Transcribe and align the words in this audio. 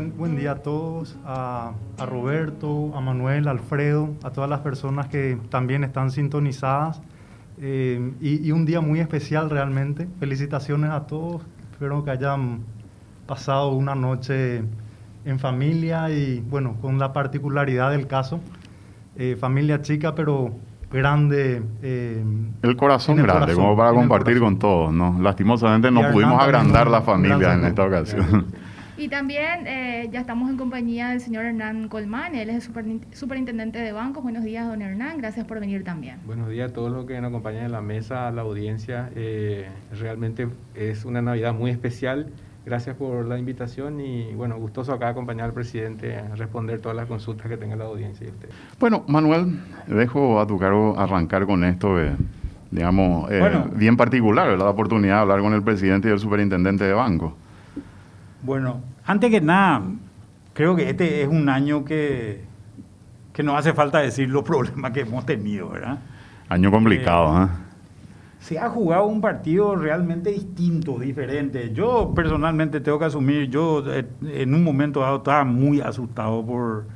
buen, 0.00 0.16
buen 0.16 0.36
día 0.36 0.52
a 0.52 0.56
todos, 0.56 1.16
a, 1.26 1.72
Roberto, 2.06 2.92
a 2.96 3.00
Manuel, 3.00 3.48
a 3.48 3.50
Alfredo, 3.50 4.14
a 4.22 4.30
todas 4.30 4.48
las 4.48 4.60
personas 4.60 5.08
que 5.08 5.38
también 5.50 5.84
están 5.84 6.10
sintonizadas. 6.10 7.02
Eh, 7.60 8.12
y, 8.20 8.50
un 8.52 8.64
día 8.64 8.80
muy 8.80 9.00
especial 9.00 9.50
realmente. 9.50 10.08
Felicitaciones 10.18 10.90
a 10.90 11.06
todos. 11.06 11.42
Espero 11.72 12.02
que 12.02 12.10
hayan 12.10 12.60
pasado 13.26 13.72
una 13.72 13.94
noche 13.94 14.62
en 15.26 15.38
familia 15.38 16.08
y 16.10 16.40
bueno, 16.40 16.76
con 16.80 16.98
la 16.98 17.12
particularidad 17.12 17.90
del 17.90 18.06
caso. 18.06 18.40
Eh, 19.16 19.36
familia 19.38 19.82
chica, 19.82 20.14
pero 20.14 20.52
grande. 20.90 21.62
Eh, 21.82 22.24
el 22.62 22.76
corazón 22.76 23.16
grande, 23.16 23.54
como 23.54 23.76
para 23.76 23.92
compartir 23.92 24.40
con 24.40 24.58
todos, 24.58 24.92
¿no? 24.94 25.18
Lastimosamente 25.20 25.90
no 25.90 26.10
pudimos 26.10 26.42
agrandar 26.42 26.88
la 26.88 27.02
familia 27.02 27.52
en 27.52 27.66
esta 27.66 27.84
ocasión. 27.84 28.46
Y 29.00 29.08
también 29.08 29.66
eh, 29.66 30.10
ya 30.12 30.20
estamos 30.20 30.50
en 30.50 30.58
compañía 30.58 31.08
del 31.08 31.22
señor 31.22 31.46
Hernán 31.46 31.88
Colmán, 31.88 32.34
él 32.34 32.50
es 32.50 32.68
el 32.68 33.00
superintendente 33.12 33.78
de 33.78 33.92
bancos. 33.92 34.22
Buenos 34.22 34.44
días, 34.44 34.68
don 34.68 34.82
Hernán, 34.82 35.16
gracias 35.16 35.46
por 35.46 35.58
venir 35.58 35.84
también. 35.84 36.18
Buenos 36.26 36.50
días 36.50 36.70
a 36.70 36.74
todos 36.74 36.92
los 36.92 37.06
que 37.06 37.18
nos 37.18 37.30
acompañan 37.30 37.64
en 37.64 37.72
la 37.72 37.80
mesa, 37.80 38.28
a 38.28 38.30
la 38.30 38.42
audiencia. 38.42 39.08
Eh, 39.16 39.70
realmente 39.98 40.48
es 40.74 41.06
una 41.06 41.22
Navidad 41.22 41.54
muy 41.54 41.70
especial. 41.70 42.26
Gracias 42.66 42.94
por 42.94 43.24
la 43.24 43.38
invitación 43.38 44.02
y 44.02 44.34
bueno, 44.34 44.58
gustoso 44.58 44.92
acá 44.92 45.08
acompañar 45.08 45.46
al 45.46 45.54
presidente 45.54 46.18
a 46.18 46.36
responder 46.36 46.82
todas 46.82 46.94
las 46.94 47.06
consultas 47.06 47.46
que 47.46 47.56
tenga 47.56 47.76
la 47.76 47.86
audiencia 47.86 48.26
y 48.26 48.28
usted. 48.28 48.50
Bueno, 48.78 49.04
Manuel, 49.08 49.60
dejo 49.86 50.38
a 50.42 50.46
tu 50.46 50.58
cargo 50.58 50.94
arrancar 50.98 51.46
con 51.46 51.64
esto, 51.64 51.96
digamos, 52.70 53.30
eh, 53.30 53.50
bien 53.76 53.96
particular, 53.96 54.58
la 54.58 54.68
oportunidad 54.68 55.14
de 55.14 55.20
hablar 55.22 55.40
con 55.40 55.54
el 55.54 55.62
presidente 55.62 56.10
y 56.10 56.12
el 56.12 56.18
superintendente 56.18 56.84
de 56.84 56.92
banco. 56.92 57.34
Bueno, 58.42 58.80
antes 59.04 59.30
que 59.30 59.40
nada, 59.40 59.82
creo 60.54 60.74
que 60.74 60.88
este 60.88 61.22
es 61.22 61.28
un 61.28 61.48
año 61.48 61.84
que, 61.84 62.44
que 63.32 63.42
no 63.42 63.56
hace 63.56 63.72
falta 63.72 63.98
decir 63.98 64.28
los 64.28 64.42
problemas 64.44 64.92
que 64.92 65.00
hemos 65.00 65.26
tenido, 65.26 65.70
¿verdad? 65.70 65.98
Año 66.48 66.70
complicado, 66.70 67.44
¿eh? 67.44 67.48
Se 68.40 68.58
ha 68.58 68.70
jugado 68.70 69.04
un 69.04 69.20
partido 69.20 69.76
realmente 69.76 70.30
distinto, 70.30 70.98
diferente. 70.98 71.72
Yo 71.74 72.12
personalmente 72.14 72.80
tengo 72.80 72.98
que 72.98 73.04
asumir, 73.04 73.50
yo 73.50 73.84
eh, 73.92 74.06
en 74.22 74.54
un 74.54 74.64
momento 74.64 75.00
dado 75.00 75.18
estaba 75.18 75.44
muy 75.44 75.82
asustado 75.82 76.44
por, 76.44 76.86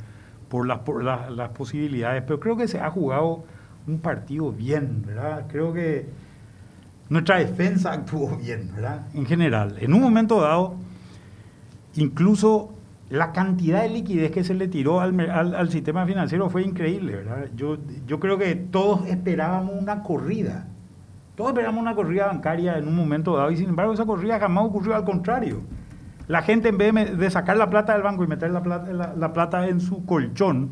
por, 0.48 0.66
las, 0.66 0.78
por 0.78 1.04
las 1.04 1.48
posibilidades, 1.50 2.22
pero 2.26 2.40
creo 2.40 2.56
que 2.56 2.66
se 2.66 2.80
ha 2.80 2.90
jugado 2.90 3.44
un 3.86 3.98
partido 3.98 4.50
bien, 4.52 5.04
¿verdad? 5.06 5.44
Creo 5.48 5.74
que 5.74 6.06
nuestra 7.10 7.38
defensa 7.38 7.92
actuó 7.92 8.36
bien, 8.38 8.70
¿verdad? 8.74 9.06
En 9.12 9.26
general. 9.26 9.76
En 9.80 9.92
un 9.92 10.00
momento 10.00 10.40
dado 10.40 10.76
Incluso 11.96 12.74
la 13.10 13.32
cantidad 13.32 13.82
de 13.82 13.90
liquidez 13.90 14.32
que 14.32 14.44
se 14.44 14.54
le 14.54 14.66
tiró 14.66 15.00
al, 15.00 15.70
sistema 15.70 16.06
financiero 16.06 16.50
fue 16.50 16.62
increíble, 16.62 17.16
¿verdad? 17.16 17.48
Yo, 17.54 17.76
yo 18.06 18.18
creo 18.18 18.38
que 18.38 18.54
todos 18.54 19.06
esperábamos 19.06 19.74
una 19.80 20.02
corrida. 20.02 20.66
Todos 21.36 21.50
esperábamos 21.50 21.82
una 21.82 21.94
corrida 21.94 22.26
bancaria 22.26 22.78
en 22.78 22.88
un 22.88 22.96
momento 22.96 23.36
dado 23.36 23.50
y 23.50 23.56
sin 23.56 23.68
embargo 23.68 23.92
esa 23.92 24.06
corrida 24.06 24.38
jamás 24.38 24.64
ocurrió, 24.64 24.94
al 24.94 25.04
contrario. 25.04 25.62
La 26.26 26.42
gente 26.42 26.68
en 26.70 26.78
vez 26.78 27.18
de, 27.18 27.30
sacar 27.30 27.56
la 27.56 27.68
plata 27.68 27.92
del 27.92 28.02
banco 28.02 28.24
y 28.24 28.26
meter 28.26 28.50
la 28.50 28.62
plata, 28.62 28.90
la, 28.92 29.32
plata 29.32 29.68
en 29.68 29.80
su 29.80 30.06
colchón, 30.06 30.70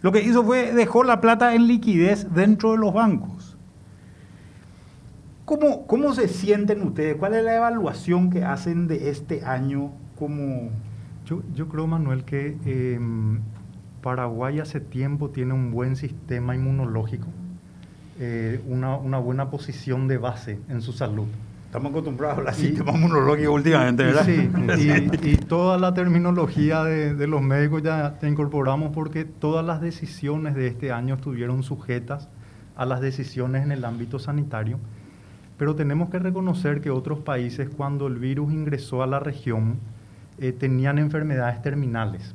lo 0.00 0.12
que 0.12 0.22
hizo 0.22 0.44
fue 0.44 0.72
dejó 0.72 1.02
la 1.02 1.20
plata 1.20 1.54
en 1.54 1.66
liquidez 1.66 2.32
dentro 2.32 2.72
de 2.72 2.78
los 2.78 2.94
bancos. 2.94 3.56
¿Cómo, 5.44 5.86
¿Cómo 5.86 6.12
se 6.12 6.28
sienten 6.28 6.82
ustedes? 6.82 7.16
¿Cuál 7.16 7.34
es 7.34 7.44
la 7.44 7.56
evaluación 7.56 8.30
que 8.30 8.44
hacen 8.44 8.86
de 8.86 9.10
este 9.10 9.44
año 9.44 9.92
como... 10.18 10.70
Yo, 11.26 11.42
yo 11.54 11.68
creo, 11.68 11.86
Manuel, 11.86 12.24
que 12.24 12.56
em, 12.64 13.40
Paraguay 14.00 14.60
hace 14.60 14.80
tiempo 14.80 15.30
tiene 15.30 15.52
un 15.52 15.72
buen 15.72 15.96
sistema 15.96 16.54
inmunológico, 16.54 17.26
eh, 18.20 18.60
una, 18.68 18.96
una, 18.96 19.18
buena 19.18 19.50
posición 19.50 20.06
de 20.06 20.18
base 20.18 20.60
en 20.68 20.80
su 20.80 20.92
salud. 20.92 21.26
Estamos 21.64 21.90
acostumbrados 21.90 22.46
al 22.46 22.54
sistema 22.54 22.92
inmunológico 22.92 23.52
últimamente, 23.52 24.04
¿verdad? 24.04 24.24
Sí, 24.24 24.48
y, 24.78 25.30
y, 25.30 25.36
toda 25.36 25.76
la 25.78 25.92
terminología 25.92 26.84
de, 26.84 27.14
de, 27.14 27.26
los 27.26 27.42
médicos 27.42 27.82
ya 27.82 28.16
te 28.20 28.28
incorporamos 28.28 28.92
porque 28.94 29.24
todas 29.24 29.66
las 29.66 29.80
decisiones 29.80 30.54
de 30.54 30.68
este 30.68 30.92
año 30.92 31.16
estuvieron 31.16 31.64
sujetas 31.64 32.28
a 32.76 32.84
las 32.84 33.00
decisiones 33.00 33.64
en 33.64 33.72
el 33.72 33.84
ámbito 33.84 34.20
sanitario. 34.20 34.78
Pero 35.58 35.74
tenemos 35.74 36.10
que 36.10 36.18
reconocer 36.18 36.80
que 36.80 36.90
otros 36.90 37.20
países, 37.20 37.68
cuando 37.68 38.06
el 38.06 38.18
virus 38.18 38.52
ingresó 38.52 39.02
a 39.02 39.06
la 39.06 39.18
región, 39.18 39.78
eh, 40.38 40.52
tenían 40.52 40.98
enfermedades 40.98 41.62
terminales. 41.62 42.34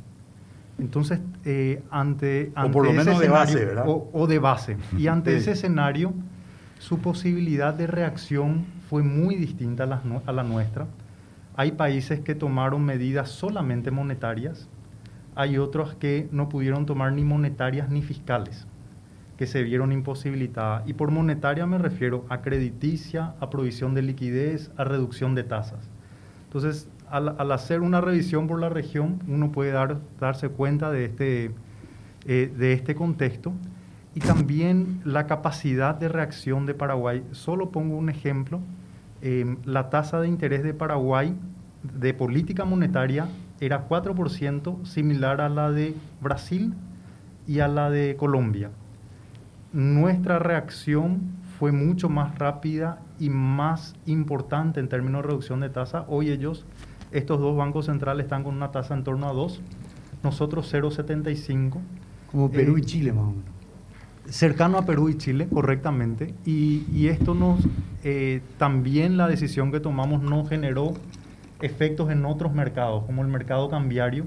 Entonces, 0.80 1.20
eh, 1.46 1.84
ante, 1.92 2.52
O 2.56 2.72
por 2.72 2.86
lo 2.86 2.94
menos 2.94 3.20
de 3.20 3.30
base, 3.30 3.66
¿verdad? 3.66 3.86
O, 3.88 4.26
de 4.28 4.40
base. 4.40 4.78
Y 4.98 5.08
ante 5.08 5.36
ese 5.38 5.52
escenario, 5.52 6.14
su 6.80 7.00
posibilidad 7.00 7.74
de 7.74 7.86
reacción 7.86 8.66
fue 8.90 9.04
muy 9.04 9.36
distinta 9.36 9.84
a 9.84 9.88
la, 9.88 10.02
a 10.26 10.32
la 10.32 10.44
nuestra. 10.44 10.88
Hay 11.56 11.74
países 11.74 12.22
que 12.22 12.34
tomaron 12.34 12.84
medidas 12.84 13.30
solamente 13.30 13.92
monetarias, 13.92 14.68
hay 15.36 15.58
otros 15.58 15.94
que 15.96 16.28
no 16.32 16.50
pudieron 16.50 16.86
tomar 16.86 17.14
ni 17.14 17.24
monetarias 17.24 17.90
ni 17.90 18.02
fiscales, 18.02 18.66
que 19.38 19.46
se 19.46 19.62
vieron 19.62 19.92
imposibilitadas. 19.92 20.88
Y 20.88 20.94
por 20.94 21.12
monetaria 21.12 21.68
me 21.68 21.78
refiero 21.78 22.26
a 22.30 22.42
crediticia, 22.42 23.36
a 23.40 23.50
provisión 23.50 23.94
de 23.94 24.02
liquidez, 24.02 24.72
a 24.78 24.84
reducción 24.84 25.36
de 25.36 25.44
tasas. 25.44 25.90
Entonces, 26.46 26.90
al, 27.12 27.52
hacer 27.52 27.82
una 27.82 28.02
revisión 28.02 28.48
por 28.48 28.60
la 28.60 28.70
región, 28.70 29.20
uno 29.28 29.52
puede 29.52 29.72
dar, 29.72 30.00
darse 30.20 30.50
cuenta 30.50 30.92
de 30.92 31.06
este, 31.06 31.52
eh, 32.26 32.54
de 32.58 32.74
este 32.74 32.96
contexto 32.96 33.54
y 34.16 34.20
también 34.20 35.02
la 35.04 35.28
capacidad 35.28 35.96
de 35.96 36.08
reacción 36.08 36.66
de 36.66 36.74
Paraguay. 36.74 37.24
Solo 37.32 37.72
pongo 37.72 37.98
un 37.98 38.10
ejemplo, 38.10 38.60
em, 39.22 39.58
la 39.66 39.90
tasa 39.90 40.20
de 40.22 40.28
interés 40.28 40.64
de 40.64 40.74
Paraguay 40.74 41.36
de 41.84 42.14
política 42.14 42.66
monetaria 42.66 43.28
era 43.60 43.88
4%, 43.88 44.84
similar 44.86 45.42
a 45.42 45.50
la 45.50 45.72
de 45.72 45.96
Brasil 46.22 46.74
y 47.48 47.60
a 47.60 47.68
la 47.68 47.90
de 47.90 48.16
Colombia. 48.18 48.72
Nuestra 49.74 50.40
reacción 50.40 51.42
fue 51.60 51.72
mucho 51.72 52.10
más 52.10 52.38
rápida 52.40 53.00
y 53.20 53.30
más 53.30 53.96
importante 54.06 54.80
en 54.80 54.90
términos 54.90 55.22
de 55.22 55.28
reducción 55.28 55.60
de 55.60 55.70
tasa. 55.70 56.06
Hoy 56.08 56.32
ellos 56.32 56.66
estos 57.12 57.40
dos 57.40 57.56
bancos 57.56 57.86
centrales 57.86 58.26
están 58.26 58.44
con 58.44 58.56
una 58.56 58.72
tasa 58.72 58.94
en 58.94 59.04
torno 59.04 59.28
a 59.28 59.34
2, 59.34 59.62
nosotros 60.24 60.74
0,75. 60.74 61.78
Como 62.32 62.50
Perú 62.50 62.78
y 62.78 62.82
eh, 62.82 62.86
Chile 62.86 63.12
más 63.12 63.24
o 63.26 63.32
menos. 63.32 63.46
Cercano 64.30 64.78
a 64.78 64.86
Perú 64.86 65.10
y 65.10 65.18
Chile, 65.18 65.48
correctamente. 65.52 66.34
Y, 66.46 67.08
esto 67.08 67.34
nos, 67.34 67.60
eh, 68.04 68.42
también 68.58 69.18
la 69.18 69.28
decisión 69.28 69.72
que 69.72 69.80
tomamos 69.80 70.22
no 70.22 70.46
generó 70.46 70.94
efectos 71.62 72.10
en 72.12 72.26
otros 72.26 72.54
mercados, 72.54 73.04
como 73.06 73.24
el 73.24 73.28
mercado 73.28 73.70
cambiario, 73.70 74.26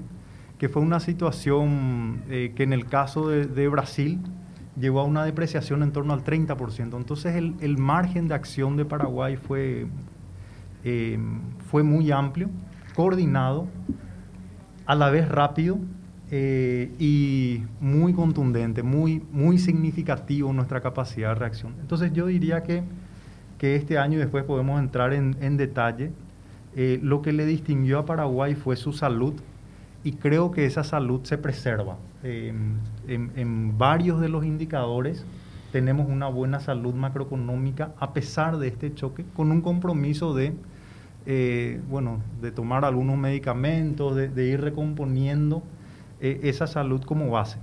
que 0.59 0.69
fue 0.69 0.81
una 0.81 0.99
situación 0.99 2.21
eh, 2.29 2.53
que 2.55 2.63
en 2.63 2.73
el 2.73 2.85
caso 2.85 3.29
de, 3.29 3.67
Brasil 3.67 4.19
llegó 4.79 4.99
a 4.99 5.03
una 5.05 5.25
depreciación 5.25 5.81
en 5.81 5.91
torno 5.91 6.13
al 6.13 6.23
30%. 6.23 6.95
Entonces 6.97 7.35
el, 7.35 7.55
el 7.61 7.77
margen 7.77 8.27
de 8.27 8.35
acción 8.35 8.77
de 8.77 8.85
Paraguay 8.85 9.37
fue, 9.37 9.87
fue 11.69 11.81
muy 11.81 12.11
amplio 12.11 12.49
coordinado, 12.95 13.67
a 14.85 14.95
la 14.95 15.09
vez 15.09 15.27
rápido 15.27 15.77
eh, 16.31 16.91
y 16.99 17.63
muy 17.79 18.13
contundente, 18.13 18.83
muy, 18.83 19.23
muy 19.31 19.57
significativo 19.57 20.53
nuestra 20.53 20.81
capacidad 20.81 21.29
de 21.29 21.35
reacción. 21.35 21.73
Entonces 21.81 22.13
yo 22.13 22.27
diría 22.27 22.63
que, 22.63 22.83
que 23.57 23.75
este 23.75 23.97
año 23.97 24.19
después 24.19 24.43
podemos 24.43 24.79
entrar 24.79 25.13
en, 25.13 25.35
en 25.41 25.57
detalle. 25.57 26.11
Eh, 26.75 26.99
lo 27.01 27.21
que 27.21 27.31
le 27.31 27.45
distinguió 27.45 27.99
a 27.99 28.05
Paraguay 28.05 28.55
fue 28.55 28.75
su 28.75 28.91
salud 28.91 29.33
y 30.03 30.13
creo 30.13 30.51
que 30.51 30.65
esa 30.65 30.83
salud 30.83 31.21
se 31.23 31.37
preserva. 31.37 31.97
en, 32.23 32.79
en 33.07 33.77
varios 33.77 34.19
de 34.19 34.29
los 34.29 34.45
indicadores 34.45 35.25
tenemos 35.71 36.07
una 36.09 36.27
buena 36.27 36.59
salud 36.59 36.93
macroeconómica 36.93 37.93
a 37.99 38.13
pesar 38.13 38.57
de 38.57 38.67
este 38.67 38.93
choque, 38.93 39.25
con 39.35 39.51
un 39.51 39.61
compromiso 39.61 40.33
de 40.33 40.53
eh, 41.25 41.81
bueno, 41.89 42.19
de 42.41 42.51
tomar 42.51 42.85
algunos 42.85 43.17
medicamentos, 43.17 44.15
de, 44.15 44.45
ir 44.47 44.61
recomponiendo 44.61 45.63
eh, 46.21 46.41
esa 46.43 46.67
salud 46.67 47.03
como 47.03 47.29
base. 47.31 47.57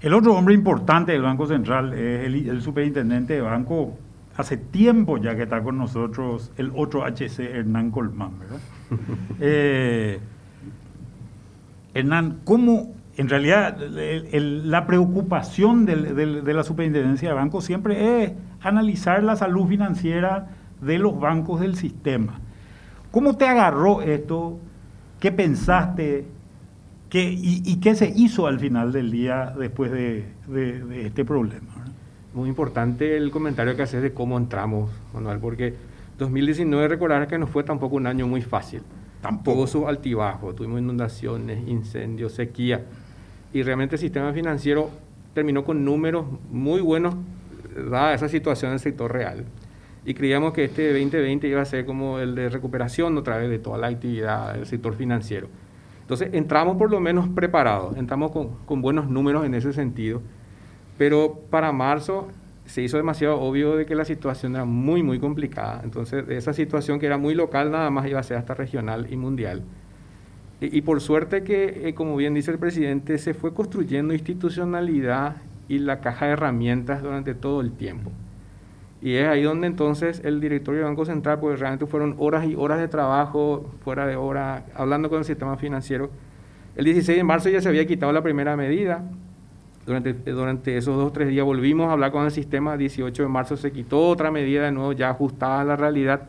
El 0.00 0.14
otro 0.14 0.34
hombre 0.34 0.54
importante 0.54 1.12
del 1.12 1.22
Banco 1.22 1.46
Central 1.46 1.92
es 1.94 2.26
el, 2.26 2.62
superintendente 2.62 3.34
de 3.34 3.40
banco, 3.40 3.96
hace 4.36 4.56
tiempo 4.56 5.18
ya 5.18 5.34
que 5.34 5.42
está 5.42 5.62
con 5.62 5.76
nosotros, 5.76 6.52
el 6.56 6.70
otro 6.76 7.04
HC, 7.04 7.40
Hernán 7.40 7.90
Colmán, 7.90 8.38
¿verdad? 8.38 8.60
Eh, 9.40 10.20
Hernán, 11.94 12.40
¿cómo 12.44 12.94
en 13.16 13.28
realidad 13.28 13.78
la 13.78 14.86
preocupación 14.86 15.86
de 15.86 16.54
la 16.54 16.62
superintendencia 16.64 17.28
de 17.30 17.34
banco 17.34 17.60
siempre 17.60 18.24
es 18.24 18.32
analizar 18.60 19.22
la 19.22 19.36
salud 19.36 19.66
financiera 19.66 20.48
de 20.80 20.98
los 20.98 21.18
bancos 21.18 21.60
del 21.60 21.76
sistema. 21.76 22.40
¿Cómo 23.10 23.36
te 23.36 23.46
agarró 23.46 24.02
esto? 24.02 24.58
¿Qué 25.20 25.32
pensaste? 25.32 26.26
¿Qué, 27.08 27.32
y, 27.32 27.76
qué 27.76 27.94
se 27.94 28.12
hizo 28.14 28.48
al 28.48 28.58
final 28.58 28.90
del 28.90 29.10
día 29.12 29.54
después 29.56 29.92
de, 29.92 30.24
este 31.06 31.24
problema? 31.24 31.84
Muy 32.34 32.48
importante 32.48 33.16
el 33.16 33.30
comentario 33.30 33.76
que 33.76 33.82
haces 33.82 34.02
de 34.02 34.12
cómo 34.12 34.36
entramos, 34.36 34.90
Manuel, 35.12 35.38
porque 35.38 35.74
2019 36.18 36.88
recordar 36.88 37.28
que 37.28 37.38
no 37.38 37.46
fue 37.46 37.62
tampoco 37.62 37.94
un 37.94 38.08
año 38.08 38.26
muy 38.26 38.42
fácil. 38.42 38.82
Tampoco. 39.22 39.58
Tuvo 39.58 39.66
sus 39.68 39.84
altibajos, 39.86 40.56
tuvimos 40.56 40.80
inundaciones, 40.80 41.66
incendios, 41.68 42.32
sequía. 42.32 42.84
Y 43.52 43.62
realmente 43.62 43.94
el 43.94 44.00
sistema 44.00 44.32
financiero 44.32 44.90
terminó 45.34 45.64
con 45.64 45.84
números 45.84 46.26
muy 46.50 46.80
buenos, 46.80 47.14
dada 47.90 48.14
esa 48.14 48.28
situación 48.28 48.70
en 48.70 48.74
el 48.74 48.80
sector 48.80 49.12
real. 49.12 49.44
Y 50.04 50.14
creíamos 50.14 50.52
que 50.52 50.64
este 50.64 50.92
2020 50.92 51.48
iba 51.48 51.62
a 51.62 51.64
ser 51.64 51.86
como 51.86 52.18
el 52.18 52.34
de 52.34 52.48
recuperación 52.48 53.16
otra 53.16 53.38
vez 53.38 53.48
de 53.48 53.58
toda 53.58 53.78
la 53.78 53.86
actividad 53.86 54.54
del 54.54 54.66
sector 54.66 54.94
financiero. 54.94 55.48
Entonces 56.02 56.28
entramos 56.32 56.76
por 56.76 56.90
lo 56.90 57.00
menos 57.00 57.28
preparados, 57.28 57.96
entramos 57.96 58.30
con, 58.30 58.56
con 58.66 58.82
buenos 58.82 59.08
números 59.08 59.46
en 59.46 59.54
ese 59.54 59.72
sentido. 59.72 60.20
Pero 60.98 61.40
para 61.50 61.72
marzo 61.72 62.28
se 62.66 62.82
hizo 62.82 62.96
demasiado 62.96 63.40
obvio 63.40 63.76
de 63.76 63.86
que 63.86 63.94
la 63.94 64.04
situación 64.04 64.54
era 64.54 64.64
muy, 64.64 65.02
muy 65.02 65.18
complicada. 65.18 65.80
Entonces, 65.84 66.24
esa 66.28 66.52
situación 66.52 66.98
que 66.98 67.06
era 67.06 67.18
muy 67.18 67.34
local, 67.34 67.70
nada 67.70 67.90
más 67.90 68.06
iba 68.06 68.20
a 68.20 68.22
ser 68.22 68.36
hasta 68.36 68.54
regional 68.54 69.06
y 69.10 69.16
mundial. 69.16 69.62
Y, 70.60 70.80
por 70.82 71.00
suerte 71.00 71.42
que, 71.42 71.88
eh, 71.88 71.94
como 71.94 72.16
bien 72.16 72.32
dice 72.32 72.50
el 72.50 72.58
presidente, 72.58 73.18
se 73.18 73.34
fue 73.34 73.52
construyendo 73.52 74.14
institucionalidad 74.14 75.36
y 75.68 75.78
la 75.78 76.00
caja 76.00 76.26
de 76.26 76.32
herramientas 76.32 77.02
durante 77.02 77.34
todo 77.34 77.60
el 77.60 77.72
tiempo. 77.72 78.10
Y 79.04 79.16
es 79.16 79.28
ahí 79.28 79.42
donde 79.42 79.66
entonces 79.66 80.22
el 80.24 80.40
directorio 80.40 80.80
del 80.80 80.88
Banco 80.88 81.04
Central, 81.04 81.38
pues 81.38 81.60
realmente 81.60 81.84
fueron 81.84 82.16
horas 82.18 82.46
y 82.46 82.54
horas 82.54 82.78
de 82.78 82.88
trabajo, 82.88 83.70
fuera 83.84 84.06
de 84.06 84.16
hora, 84.16 84.64
hablando 84.74 85.10
con 85.10 85.18
el 85.18 85.26
sistema 85.26 85.58
financiero. 85.58 86.08
El 86.74 86.86
16 86.86 87.18
de 87.18 87.22
marzo 87.22 87.50
ya 87.50 87.60
se 87.60 87.68
había 87.68 87.86
quitado 87.86 88.12
la 88.12 88.22
primera 88.22 88.56
medida, 88.56 89.04
durante, 89.84 90.14
durante 90.14 90.78
esos 90.78 90.96
dos 90.96 91.08
o 91.08 91.12
tres 91.12 91.28
días 91.28 91.44
volvimos 91.44 91.88
a 91.88 91.92
hablar 91.92 92.12
con 92.12 92.24
el 92.24 92.30
sistema, 92.30 92.78
18 92.78 93.24
de 93.24 93.28
marzo 93.28 93.58
se 93.58 93.72
quitó 93.72 94.08
otra 94.08 94.30
medida 94.30 94.64
de 94.64 94.72
nuevo 94.72 94.92
ya 94.92 95.10
ajustada 95.10 95.60
a 95.60 95.64
la 95.64 95.76
realidad, 95.76 96.22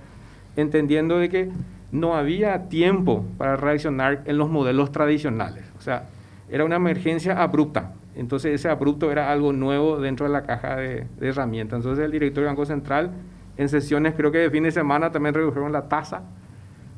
entendiendo 0.57 1.17
de 1.17 1.29
que 1.29 1.49
no 1.93 2.15
había 2.15 2.67
tiempo 2.67 3.23
para 3.37 3.55
reaccionar 3.55 4.23
en 4.25 4.37
los 4.37 4.49
modelos 4.49 4.91
tradicionales. 4.91 5.63
O 5.77 5.81
sea, 5.81 6.09
era 6.49 6.65
una 6.65 6.75
emergencia 6.75 7.41
abrupta. 7.41 7.93
Entonces 8.15 8.53
ese 8.53 8.69
abrupto 8.69 9.11
era 9.11 9.31
algo 9.31 9.53
nuevo 9.53 9.99
dentro 9.99 10.25
de 10.25 10.33
la 10.33 10.43
caja 10.43 10.77
de, 10.77 11.07
herramientas. 11.19 11.77
Entonces 11.77 12.05
el 12.05 12.11
director 12.11 12.43
del 12.43 12.51
Banco 12.51 12.65
Central 12.65 13.11
en 13.57 13.69
sesiones 13.69 14.13
creo 14.15 14.31
que 14.31 14.39
de 14.39 14.49
fin 14.49 14.63
de 14.63 14.71
semana 14.71 15.11
también 15.11 15.35
redujeron 15.35 15.71
la 15.71 15.87
tasa 15.87 16.23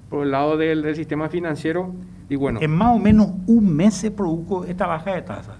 por 0.09 0.23
el 0.23 0.31
lado 0.31 0.57
del, 0.57 0.81
del 0.83 0.95
sistema 0.95 1.29
financiero 1.29 1.93
y 2.29 2.35
bueno. 2.35 2.59
En 2.61 2.71
más 2.71 2.95
o 2.95 2.99
menos 2.99 3.31
un 3.47 3.75
mes 3.75 3.93
se 3.93 4.11
produjo 4.11 4.65
esta 4.65 4.87
baja 4.87 5.15
de 5.15 5.21
tasa. 5.21 5.57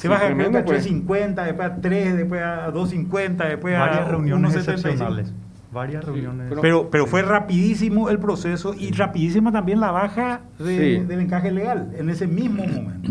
Se 0.00 0.08
baja 0.08 0.28
a 0.28 0.30
3.50, 0.30 1.44
después 1.44 1.70
a 1.70 1.76
3, 1.76 2.16
después 2.16 2.42
a 2.42 2.72
2.50, 2.72 3.48
después 3.48 3.76
a 3.76 3.80
Varias 3.80 4.08
reuniones 4.08 4.56
excepcionales. 4.56 5.32
Varias 5.72 6.04
reuniones. 6.04 6.52
Pero, 6.60 6.88
pero 6.88 7.06
fue 7.06 7.20
rapidísimo 7.20 8.08
el 8.08 8.18
proceso 8.18 8.74
y 8.74 8.92
rapidísima 8.92 9.52
también 9.52 9.78
la 9.78 9.90
baja 9.90 10.40
del 10.58 11.20
encaje 11.20 11.52
legal 11.52 11.92
en 11.98 12.08
ese 12.08 12.26
mismo 12.26 12.64
momento. 12.66 13.10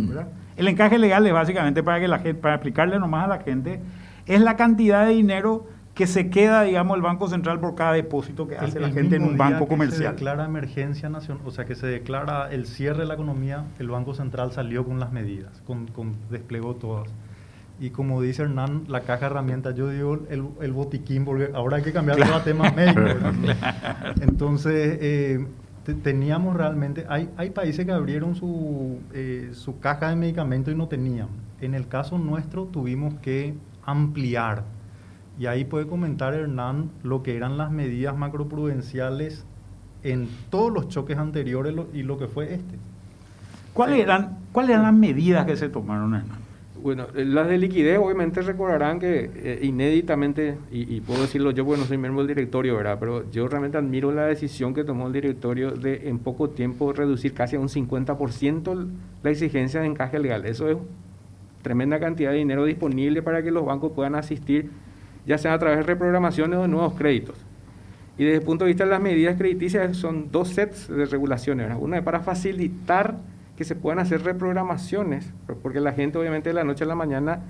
El 0.59 0.67
encaje 0.67 0.99
legal 0.99 1.25
es 1.25 1.31
básicamente 1.31 1.83
para 1.83 2.01
que 2.01 2.09
la 2.09 2.19
gente, 2.19 2.35
para 2.35 2.55
explicarle 2.55 2.99
nomás 2.99 3.23
a 3.23 3.27
la 3.29 3.39
gente, 3.39 3.79
es 4.25 4.41
la 4.41 4.57
cantidad 4.57 5.05
de 5.05 5.13
dinero 5.13 5.65
que 5.93 6.05
se 6.05 6.29
queda, 6.29 6.63
digamos, 6.63 6.97
el 6.97 7.01
Banco 7.01 7.29
Central 7.29 7.61
por 7.61 7.75
cada 7.75 7.93
depósito 7.93 8.45
que 8.45 8.57
hace 8.57 8.77
la 8.77 8.89
gente 8.89 9.15
en 9.15 9.23
un 9.23 9.37
banco 9.37 9.69
comercial. 9.69 10.01
Se 10.01 10.11
declara 10.11 10.43
emergencia 10.43 11.07
nacional, 11.07 11.43
o 11.45 11.51
sea, 11.51 11.63
que 11.63 11.75
se 11.75 11.87
declara 11.87 12.51
el 12.51 12.67
cierre 12.67 12.99
de 12.99 13.05
la 13.05 13.13
economía, 13.13 13.67
el 13.79 13.89
Banco 13.89 14.13
Central 14.13 14.51
salió 14.51 14.83
con 14.83 14.99
las 14.99 15.13
medidas, 15.13 15.61
con, 15.65 15.87
con 15.87 16.17
desplegó 16.29 16.75
todas. 16.75 17.09
Y 17.79 17.91
como 17.91 18.21
dice 18.21 18.41
Hernán, 18.41 18.83
la 18.89 18.99
caja 19.01 19.21
de 19.21 19.25
herramientas, 19.27 19.75
yo 19.75 19.87
digo 19.87 20.19
el, 20.29 20.45
el 20.59 20.73
botiquín, 20.73 21.23
porque 21.23 21.51
ahora 21.53 21.77
hay 21.77 21.83
que 21.83 21.93
cambiar 21.93 22.19
los 22.19 22.43
temas 22.43 22.75
médicos. 22.75 23.15
Entonces, 24.19 24.97
eh, 24.99 25.47
teníamos 25.93 26.55
realmente, 26.55 27.05
hay, 27.09 27.29
hay 27.37 27.49
países 27.51 27.85
que 27.85 27.91
abrieron 27.91 28.35
su, 28.35 28.99
eh, 29.13 29.51
su 29.53 29.79
caja 29.79 30.09
de 30.09 30.15
medicamentos 30.15 30.73
y 30.73 30.77
no 30.77 30.87
tenían. 30.87 31.27
En 31.61 31.73
el 31.73 31.87
caso 31.87 32.17
nuestro 32.17 32.65
tuvimos 32.65 33.15
que 33.15 33.53
ampliar 33.85 34.63
y 35.39 35.45
ahí 35.45 35.63
puede 35.63 35.87
comentar 35.87 36.33
Hernán 36.33 36.91
lo 37.01 37.23
que 37.23 37.37
eran 37.37 37.57
las 37.57 37.71
medidas 37.71 38.17
macroprudenciales 38.17 39.45
en 40.03 40.27
todos 40.49 40.71
los 40.71 40.89
choques 40.89 41.17
anteriores 41.17 41.73
y 41.93 42.03
lo 42.03 42.17
que 42.17 42.27
fue 42.27 42.53
este. 42.53 42.77
¿Cuáles 43.73 43.99
eran, 43.99 44.39
¿Cuáles 44.51 44.71
eran 44.71 44.83
las 44.83 44.93
medidas 44.93 45.45
que 45.45 45.55
se 45.55 45.69
tomaron, 45.69 46.13
Hernán? 46.15 46.38
Bueno, 46.81 47.07
eh, 47.15 47.25
las 47.25 47.47
de 47.47 47.57
liquidez 47.57 47.97
obviamente 47.97 48.41
recordarán 48.41 48.99
que 48.99 49.29
eh, 49.35 49.59
inéditamente, 49.63 50.57
y, 50.71 51.01
puedo 51.01 51.21
decirlo 51.21 51.51
yo 51.51 51.65
porque 51.65 51.81
no 51.81 51.87
soy 51.87 51.97
miembro 51.97 52.23
del 52.23 52.35
directorio, 52.35 52.75
¿verdad? 52.77 52.97
Pero 52.99 53.29
yo 53.31 53.47
realmente 53.47 53.77
admiro 53.77 54.11
la 54.11 54.25
decisión 54.25 54.73
que 54.73 54.83
tomó 54.83 55.07
el 55.07 55.13
directorio 55.13 55.71
de 55.71 56.07
en 56.09 56.19
poco 56.19 56.49
tiempo 56.49 56.93
reducir 56.93 57.33
casi 57.33 57.57
a 57.57 57.59
un 57.59 57.67
50% 57.67 58.87
la 59.23 59.29
exigencia 59.29 59.81
de 59.81 59.87
encaje 59.87 60.19
legal. 60.19 60.45
Eso 60.45 60.69
es 60.69 60.77
tremenda 61.61 61.99
cantidad 61.99 62.31
de 62.31 62.37
dinero 62.37 62.63
disponible 62.63 63.21
para 63.21 63.43
que 63.43 63.51
los 63.51 63.65
bancos 63.65 63.91
puedan 63.91 64.15
asistir 64.15 64.69
ya 65.25 65.37
sea 65.37 65.53
a 65.53 65.59
través 65.59 65.79
de 65.79 65.83
reprogramaciones 65.83 66.57
o 66.57 66.67
nuevos 66.67 66.93
créditos. 66.93 67.35
Y 68.17 68.23
desde 68.23 68.37
el 68.37 68.43
punto 68.43 68.65
de 68.65 68.69
vista 68.69 68.83
de 68.83 68.89
las 68.89 69.01
medidas 69.01 69.37
crediticias 69.37 69.95
son 69.95 70.31
dos 70.31 70.49
sets 70.49 70.87
de 70.87 71.05
regulaciones. 71.05 71.71
Una 71.79 71.97
es 71.97 72.03
para 72.03 72.19
facilitar 72.21 73.17
que 73.59 73.65
se 73.65 73.75
puedan 73.75 73.99
hacer 73.99 74.23
reprogramaciones, 74.23 75.33
porque 75.61 75.81
la 75.81 75.91
gente 75.91 76.17
obviamente 76.17 76.47
de 76.47 76.53
la 76.53 76.63
noche 76.63 76.85
a 76.85 76.87
la 76.87 76.95
mañana 76.95 77.41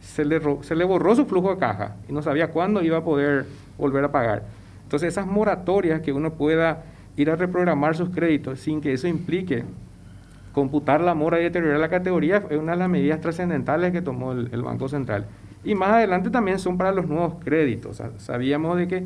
se 0.00 0.24
le, 0.24 0.40
se 0.60 0.76
le 0.76 0.84
borró 0.84 1.16
su 1.16 1.26
flujo 1.26 1.50
de 1.50 1.58
caja 1.58 1.96
y 2.08 2.12
no 2.12 2.22
sabía 2.22 2.52
cuándo 2.52 2.84
iba 2.84 2.98
a 2.98 3.02
poder 3.02 3.46
volver 3.76 4.04
a 4.04 4.12
pagar. 4.12 4.44
Entonces 4.84 5.08
esas 5.08 5.26
moratorias 5.26 6.02
que 6.02 6.12
uno 6.12 6.34
pueda 6.34 6.84
ir 7.16 7.32
a 7.32 7.34
reprogramar 7.34 7.96
sus 7.96 8.10
créditos 8.10 8.60
sin 8.60 8.80
que 8.80 8.92
eso 8.92 9.08
implique 9.08 9.64
computar 10.52 11.00
la 11.00 11.16
mora 11.16 11.40
y 11.40 11.42
deteriorar 11.42 11.80
la 11.80 11.88
categoría 11.88 12.44
es 12.48 12.58
una 12.58 12.74
de 12.74 12.78
las 12.78 12.88
medidas 12.88 13.20
trascendentales 13.20 13.90
que 13.90 14.02
tomó 14.02 14.34
el 14.34 14.62
Banco 14.62 14.88
Central. 14.88 15.26
Y 15.64 15.74
más 15.74 15.94
adelante 15.94 16.30
también 16.30 16.60
son 16.60 16.78
para 16.78 16.92
los 16.92 17.08
nuevos 17.08 17.42
créditos. 17.44 18.00
Sabíamos 18.18 18.76
de 18.76 18.86
que, 18.86 19.04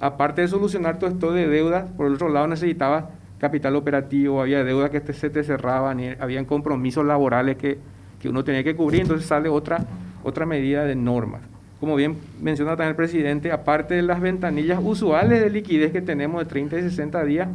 aparte 0.00 0.40
de 0.40 0.48
solucionar 0.48 0.98
todo 0.98 1.10
esto 1.10 1.32
de 1.34 1.46
deudas, 1.48 1.84
por 1.98 2.06
el 2.06 2.14
otro 2.14 2.30
lado 2.30 2.46
necesitaba 2.46 3.10
capital 3.38 3.76
operativo, 3.76 4.40
había 4.40 4.64
deudas 4.64 4.90
que 4.90 5.00
se 5.12 5.30
te 5.30 5.44
cerraban, 5.44 6.00
y 6.00 6.08
habían 6.18 6.44
compromisos 6.44 7.04
laborales 7.04 7.56
que, 7.56 7.78
que 8.20 8.28
uno 8.28 8.44
tenía 8.44 8.64
que 8.64 8.74
cubrir, 8.74 9.02
entonces 9.02 9.26
sale 9.26 9.48
otra, 9.48 9.84
otra 10.24 10.46
medida 10.46 10.84
de 10.84 10.96
normas. 10.96 11.42
Como 11.80 11.94
bien 11.94 12.16
menciona 12.40 12.72
también 12.72 12.90
el 12.90 12.96
presidente, 12.96 13.52
aparte 13.52 13.94
de 13.94 14.02
las 14.02 14.20
ventanillas 14.20 14.80
usuales 14.82 15.40
de 15.40 15.50
liquidez 15.50 15.92
que 15.92 16.02
tenemos 16.02 16.40
de 16.40 16.46
30 16.46 16.78
y 16.78 16.82
60 16.82 17.24
días, 17.24 17.48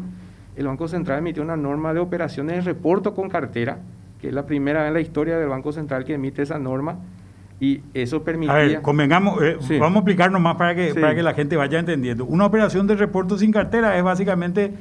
el 0.56 0.68
Banco 0.68 0.88
Central 0.88 1.20
emitió 1.20 1.44
una 1.44 1.58
norma 1.58 1.94
de 1.94 2.00
operaciones 2.00 2.58
de 2.58 2.62
reporto 2.62 3.14
con 3.14 3.30
cartera, 3.30 3.80
que 4.22 4.30
es 4.30 4.34
la 4.34 4.46
primera 4.46 4.82
vez 4.82 4.90
en 4.90 4.94
la 4.94 5.02
historia 5.02 5.38
del 5.38 5.50
Banco 5.50 5.74
Central 5.74 6.06
que 6.06 6.14
emite 6.14 6.44
esa 6.44 6.58
norma, 6.58 7.00
y 7.60 7.82
eso 7.94 8.24
permitía... 8.24 8.54
A 8.54 8.58
ver, 8.58 8.82
convengamos, 8.82 9.42
eh, 9.42 9.58
vamos 9.80 9.98
a 9.98 10.00
explicarnos 10.00 10.42
más 10.42 10.56
para 10.56 10.76
que, 10.76 10.94
para 10.96 11.16
que 11.16 11.24
la 11.24 11.34
gente 11.34 11.56
vaya 11.56 11.80
entendiendo. 11.80 12.26
Una 12.26 12.46
operación 12.46 12.88
de 12.88 12.96
reporto 12.96 13.38
sin 13.38 13.52
cartera 13.52 13.98
es 13.98 14.04
básicamente, 14.04 14.74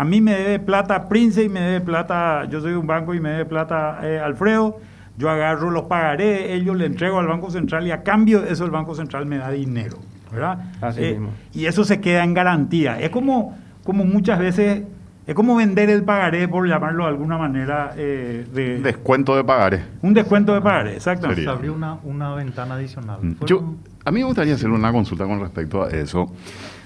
a 0.00 0.04
mí 0.04 0.22
me 0.22 0.34
debe 0.34 0.58
plata 0.60 1.10
Prince 1.10 1.44
y 1.44 1.50
me 1.50 1.60
debe 1.60 1.82
plata, 1.82 2.46
yo 2.48 2.62
soy 2.62 2.70
de 2.70 2.78
un 2.78 2.86
banco 2.86 3.12
y 3.12 3.20
me 3.20 3.32
debe 3.32 3.44
plata 3.44 3.98
eh, 4.02 4.18
Alfredo, 4.18 4.80
yo 5.18 5.28
agarro 5.28 5.70
los 5.70 5.82
pagaré, 5.82 6.54
ellos 6.54 6.74
le 6.74 6.86
entrego 6.86 7.18
al 7.18 7.26
Banco 7.26 7.50
Central 7.50 7.86
y 7.86 7.90
a 7.90 8.02
cambio 8.02 8.42
eso 8.42 8.64
el 8.64 8.70
Banco 8.70 8.94
Central 8.94 9.26
me 9.26 9.36
da 9.36 9.50
dinero, 9.50 9.98
¿verdad? 10.32 10.72
Así 10.80 11.04
eh, 11.04 11.10
mismo. 11.10 11.32
Y 11.52 11.66
eso 11.66 11.84
se 11.84 12.00
queda 12.00 12.24
en 12.24 12.32
garantía. 12.32 12.98
Es 12.98 13.10
como, 13.10 13.58
como 13.84 14.06
muchas 14.06 14.38
veces 14.38 14.84
es 15.26 15.34
como 15.34 15.54
vender 15.56 15.90
el 15.90 16.02
pagaré, 16.02 16.48
por 16.48 16.66
llamarlo 16.66 17.04
de 17.04 17.10
alguna 17.10 17.36
manera. 17.36 17.92
Eh, 17.94 18.46
de, 18.54 18.80
descuento 18.80 19.36
de 19.36 19.44
pagaré. 19.44 19.84
Un 20.00 20.14
descuento 20.14 20.54
de 20.54 20.62
pagaré, 20.62 20.96
exactamente. 20.96 21.42
Se 21.42 21.50
abrió 21.50 21.74
una, 21.74 21.98
una 22.04 22.34
ventana 22.34 22.76
adicional. 22.76 23.18
Yo, 23.44 23.74
a 24.02 24.10
mí 24.10 24.20
me 24.20 24.24
gustaría 24.24 24.54
hacer 24.54 24.70
una 24.70 24.90
consulta 24.92 25.26
con 25.26 25.40
respecto 25.40 25.84
a 25.84 25.90
eso. 25.90 26.32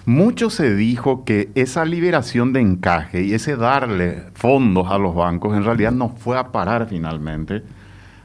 Mucho 0.07 0.51
se 0.51 0.75
dijo 0.75 1.25
que 1.25 1.49
esa 1.55 1.87
liberación 1.87 2.53
de 2.53 2.61
encaje 2.61 3.23
y 3.23 3.33
ese 3.33 3.57
darle 3.57 4.25
fondos 4.35 4.91
a 4.91 4.99
los 4.99 5.15
bancos 5.15 5.57
en 5.57 5.65
realidad 5.65 5.93
no 5.93 6.11
fue 6.11 6.37
a 6.39 6.53
parar 6.53 6.87
finalmente 6.89 7.63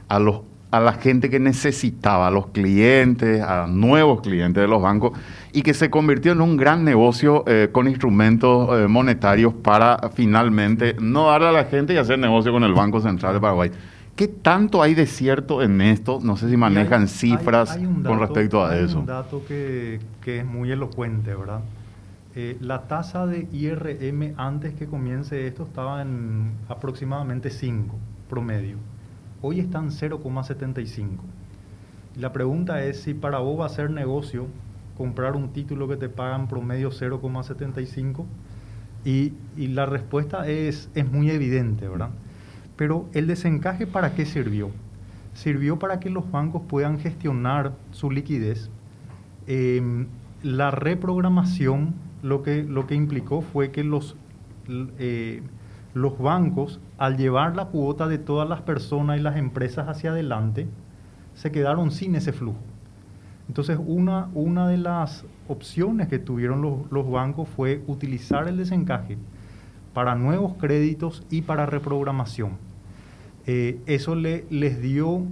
a 0.08 0.18
los 0.18 0.42
a 0.70 0.78
la 0.78 0.92
gente 0.92 1.30
que 1.30 1.40
necesitaba, 1.40 2.28
a 2.28 2.30
los 2.30 2.48
clientes, 2.48 3.42
a 3.42 3.66
nuevos 3.66 4.20
clientes 4.20 4.60
de 4.60 4.68
los 4.68 4.80
bancos, 4.80 5.18
y 5.52 5.62
que 5.62 5.74
se 5.74 5.90
convirtió 5.90 6.32
en 6.32 6.40
un 6.40 6.56
gran 6.56 6.84
negocio 6.84 7.42
eh, 7.46 7.70
con 7.72 7.88
instrumentos 7.88 8.78
eh, 8.78 8.86
monetarios 8.86 9.52
para 9.52 10.10
finalmente 10.14 10.94
no 11.00 11.26
darle 11.26 11.48
a 11.48 11.52
la 11.52 11.64
gente 11.64 11.94
y 11.94 11.96
hacer 11.96 12.18
negocio 12.18 12.52
con 12.52 12.62
el 12.62 12.72
Banco 12.72 13.00
Central 13.00 13.34
de 13.34 13.40
Paraguay. 13.40 13.70
¿Qué 14.20 14.28
tanto 14.28 14.82
hay 14.82 14.94
de 14.94 15.06
cierto 15.06 15.62
en 15.62 15.80
esto? 15.80 16.18
No 16.22 16.36
sé 16.36 16.50
si 16.50 16.56
manejan 16.56 17.08
cifras 17.08 17.78
con 18.04 18.20
respecto 18.20 18.62
a 18.62 18.76
eso. 18.76 18.96
Hay 18.96 19.00
un 19.00 19.06
dato 19.06 19.42
que, 19.48 19.98
que 20.20 20.40
es 20.40 20.44
muy 20.44 20.70
elocuente, 20.70 21.34
¿verdad? 21.34 21.62
eh, 22.36 22.56
la 22.60 22.82
tasa 22.82 23.26
de 23.26 23.48
IRM 23.52 24.34
antes 24.36 24.74
que 24.74 24.86
comience 24.86 25.46
esto 25.46 25.64
estaba 25.64 26.00
en 26.02 26.52
aproximadamente 26.68 27.50
5 27.50 27.96
promedio. 28.28 28.76
Hoy 29.42 29.58
está 29.58 29.78
en 29.78 29.90
0,75. 29.90 31.08
La 32.16 32.32
pregunta 32.32 32.84
es 32.84 33.00
si 33.02 33.14
para 33.14 33.38
vos 33.38 33.60
va 33.60 33.66
a 33.66 33.70
ser 33.70 33.90
negocio 33.90 34.46
comprar 34.96 35.34
un 35.34 35.52
título 35.52 35.88
que 35.88 35.96
te 35.96 36.08
pagan 36.08 36.46
promedio 36.46 36.90
0,75 36.90 38.24
y, 39.04 39.32
y, 39.56 39.68
la 39.68 39.86
respuesta 39.86 40.46
es, 40.46 40.90
es 40.94 41.10
muy 41.10 41.30
evidente, 41.30 41.88
¿verdad? 41.88 42.10
Pero 42.80 43.04
el 43.12 43.26
desencaje 43.26 43.86
para 43.86 44.14
qué 44.14 44.24
sirvió? 44.24 44.70
Sirvió 45.34 45.78
para 45.78 46.00
que 46.00 46.08
los 46.08 46.30
bancos 46.30 46.62
puedan 46.66 46.98
gestionar 46.98 47.74
su 47.90 48.10
liquidez. 48.10 48.70
Em, 49.46 50.06
la 50.42 50.70
reprogramación 50.70 51.92
lo 52.22 52.42
que, 52.42 52.62
lo 52.62 52.86
que 52.86 52.94
implicó 52.94 53.42
fue 53.42 53.70
que 53.70 53.84
los, 53.84 54.16
eh, 54.98 55.42
los 55.92 56.18
bancos, 56.18 56.80
al 56.96 57.18
llevar 57.18 57.54
la 57.54 57.66
cuota 57.66 58.08
de 58.08 58.16
todas 58.16 58.48
las 58.48 58.62
personas 58.62 59.20
y 59.20 59.22
las 59.22 59.36
empresas 59.36 59.86
hacia 59.86 60.12
adelante, 60.12 60.66
se 61.34 61.52
quedaron 61.52 61.90
sin 61.90 62.14
ese 62.14 62.32
flujo. 62.32 62.60
Entonces, 63.46 63.78
una, 63.78 64.30
una 64.32 64.66
de 64.68 64.78
las 64.78 65.26
opciones 65.48 66.08
que 66.08 66.18
tuvieron 66.18 66.62
los, 66.62 66.90
los 66.90 67.10
bancos 67.10 67.46
fue 67.46 67.82
utilizar 67.86 68.48
el 68.48 68.56
desencaje 68.56 69.18
para 69.92 70.14
nuevos 70.14 70.54
créditos 70.54 71.26
y 71.28 71.42
para 71.42 71.66
reprogramación. 71.66 72.69
Eh, 73.46 73.80
eso 73.86 74.14
le, 74.14 74.44
les 74.50 74.80
dio 74.80 75.22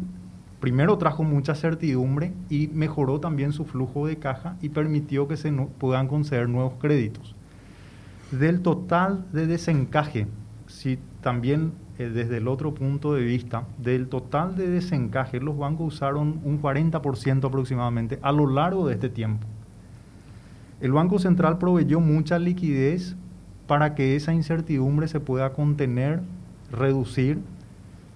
primero 0.60 0.98
trajo 0.98 1.22
mucha 1.22 1.54
certidumbre 1.54 2.32
y 2.50 2.68
mejoró 2.68 3.20
también 3.20 3.52
su 3.52 3.64
flujo 3.64 4.06
de 4.06 4.16
caja 4.16 4.56
y 4.60 4.70
permitió 4.70 5.28
que 5.28 5.36
se 5.36 5.52
puedan 5.52 6.08
conceder 6.08 6.48
nuevos 6.48 6.74
créditos. 6.80 7.34
Del 8.32 8.60
total 8.60 9.24
de 9.32 9.46
desencaje, 9.46 10.26
si 10.66 10.98
también 11.22 11.72
eh, 11.98 12.10
desde 12.10 12.38
el 12.38 12.48
otro 12.48 12.74
punto 12.74 13.14
de 13.14 13.22
vista, 13.22 13.64
del 13.78 14.08
total 14.08 14.56
de 14.56 14.68
desencaje, 14.68 15.40
los 15.40 15.56
bancos 15.56 15.94
usaron 15.94 16.40
un 16.44 16.60
40% 16.60 17.46
aproximadamente 17.46 18.18
a 18.22 18.32
lo 18.32 18.46
largo 18.48 18.86
de 18.86 18.94
este 18.94 19.08
tiempo. 19.08 19.46
El 20.80 20.92
Banco 20.92 21.18
Central 21.18 21.58
proveyó 21.58 22.00
mucha 22.00 22.38
liquidez 22.38 23.16
para 23.66 23.94
que 23.94 24.14
esa 24.14 24.32
incertidumbre 24.32 25.08
se 25.08 25.18
pueda 25.20 25.52
contener, 25.52 26.20
reducir. 26.70 27.38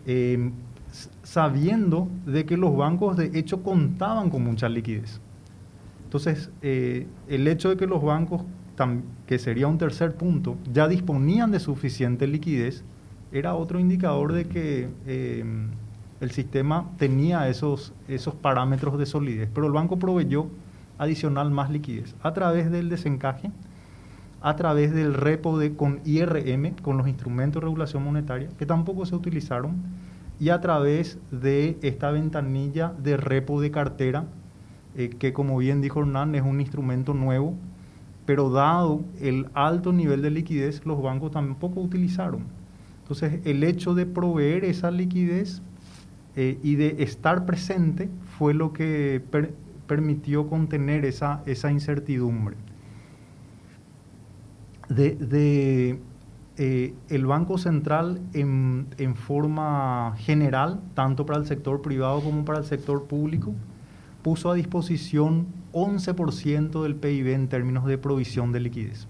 Eh, 0.07 0.51
sabiendo 1.23 2.09
de 2.27 2.45
que 2.45 2.57
los 2.57 2.77
bancos 2.77 3.17
de 3.17 3.31
hecho 3.35 3.63
contaban 3.63 4.31
con 4.31 4.45
mucha 4.45 4.69
liquidez. 4.69 5.21
Entonces, 6.05 6.51
eh, 6.61 7.07
el 7.29 7.49
hecho 7.49 7.71
de 7.71 7.77
que 7.77 7.87
los 7.87 8.03
bancos, 8.03 8.43
que 9.27 9.39
sería 9.39 9.67
un 9.67 9.79
tercer 9.79 10.15
punto, 10.15 10.57
ya 10.73 10.89
disponían 10.89 11.51
de 11.51 11.61
suficiente 11.61 12.27
liquidez, 12.27 12.85
era 13.33 13.55
otro 13.55 13.81
indicador 13.81 14.33
de 14.33 14.45
que 14.45 14.89
eh, 15.07 15.45
el 16.21 16.31
sistema 16.31 16.91
tenía 16.99 17.49
esos, 17.49 17.95
esos 18.09 18.35
parámetros 18.35 18.99
de 18.99 19.07
solidez. 19.07 19.49
Pero 19.55 19.67
el 19.67 19.73
banco 19.73 19.99
proveyó 19.99 20.49
adicional 20.99 21.51
más 21.51 21.71
liquidez 21.71 22.15
a 22.23 22.35
través 22.35 22.71
del 22.71 22.91
desencaje, 22.91 23.51
a 24.43 24.57
través 24.57 24.93
del 24.93 25.15
repo 25.15 25.59
de, 25.59 25.75
con 25.75 26.01
IRM, 26.05 26.75
con 26.83 26.99
los 26.99 27.09
instrumentos 27.09 27.61
de 27.61 27.65
regulación 27.65 28.03
monetaria, 28.03 28.49
que 28.59 28.67
tampoco 28.67 29.07
se 29.07 29.15
utilizaron 29.15 29.77
y 30.41 30.49
a 30.49 30.61
través 30.61 31.19
de 31.31 31.79
esta 31.83 32.11
ventanilla 32.11 32.93
de 33.01 33.17
repo 33.17 33.61
de 33.61 33.71
cartera, 33.71 34.25
eh, 34.97 35.11
que 35.11 35.33
como 35.33 35.57
bien 35.59 35.81
dijo 35.81 36.01
Hernán, 36.01 36.35
es 36.35 36.43
un 36.43 36.61
instrumento 36.61 37.15
nuevo, 37.15 37.55
pero 38.27 38.51
dado 38.51 39.03
el 39.21 39.47
alto 39.55 39.93
nivel 39.93 40.23
de 40.23 40.31
liquidez, 40.31 40.85
los 40.85 41.01
bancos 41.01 41.31
tampoco 41.31 41.81
utilizaron. 41.81 42.43
Entonces, 43.03 43.41
el 43.45 43.63
hecho 43.63 43.95
de 43.95 44.07
proveer 44.07 44.65
esa 44.65 44.91
liquidez 44.91 45.63
eh, 46.35 46.59
y 46.63 46.75
de 46.75 47.03
estar 47.03 47.47
presente 47.47 48.09
fue 48.39 48.55
lo 48.55 48.73
que 48.73 49.23
permitió 49.87 50.49
contener 50.49 51.05
esa, 51.05 51.43
esa 51.47 51.71
incertidumbre. 51.71 52.57
De, 54.95 55.99
eh, 56.59 56.95
el 57.09 57.27
Banco 57.27 57.59
Central 57.59 58.21
en, 58.35 58.87
forma 59.17 60.15
general, 60.19 60.81
tanto 60.95 61.27
para 61.27 61.39
el 61.39 61.47
sector 61.47 61.83
privado 61.83 62.21
como 62.21 62.45
para 62.45 62.59
el 62.59 62.65
sector 62.65 63.05
público, 63.05 63.53
puso 64.23 64.51
a 64.51 64.55
disposición 64.55 65.47
11% 65.73 66.83
del 66.83 66.95
PIB 66.95 67.29
en 67.29 67.49
términos 67.49 67.87
de 67.87 67.99
provisión 67.99 68.53
de 68.53 68.61
liquidez. 68.61 69.09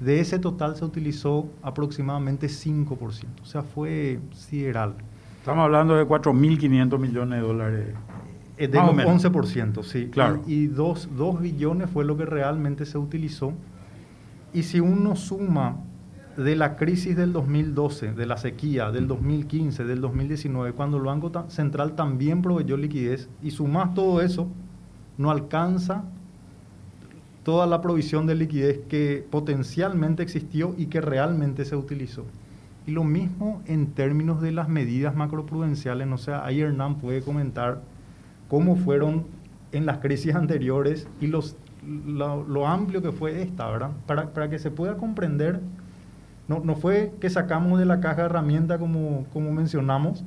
De 0.00 0.20
ese 0.20 0.38
total 0.38 0.76
se 0.76 0.84
utilizó 0.84 1.46
aproximadamente 1.62 2.46
5%, 2.46 2.96
o 3.42 3.44
sea, 3.44 3.62
fue 3.62 4.18
sideral. 4.32 4.94
Estamos 5.38 5.64
hablando 5.64 5.94
de 5.94 6.06
4.500 6.06 6.98
millones 6.98 7.40
de 7.40 7.46
dólares. 7.46 7.94
Eh, 8.56 8.68
de 8.68 8.78
11%, 8.78 9.82
sí. 9.82 10.08
Claro. 10.08 10.42
Y, 10.46 10.64
y 10.64 10.66
2 10.66 11.08
billones 11.40 11.90
fue 11.90 12.04
lo 12.04 12.16
que 12.16 12.26
realmente 12.26 12.84
se 12.86 12.98
utilizó. 12.98 13.54
Y 14.52 14.64
si 14.64 14.80
uno 14.80 15.16
suma 15.16 15.76
de 16.36 16.56
la 16.56 16.76
crisis 16.76 17.16
del 17.16 17.32
2012, 17.32 18.12
de 18.14 18.26
la 18.26 18.36
sequía 18.36 18.90
del 18.90 19.06
2015, 19.06 19.84
del 19.84 20.00
2019, 20.00 20.72
cuando 20.72 20.96
el 20.96 21.04
Banco 21.04 21.30
Central 21.48 21.94
también 21.94 22.42
proveyó 22.42 22.76
liquidez 22.76 23.28
y 23.42 23.50
sumas 23.50 23.94
todo 23.94 24.20
eso, 24.20 24.48
no 25.18 25.30
alcanza 25.30 26.04
toda 27.42 27.66
la 27.66 27.80
provisión 27.80 28.26
de 28.26 28.34
liquidez 28.34 28.80
que 28.88 29.26
potencialmente 29.30 30.22
existió 30.22 30.74
y 30.76 30.86
que 30.86 31.00
realmente 31.00 31.64
se 31.64 31.76
utilizó. 31.76 32.24
Y 32.86 32.92
lo 32.92 33.04
mismo 33.04 33.62
en 33.66 33.88
términos 33.88 34.40
de 34.40 34.52
las 34.52 34.68
medidas 34.68 35.14
macroprudenciales, 35.14 36.06
no 36.06 36.18
sé, 36.18 36.32
ahí 36.32 36.60
Hernán 36.60 36.98
puede 36.98 37.22
comentar 37.22 37.82
cómo 38.48 38.76
fueron 38.76 39.26
en 39.72 39.86
las 39.86 39.98
crisis 39.98 40.34
anteriores 40.34 41.06
y 41.20 41.28
los, 41.28 41.56
lo, 41.86 42.66
amplio 42.66 43.02
que 43.02 43.12
fue 43.12 43.42
esta, 43.42 43.70
¿verdad? 43.70 43.90
Para, 44.06 44.30
para 44.30 44.50
que 44.50 44.58
se 44.58 44.70
pueda 44.70 44.96
comprender 44.96 45.60
no, 46.50 46.58
no 46.64 46.74
fue 46.74 47.12
que 47.20 47.30
sacamos 47.30 47.78
de 47.78 47.86
la 47.86 48.00
caja 48.00 48.22
de 48.22 48.26
herramienta 48.26 48.76
como, 48.76 49.24
como 49.32 49.52
mencionamos 49.52 50.24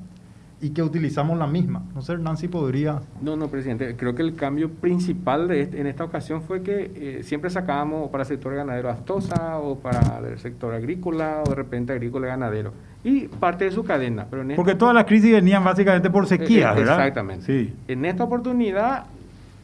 y 0.62 0.70
que 0.70 0.82
utilizamos 0.82 1.38
la 1.38 1.48
misma. 1.48 1.84
No 1.94 2.02
sé, 2.02 2.18
Nancy 2.18 2.48
podría... 2.48 3.02
No, 3.22 3.36
no, 3.36 3.50
presidente. 3.50 3.98
Creo 3.98 4.16
que 4.16 4.22
el 4.22 4.34
cambio 4.34 4.70
principal 4.70 5.50
de 5.50 5.64
este, 5.64 5.82
en 5.82 5.88
esta 5.88 6.06
ocasión 6.06 6.42
fue 6.42 6.64
que 6.64 6.92
eh, 6.96 7.24
siempre 7.24 7.50
sacábamos 7.50 8.10
para 8.10 8.24
el 8.24 8.28
sector 8.30 8.56
ganadero 8.56 8.90
Astosa 8.90 9.58
o 9.58 9.78
para 9.80 10.22
el 10.26 10.40
sector 10.40 10.74
agrícola 10.74 11.44
o 11.46 11.50
de 11.50 11.56
repente 11.56 11.92
agrícola 11.92 12.28
y 12.28 12.30
ganadero. 12.30 12.72
Y 13.04 13.28
parte 13.28 13.66
de 13.66 13.72
su 13.72 13.84
cadena. 13.84 14.26
Pero 14.32 14.46
Porque 14.56 14.76
todas 14.76 14.96
las 14.96 15.04
crisis 15.04 15.34
venían 15.34 15.62
básicamente 15.62 16.10
por 16.10 16.26
sequía, 16.26 16.72
eh, 16.72 16.76
¿verdad? 16.76 17.00
Exactamente. 17.00 17.46
Sí. 17.46 17.74
En 17.90 18.06
esta 18.06 18.24
oportunidad 18.24 19.08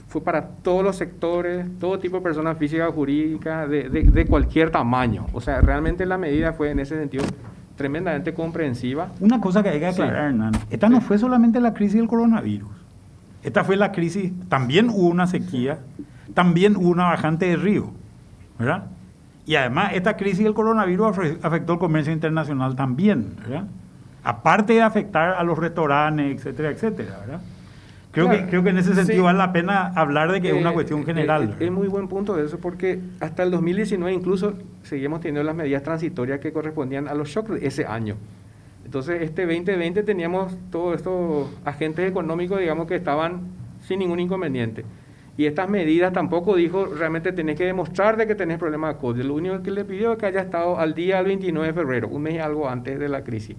fue 0.10 0.22
para 0.22 0.42
todos 0.42 0.84
los 0.84 0.96
sectores, 0.96 1.68
todo 1.80 2.00
tipo 2.00 2.18
de 2.18 2.24
personas 2.24 2.58
físicas, 2.58 2.92
jurídicas, 2.92 3.70
de, 3.70 3.90
de, 3.90 4.26
cualquier 4.26 4.72
tamaño. 4.72 5.28
O 5.34 5.40
sea, 5.40 5.62
realmente 5.62 6.06
la 6.06 6.18
medida 6.18 6.52
fue 6.54 6.72
en 6.72 6.80
ese 6.80 6.98
sentido 6.98 7.24
tremendamente 7.76 8.34
comprensiva. 8.34 9.10
Una 9.20 9.40
cosa 9.40 9.62
que 9.62 9.70
hay 9.70 9.80
que 9.80 9.86
aclarar, 9.86 10.30
Hernán, 10.30 10.54
esta 10.72 10.90
no 10.90 11.00
fue 11.00 11.20
solamente 11.20 11.62
la 11.62 11.76
crisis 11.76 11.98
del 11.98 12.08
coronavirus. 12.08 12.72
Esta 13.44 13.64
fue 13.64 13.78
la 13.78 13.92
crisis, 13.92 14.34
también 14.50 14.90
hubo 14.90 15.08
una 15.08 15.28
sequía, 15.28 15.78
también 16.34 16.76
hubo 16.76 16.90
una 16.90 17.06
bajante 17.06 17.46
de 17.46 17.56
río, 17.56 17.92
¿verdad? 18.58 18.86
Y 19.46 19.56
además 19.56 19.92
esta 19.94 20.18
crisis 20.18 20.44
del 20.44 20.56
coronavirus 20.56 21.38
afectó 21.44 21.74
el 21.74 21.80
comercio 21.80 22.12
internacional 22.12 22.76
también, 22.76 23.36
¿verdad? 23.42 23.66
Aparte 24.24 24.74
de 24.74 24.82
afectar 24.82 25.36
a 25.36 25.44
los 25.44 25.58
restaurantes, 25.58 26.38
etcétera, 26.38 26.72
etcétera, 26.72 27.20
¿verdad? 27.20 27.42
Creo, 28.12 28.28
que, 28.28 28.48
creo 28.48 28.64
que 28.64 28.70
en 28.70 28.80
ese 28.80 28.96
sentido 28.96 29.26
vale 29.26 29.38
la 29.38 29.54
pena 29.54 29.94
hablar 29.96 30.32
de 30.32 30.42
que 30.42 30.50
es 30.50 30.56
una 30.56 30.72
eh, 30.72 30.74
cuestión 30.74 31.02
eh, 31.02 31.06
general. 31.06 31.56
es 31.60 31.72
muy 31.72 31.88
buen 31.88 32.08
punto 32.08 32.36
de 32.36 32.46
eso 32.46 32.58
porque 32.58 33.00
hasta 33.20 33.44
el 33.44 33.52
2019 33.52 34.12
incluso 34.12 34.56
seguimos 34.82 35.22
teniendo 35.22 35.44
las 35.44 35.56
medidas 35.56 35.84
transitorias 35.84 36.40
que 36.40 36.52
correspondían 36.52 37.08
a 37.08 37.14
los 37.14 37.30
shocks 37.30 37.52
de 37.52 37.68
ese 37.68 37.86
año. 37.86 38.16
Entonces 38.84 39.22
este 39.22 39.46
2020 39.46 40.02
teníamos 40.02 40.58
todos 40.72 40.96
estos 40.96 41.50
agentes 41.64 42.10
económicos, 42.10 42.60
digamos, 42.60 42.88
que 42.88 42.96
estaban 42.96 43.42
sin 43.82 44.00
ningún 44.00 44.20
inconveniente. 44.20 44.86
Y 45.38 45.46
estas 45.46 45.70
medidas 45.70 46.12
tampoco 46.12 46.56
dijo, 46.56 46.86
realmente 46.88 47.32
tenés 47.32 47.58
que 47.58 47.66
demostrar 47.66 48.18
de 48.18 48.26
que 48.26 48.34
tenés 48.34 48.58
problemas 48.58 48.96
de 48.96 49.00
COVID. 49.00 49.22
Lo 49.22 49.36
único 49.36 49.62
que 49.62 49.70
le 49.72 49.86
pidió 49.86 50.14
es 50.14 50.18
que 50.18 50.26
haya 50.26 50.42
estado 50.42 50.80
al 50.80 50.96
día 50.96 51.18
del 51.18 51.28
29 51.28 51.68
de 51.68 51.74
febrero, 51.74 52.08
un 52.08 52.24
mes 52.24 52.34
y 52.34 52.40
algo 52.40 52.68
antes 52.68 53.00
de 53.00 53.08
la 53.08 53.24
crisis. 53.24 53.56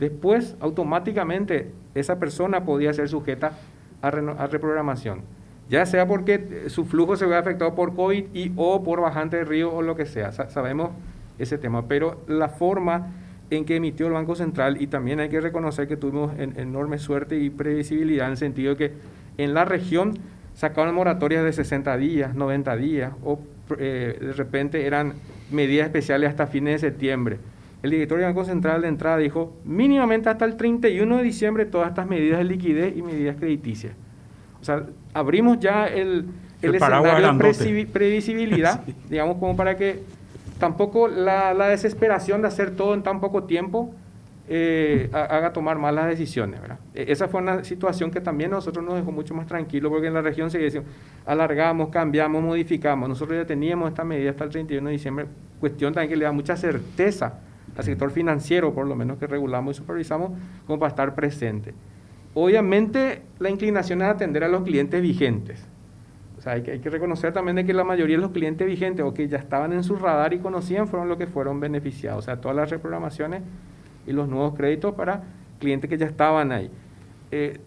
Después, 0.00 0.56
automáticamente, 0.58 1.70
esa 1.94 2.18
persona 2.18 2.64
podía 2.64 2.92
ser 2.92 3.08
sujeta 3.08 3.52
a, 4.02 4.10
reprogramación, 4.10 5.22
ya 5.70 5.86
sea 5.86 6.06
porque 6.06 6.64
su 6.68 6.84
flujo 6.84 7.16
se 7.16 7.26
ve 7.26 7.36
afectado 7.36 7.74
por 7.74 7.94
COVID 7.94 8.26
y 8.34 8.52
o 8.56 8.82
por 8.82 9.00
bajante 9.00 9.38
de 9.38 9.44
río 9.44 9.72
o 9.72 9.82
lo 9.82 9.96
que 9.96 10.06
sea. 10.06 10.32
sabemos 10.32 10.90
ese 11.38 11.58
tema, 11.58 11.88
pero 11.88 12.20
la 12.26 12.48
forma 12.48 13.12
en 13.50 13.64
que 13.64 13.76
emitió 13.76 14.06
el 14.06 14.12
Banco 14.12 14.34
Central 14.34 14.80
y 14.80 14.86
también 14.86 15.20
hay 15.20 15.28
que 15.28 15.40
reconocer 15.40 15.88
que 15.88 15.96
tuvimos 15.96 16.32
enorme 16.38 16.98
suerte 16.98 17.38
y 17.38 17.50
previsibilidad 17.50 18.26
en 18.26 18.32
el 18.32 18.38
sentido 18.38 18.74
de 18.74 18.76
que 18.76 18.92
en 19.38 19.54
la 19.54 19.64
región 19.64 20.14
sacaron 20.54 20.94
moratorias 20.94 21.44
de 21.44 21.52
60 21.52 21.96
días, 21.96 22.34
90 22.34 22.76
días 22.76 23.12
o 23.24 23.38
eh, 23.78 24.18
de 24.20 24.32
repente 24.32 24.86
eran 24.86 25.14
medidas 25.50 25.86
especiales 25.86 26.30
hasta 26.30 26.46
fines 26.46 26.80
de 26.80 26.88
septiembre. 26.90 27.38
El 27.82 27.90
director 27.90 28.18
del 28.18 28.28
Banco 28.28 28.44
Central 28.44 28.82
de 28.82 28.88
entrada 28.88 29.16
dijo, 29.16 29.56
mínimamente 29.64 30.28
hasta 30.28 30.44
el 30.44 30.56
31 30.56 31.16
de 31.16 31.22
diciembre 31.22 31.66
todas 31.66 31.88
estas 31.88 32.06
medidas 32.06 32.38
de 32.38 32.44
liquidez 32.44 32.96
y 32.96 33.02
medidas 33.02 33.36
crediticias. 33.36 33.94
O 34.60 34.64
sea, 34.64 34.84
abrimos 35.12 35.58
ya 35.58 35.88
el, 35.88 36.26
el, 36.62 36.74
escenario 36.76 37.32
de 37.32 37.86
previsibilidad, 37.86 38.82
digamos, 39.10 39.38
como 39.38 39.56
para 39.56 39.76
que 39.76 40.00
tampoco 40.60 41.08
la, 41.08 41.52
la, 41.54 41.66
desesperación 41.66 42.40
de 42.42 42.48
hacer 42.48 42.76
todo 42.76 42.94
en 42.94 43.02
tan 43.02 43.20
poco 43.20 43.42
tiempo 43.44 43.92
eh, 44.48 45.08
haga 45.12 45.52
tomar 45.52 45.76
malas 45.78 46.06
decisiones. 46.06 46.60
¿verdad? 46.60 46.78
E, 46.94 47.10
esa 47.10 47.26
fue 47.26 47.42
una 47.42 47.64
situación 47.64 48.12
que 48.12 48.20
también 48.20 48.52
a 48.52 48.56
nosotros 48.56 48.84
nos 48.84 48.94
dejó 48.94 49.10
mucho 49.10 49.34
más 49.34 49.48
tranquilo 49.48 49.90
porque 49.90 50.06
en 50.06 50.14
la 50.14 50.22
región 50.22 50.52
se 50.52 50.58
decía, 50.58 50.84
alargamos, 51.26 51.88
cambiamos, 51.88 52.40
modificamos. 52.40 53.08
Nosotros 53.08 53.36
ya 53.36 53.44
teníamos 53.44 53.88
esta 53.88 54.04
medida 54.04 54.30
hasta 54.30 54.44
el 54.44 54.50
31 54.50 54.86
de 54.86 54.92
diciembre, 54.92 55.26
cuestión 55.58 55.92
también 55.92 56.10
que 56.10 56.16
le 56.16 56.24
da 56.26 56.32
mucha 56.32 56.56
certeza 56.56 57.40
al 57.76 57.84
sector 57.84 58.10
financiero, 58.10 58.74
por 58.74 58.86
lo 58.86 58.94
menos 58.94 59.18
que 59.18 59.26
regulamos 59.26 59.76
y 59.76 59.78
supervisamos, 59.78 60.32
como 60.66 60.78
para 60.78 60.90
estar 60.90 61.14
presente. 61.14 61.74
Obviamente 62.34 63.22
la 63.38 63.50
inclinación 63.50 64.02
es 64.02 64.08
atender 64.08 64.44
a 64.44 64.48
los 64.48 64.62
clientes 64.62 65.00
vigentes. 65.00 65.66
O 66.38 66.42
sea, 66.42 66.54
hay 66.54 66.62
que, 66.62 66.90
reconocer 66.90 67.32
también 67.32 67.56
de 67.56 67.64
que 67.64 67.72
la 67.72 67.84
mayoría 67.84 68.16
de 68.16 68.22
los 68.22 68.32
clientes 68.32 68.66
vigentes 68.66 69.04
o 69.04 69.14
que 69.14 69.28
ya 69.28 69.38
estaban 69.38 69.72
en 69.72 69.84
su 69.84 69.96
radar 69.96 70.32
y 70.34 70.38
conocían 70.38 70.88
fueron 70.88 71.08
los 71.08 71.18
que 71.18 71.26
fueron 71.26 71.60
beneficiados. 71.60 72.18
O 72.18 72.22
sea, 72.22 72.40
todas 72.40 72.56
las 72.56 72.70
reprogramaciones 72.70 73.42
y 74.06 74.12
los 74.12 74.28
nuevos 74.28 74.54
créditos 74.54 74.94
para 74.94 75.22
clientes 75.60 75.88
que 75.88 75.96
ya 75.96 76.06
estaban 76.06 76.50
ahí. 76.50 76.70
Eh, 77.30 77.60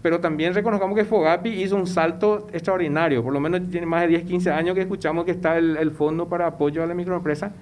pero 0.00 0.20
también 0.20 0.54
reconozcamos 0.54 0.96
que 0.96 1.04
Fogapi 1.04 1.50
hizo 1.50 1.76
un 1.76 1.86
salto 1.86 2.46
extraordinario. 2.52 3.22
Por 3.22 3.32
lo 3.32 3.40
menos 3.40 3.60
tiene 3.70 3.86
más 3.86 4.02
de 4.02 4.08
10, 4.08 4.24
15 4.24 4.50
años 4.50 4.74
que 4.74 4.82
escuchamos 4.82 5.24
que 5.24 5.30
está 5.30 5.58
el 5.58 5.90
fondo 5.90 6.28
para 6.28 6.46
apoyo 6.46 6.82
a 6.82 6.86
la 6.86 6.94
microempresa 6.94 7.52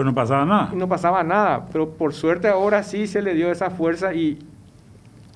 pero 0.00 0.10
no 0.10 0.14
pasaba 0.14 0.46
nada. 0.46 0.72
No 0.74 0.88
pasaba 0.88 1.22
nada. 1.22 1.66
Pero 1.70 1.90
por 1.90 2.14
suerte 2.14 2.48
ahora 2.48 2.82
sí 2.82 3.06
se 3.06 3.20
le 3.20 3.34
dio 3.34 3.52
esa 3.52 3.68
fuerza 3.68 4.14
y 4.14 4.38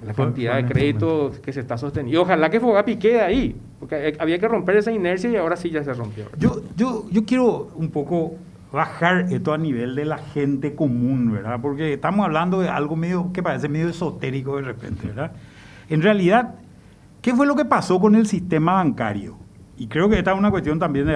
la 0.03 0.15
cantidad 0.15 0.57
de 0.57 0.65
crédito 0.65 1.33
que 1.43 1.53
se 1.53 1.61
está 1.61 1.77
sosteniendo. 1.77 2.19
Y 2.19 2.23
ojalá 2.23 2.49
que 2.49 2.61
Fogapi 2.61 2.97
quede 2.97 3.21
ahí, 3.21 3.57
porque 3.79 4.17
había 4.19 4.39
que 4.39 4.49
romper 4.49 4.77
esa 4.77 4.91
inercia 4.91 5.29
y 5.29 5.37
ahora 5.37 5.57
sí 5.57 5.69
ya 5.69 5.85
se 5.85 5.93
rompió. 5.93 6.25
Yo, 6.39 6.63
yo, 6.77 7.05
yo 7.11 7.27
quiero 7.27 7.73
un 7.75 7.91
poco 7.91 8.37
bajar 8.73 9.27
esto 9.31 9.53
a 9.53 9.59
nivel 9.59 9.95
de 9.95 10.07
la 10.07 10.17
gente 10.17 10.75
común, 10.75 11.31
¿verdad? 11.33 11.59
Porque 11.61 11.93
estamos 11.93 12.25
hablando 12.25 12.61
de 12.61 12.71
algo 12.71 12.97
medio 12.97 13.33
que 13.35 13.43
parece 13.43 13.69
medio 13.69 13.91
esotérico 13.91 14.57
de 14.57 14.63
repente, 14.63 15.09
¿verdad? 15.09 15.33
En 15.91 16.01
realidad, 16.01 16.55
¿qué 17.21 17.35
fue 17.35 17.47
lo 17.47 17.55
que 17.55 17.67
pasó 17.67 18.01
con 18.01 18.15
el 18.15 18.27
sistema 18.27 18.75
bancario? 18.75 19.37
Y 19.77 19.89
creo 19.89 20.09
que 20.09 20.19
esta 20.19 20.33
es 20.33 20.39
una 20.39 20.51
cuestión 20.51 20.79
también 20.79 21.07
de 21.07 21.15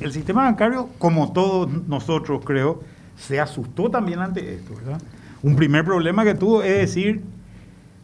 el, 0.00 0.12
sistema 0.12 0.44
bancario, 0.44 0.88
como 0.98 1.32
todos 1.32 1.70
nosotros 1.86 2.42
creo, 2.44 2.82
se 3.16 3.38
asustó 3.38 3.90
también 3.90 4.18
ante 4.20 4.54
esto, 4.54 4.74
¿verdad? 4.74 5.00
Un 5.42 5.56
primer 5.56 5.84
problema 5.84 6.24
que 6.24 6.34
tuvo 6.34 6.62
es 6.62 6.78
decir, 6.78 7.22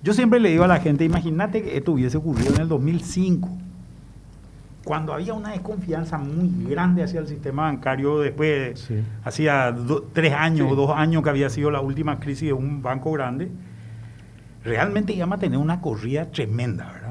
yo 0.02 0.14
siempre 0.14 0.38
le 0.38 0.50
digo 0.50 0.64
a 0.64 0.68
la 0.68 0.78
gente, 0.78 1.04
imagínate 1.04 1.62
que 1.62 1.76
esto 1.76 1.92
hubiese 1.92 2.16
ocurrido 2.16 2.54
en 2.54 2.60
el 2.60 2.68
2005, 2.68 3.48
cuando 4.84 5.12
había 5.12 5.34
una 5.34 5.50
desconfianza 5.50 6.16
muy 6.16 6.70
grande 6.70 7.02
hacia 7.02 7.18
el 7.18 7.26
sistema 7.26 7.62
bancario 7.62 8.20
después, 8.20 8.88
hacía 9.24 9.74
tres 10.12 10.32
años 10.32 10.70
o 10.70 10.76
dos 10.76 10.92
años 10.94 11.24
que 11.24 11.30
había 11.30 11.50
sido 11.50 11.72
la 11.72 11.80
última 11.80 12.20
crisis 12.20 12.48
de 12.48 12.52
un 12.52 12.82
banco 12.82 13.10
grande, 13.10 13.50
realmente 14.62 15.12
íbamos 15.12 15.38
a 15.38 15.40
tener 15.40 15.58
una 15.58 15.80
corrida 15.80 16.30
tremenda, 16.30 16.92
¿verdad? 16.92 17.05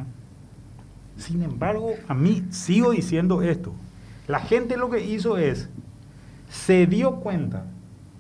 Sin 1.18 1.44
embargo, 1.44 1.92
a 2.08 2.14
mí 2.14 2.44
sigo 2.50 2.92
diciendo 2.92 3.42
esto. 3.42 3.74
La 4.28 4.40
gente 4.40 4.78
lo 4.78 4.90
que 4.90 5.06
hizo 5.06 5.38
es, 5.38 5.70
se 6.50 6.88
dio 6.88 7.16
cuenta 7.18 7.66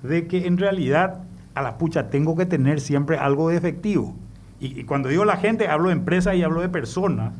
de 0.03 0.27
que 0.27 0.45
en 0.45 0.57
realidad 0.57 1.23
a 1.55 1.61
la 1.61 1.77
pucha 1.77 2.09
tengo 2.09 2.35
que 2.35 2.45
tener 2.45 2.79
siempre 2.79 3.17
algo 3.17 3.49
de 3.49 3.57
efectivo. 3.57 4.15
Y, 4.59 4.83
cuando 4.83 5.09
digo 5.09 5.25
la 5.25 5.37
gente, 5.37 5.67
hablo 5.67 5.89
de 5.89 5.93
empresas 5.93 6.35
y 6.35 6.43
hablo 6.43 6.61
de 6.61 6.69
personas. 6.69 7.33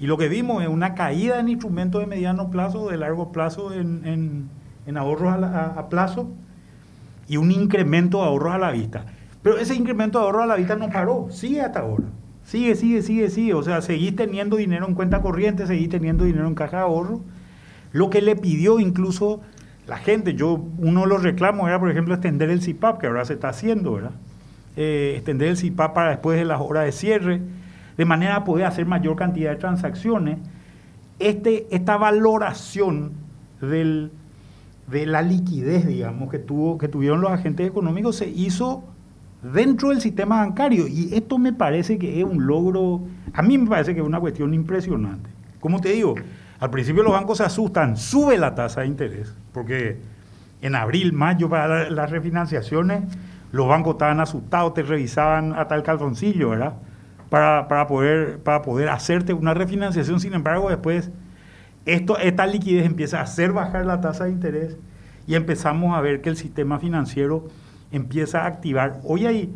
Y 0.00 0.06
lo 0.06 0.16
que 0.16 0.28
vimos 0.28 0.62
es 0.62 0.68
una 0.68 0.94
caída 0.94 1.40
en 1.40 1.48
instrumentos 1.48 2.00
de 2.00 2.06
mediano 2.06 2.50
plazo, 2.50 2.88
de 2.88 2.96
largo 2.96 3.32
plazo, 3.32 3.72
en, 3.72 4.48
ahorros 4.96 5.32
a, 5.42 5.88
plazo 5.88 6.30
y 7.26 7.36
un 7.36 7.50
incremento 7.50 8.18
de 8.18 8.24
ahorros 8.24 8.54
a 8.54 8.58
la 8.58 8.70
vista. 8.70 9.04
Pero 9.42 9.58
ese 9.58 9.74
incremento 9.74 10.18
de 10.18 10.24
ahorros 10.24 10.44
a 10.44 10.46
la 10.46 10.56
vista 10.56 10.76
no 10.76 10.88
paró, 10.88 11.28
sigue 11.30 11.60
hasta 11.60 11.80
ahora. 11.80 12.04
Sigue, 12.48 12.76
sigue, 12.76 13.02
sigue, 13.02 13.28
sigue. 13.28 13.52
O 13.52 13.62
sea, 13.62 13.82
seguís 13.82 14.16
teniendo 14.16 14.56
dinero 14.56 14.88
en 14.88 14.94
cuenta 14.94 15.20
corriente, 15.20 15.66
seguís 15.66 15.90
teniendo 15.90 16.24
dinero 16.24 16.46
en 16.46 16.54
caja 16.54 16.78
de 16.78 16.82
ahorro. 16.84 17.20
Lo 17.92 18.08
que 18.08 18.22
le 18.22 18.36
pidió 18.36 18.80
incluso 18.80 19.42
la 19.86 19.98
gente, 19.98 20.32
yo, 20.32 20.64
uno 20.78 21.02
de 21.02 21.08
los 21.08 21.22
reclamos 21.22 21.68
era, 21.68 21.78
por 21.78 21.90
ejemplo, 21.90 22.14
extender 22.14 22.48
el 22.48 22.62
CIPAP, 22.62 23.00
que 23.00 23.06
ahora 23.06 23.26
se 23.26 23.34
está 23.34 23.50
haciendo, 23.50 23.92
¿verdad? 23.92 24.12
Eh, 24.76 25.12
extender 25.16 25.48
el 25.48 25.58
CIPAP 25.58 25.92
para 25.92 26.08
después 26.08 26.38
de 26.38 26.46
las 26.46 26.58
horas 26.58 26.86
de 26.86 26.92
cierre, 26.92 27.42
de 27.98 28.04
manera 28.06 28.36
a 28.36 28.44
poder 28.44 28.64
hacer 28.64 28.86
mayor 28.86 29.16
cantidad 29.16 29.50
de 29.50 29.56
transacciones. 29.56 30.38
Este, 31.18 31.66
esta 31.70 31.98
valoración 31.98 33.12
del, 33.60 34.10
de 34.90 35.04
la 35.04 35.20
liquidez, 35.20 35.86
digamos, 35.86 36.30
que, 36.30 36.38
tuvo, 36.38 36.78
que 36.78 36.88
tuvieron 36.88 37.20
los 37.20 37.30
agentes 37.30 37.68
económicos 37.68 38.16
se 38.16 38.30
hizo 38.30 38.84
dentro 39.42 39.90
del 39.90 40.00
sistema 40.00 40.38
bancario. 40.38 40.86
Y 40.88 41.14
esto 41.14 41.38
me 41.38 41.52
parece 41.52 41.98
que 41.98 42.20
es 42.20 42.24
un 42.24 42.46
logro, 42.46 43.02
a 43.32 43.42
mí 43.42 43.58
me 43.58 43.68
parece 43.68 43.94
que 43.94 44.00
es 44.00 44.06
una 44.06 44.20
cuestión 44.20 44.54
impresionante. 44.54 45.30
Como 45.60 45.80
te 45.80 45.90
digo, 45.90 46.14
al 46.60 46.70
principio 46.70 47.02
los 47.02 47.12
bancos 47.12 47.38
se 47.38 47.44
asustan, 47.44 47.96
sube 47.96 48.38
la 48.38 48.54
tasa 48.54 48.82
de 48.82 48.88
interés, 48.88 49.34
porque 49.52 49.98
en 50.60 50.74
abril, 50.74 51.12
mayo, 51.12 51.48
para 51.48 51.90
las 51.90 52.10
refinanciaciones, 52.10 53.02
los 53.52 53.68
bancos 53.68 53.94
estaban 53.94 54.20
asustados, 54.20 54.74
te 54.74 54.82
revisaban 54.82 55.52
hasta 55.52 55.74
el 55.74 55.82
calzoncillo, 55.82 56.50
¿verdad? 56.50 56.74
Para, 57.30 57.68
para, 57.68 57.86
poder, 57.86 58.38
para 58.38 58.62
poder 58.62 58.88
hacerte 58.88 59.32
una 59.32 59.54
refinanciación. 59.54 60.20
Sin 60.20 60.34
embargo, 60.34 60.68
después 60.68 61.10
esto, 61.88 62.18
esta 62.18 62.46
liquidez 62.46 62.84
empieza 62.84 63.20
a 63.20 63.22
hacer 63.22 63.52
bajar 63.52 63.86
la 63.86 64.00
tasa 64.00 64.24
de 64.24 64.30
interés 64.30 64.76
y 65.26 65.34
empezamos 65.34 65.96
a 65.96 66.00
ver 66.00 66.20
que 66.20 66.28
el 66.28 66.36
sistema 66.36 66.78
financiero 66.78 67.48
empieza 67.92 68.42
a 68.42 68.46
activar. 68.46 69.00
Hoy 69.04 69.26
hay 69.26 69.52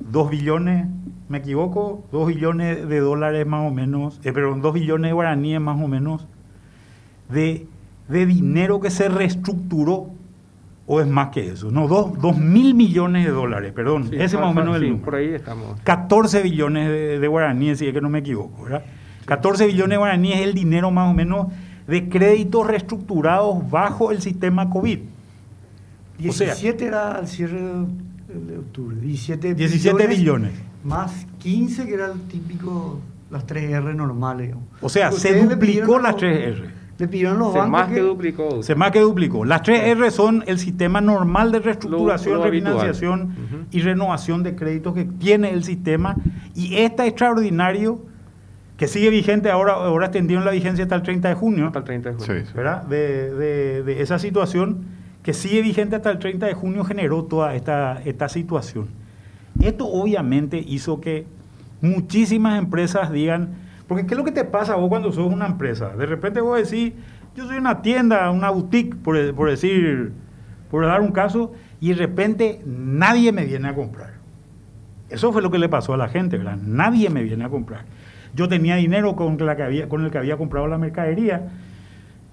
2 0.00 0.30
billones, 0.30 0.86
me 1.28 1.38
equivoco, 1.38 2.04
2 2.12 2.28
billones 2.28 2.88
de 2.88 3.00
dólares 3.00 3.46
más 3.46 3.66
o 3.66 3.74
menos, 3.74 4.20
eh, 4.24 4.32
perdón, 4.32 4.60
2 4.60 4.74
billones 4.74 5.08
de 5.08 5.12
guaraníes 5.12 5.60
más 5.60 5.80
o 5.80 5.88
menos, 5.88 6.26
de, 7.28 7.66
de 8.08 8.26
dinero 8.26 8.80
que 8.80 8.90
se 8.90 9.08
reestructuró, 9.08 10.10
o 10.86 11.00
es 11.00 11.06
más 11.06 11.30
que 11.30 11.48
eso, 11.48 11.70
no, 11.70 11.88
2 11.88 12.36
mil 12.36 12.74
millones 12.74 13.24
de 13.24 13.30
dólares, 13.30 13.72
perdón, 13.72 14.10
ese 14.12 14.36
más 14.36 14.50
o 14.50 14.54
menos 14.54 14.76
el 14.76 14.96
Por 14.96 15.14
ahí 15.14 15.28
estamos. 15.28 15.80
14 15.82 16.42
billones 16.42 17.20
de, 17.20 17.28
guaraníes, 17.28 17.78
si 17.78 17.86
es 17.86 17.94
que 17.94 18.02
no 18.02 18.10
me 18.10 18.18
equivoco, 18.18 18.64
¿verdad? 18.64 18.84
14 19.24 19.66
billones 19.66 19.90
de 19.90 19.96
guaraníes 19.96 20.40
es 20.40 20.46
el 20.46 20.54
dinero 20.54 20.90
más 20.90 21.10
o 21.10 21.14
menos 21.14 21.46
de 21.86 22.08
créditos 22.10 22.66
reestructurados 22.66 23.70
bajo 23.70 24.10
el 24.10 24.20
sistema 24.20 24.68
COVID. 24.68 24.98
17 26.18 26.86
era 26.86 27.12
al 27.12 27.26
cierre 27.28 27.60
de 28.28 28.58
octubre. 28.58 28.96
17, 28.96 29.54
17 29.54 30.06
billones, 30.06 30.52
Más 30.82 31.26
15 31.38 31.86
que 31.86 31.94
era 31.94 32.06
el 32.06 32.20
típico, 32.22 33.00
las 33.30 33.46
3R 33.46 33.94
normales. 33.94 34.54
O 34.80 34.88
sea, 34.88 35.12
se 35.12 35.42
duplicó 35.44 35.98
las 35.98 36.16
3R. 36.16 36.70
Le 36.96 37.08
pidieron 37.08 37.40
los 37.40 37.52
se 37.52 37.62
más 37.62 37.88
que, 37.88 38.00
duplicó. 38.00 38.62
Se 38.62 38.76
más 38.76 38.92
que 38.92 39.00
duplicó. 39.00 39.44
Las 39.44 39.62
3R 39.62 40.10
son 40.10 40.44
el 40.46 40.58
sistema 40.60 41.00
normal 41.00 41.50
de 41.50 41.58
reestructuración, 41.58 42.40
refinanciación 42.42 43.66
y 43.72 43.80
renovación 43.80 44.44
de 44.44 44.54
créditos 44.54 44.94
que 44.94 45.04
tiene 45.04 45.50
el 45.50 45.64
sistema. 45.64 46.14
Y 46.54 46.76
este 46.76 47.04
extraordinario, 47.06 48.00
que 48.76 48.86
sigue 48.86 49.10
vigente 49.10 49.50
ahora, 49.50 49.72
ahora 49.72 50.06
extendieron 50.06 50.44
la 50.44 50.52
vigencia 50.52 50.84
hasta 50.84 50.94
el 50.94 51.02
30 51.02 51.28
de 51.30 51.34
junio. 51.34 51.66
Hasta 51.66 51.80
el 51.80 51.84
30 51.84 52.10
de 52.10 52.14
junio. 52.14 52.44
¿verdad? 52.54 52.82
De, 52.84 53.34
de, 53.34 53.82
de 53.82 54.02
esa 54.02 54.20
situación 54.20 54.84
que 55.24 55.32
sigue 55.32 55.62
vigente 55.62 55.96
hasta 55.96 56.10
el 56.10 56.18
30 56.18 56.46
de 56.46 56.52
junio, 56.52 56.84
generó 56.84 57.24
toda 57.24 57.54
esta, 57.54 58.00
esta 58.04 58.28
situación. 58.28 58.88
Esto 59.60 59.86
obviamente 59.86 60.58
hizo 60.58 61.00
que 61.00 61.26
muchísimas 61.80 62.58
empresas 62.58 63.10
digan, 63.10 63.54
porque 63.88 64.06
¿qué 64.06 64.12
es 64.12 64.18
lo 64.18 64.24
que 64.24 64.32
te 64.32 64.44
pasa 64.44 64.76
vos 64.76 64.90
cuando 64.90 65.10
sos 65.12 65.32
una 65.32 65.46
empresa? 65.46 65.96
De 65.96 66.04
repente 66.04 66.42
vos 66.42 66.70
decís, 66.70 66.92
yo 67.34 67.46
soy 67.46 67.56
una 67.56 67.80
tienda, 67.80 68.30
una 68.30 68.50
boutique, 68.50 68.96
por, 68.96 69.16
decir, 69.48 70.12
por 70.70 70.84
dar 70.84 71.00
un 71.00 71.10
caso, 71.10 71.54
y 71.80 71.88
de 71.88 71.94
repente 71.94 72.60
nadie 72.66 73.32
me 73.32 73.46
viene 73.46 73.68
a 73.68 73.74
comprar. 73.74 74.12
Eso 75.08 75.32
fue 75.32 75.40
lo 75.40 75.50
que 75.50 75.58
le 75.58 75.70
pasó 75.70 75.94
a 75.94 75.96
la 75.96 76.08
gente, 76.08 76.36
¿verdad? 76.36 76.58
Nadie 76.58 77.08
me 77.08 77.22
viene 77.22 77.44
a 77.44 77.48
comprar. 77.48 77.86
Yo 78.34 78.46
tenía 78.46 78.76
dinero 78.76 79.16
con, 79.16 79.38
la 79.38 79.56
que 79.56 79.62
había, 79.62 79.88
con 79.88 80.04
el 80.04 80.10
que 80.10 80.18
había 80.18 80.36
comprado 80.36 80.66
la 80.66 80.76
mercadería, 80.76 81.48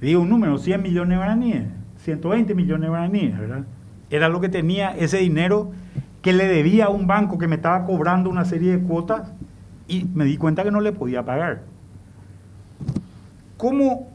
digo 0.01 0.21
un 0.21 0.29
número, 0.29 0.57
100 0.57 0.81
millones 0.81 1.09
de 1.11 1.15
guaraníes 1.15 1.63
120 2.03 2.55
millones 2.55 2.81
de 2.81 2.89
guaraníes, 2.89 3.37
¿verdad? 3.37 3.65
Era 4.09 4.29
lo 4.29 4.41
que 4.41 4.49
tenía 4.49 4.95
ese 4.97 5.17
dinero 5.17 5.71
que 6.21 6.33
le 6.33 6.47
debía 6.47 6.85
a 6.85 6.89
un 6.89 7.07
banco 7.07 7.37
que 7.37 7.47
me 7.47 7.55
estaba 7.55 7.85
cobrando 7.85 8.29
una 8.29 8.45
serie 8.45 8.77
de 8.77 8.83
cuotas 8.83 9.31
y 9.87 10.05
me 10.13 10.25
di 10.25 10.37
cuenta 10.37 10.63
que 10.63 10.71
no 10.71 10.81
le 10.81 10.91
podía 10.91 11.23
pagar. 11.23 11.63
¿Cómo 13.57 14.11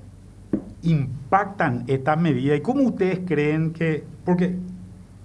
impactan 0.83 1.85
estas 1.87 2.19
medidas 2.19 2.59
y 2.59 2.61
cómo 2.61 2.83
ustedes 2.83 3.21
creen 3.27 3.73
que, 3.73 4.05
porque 4.25 4.57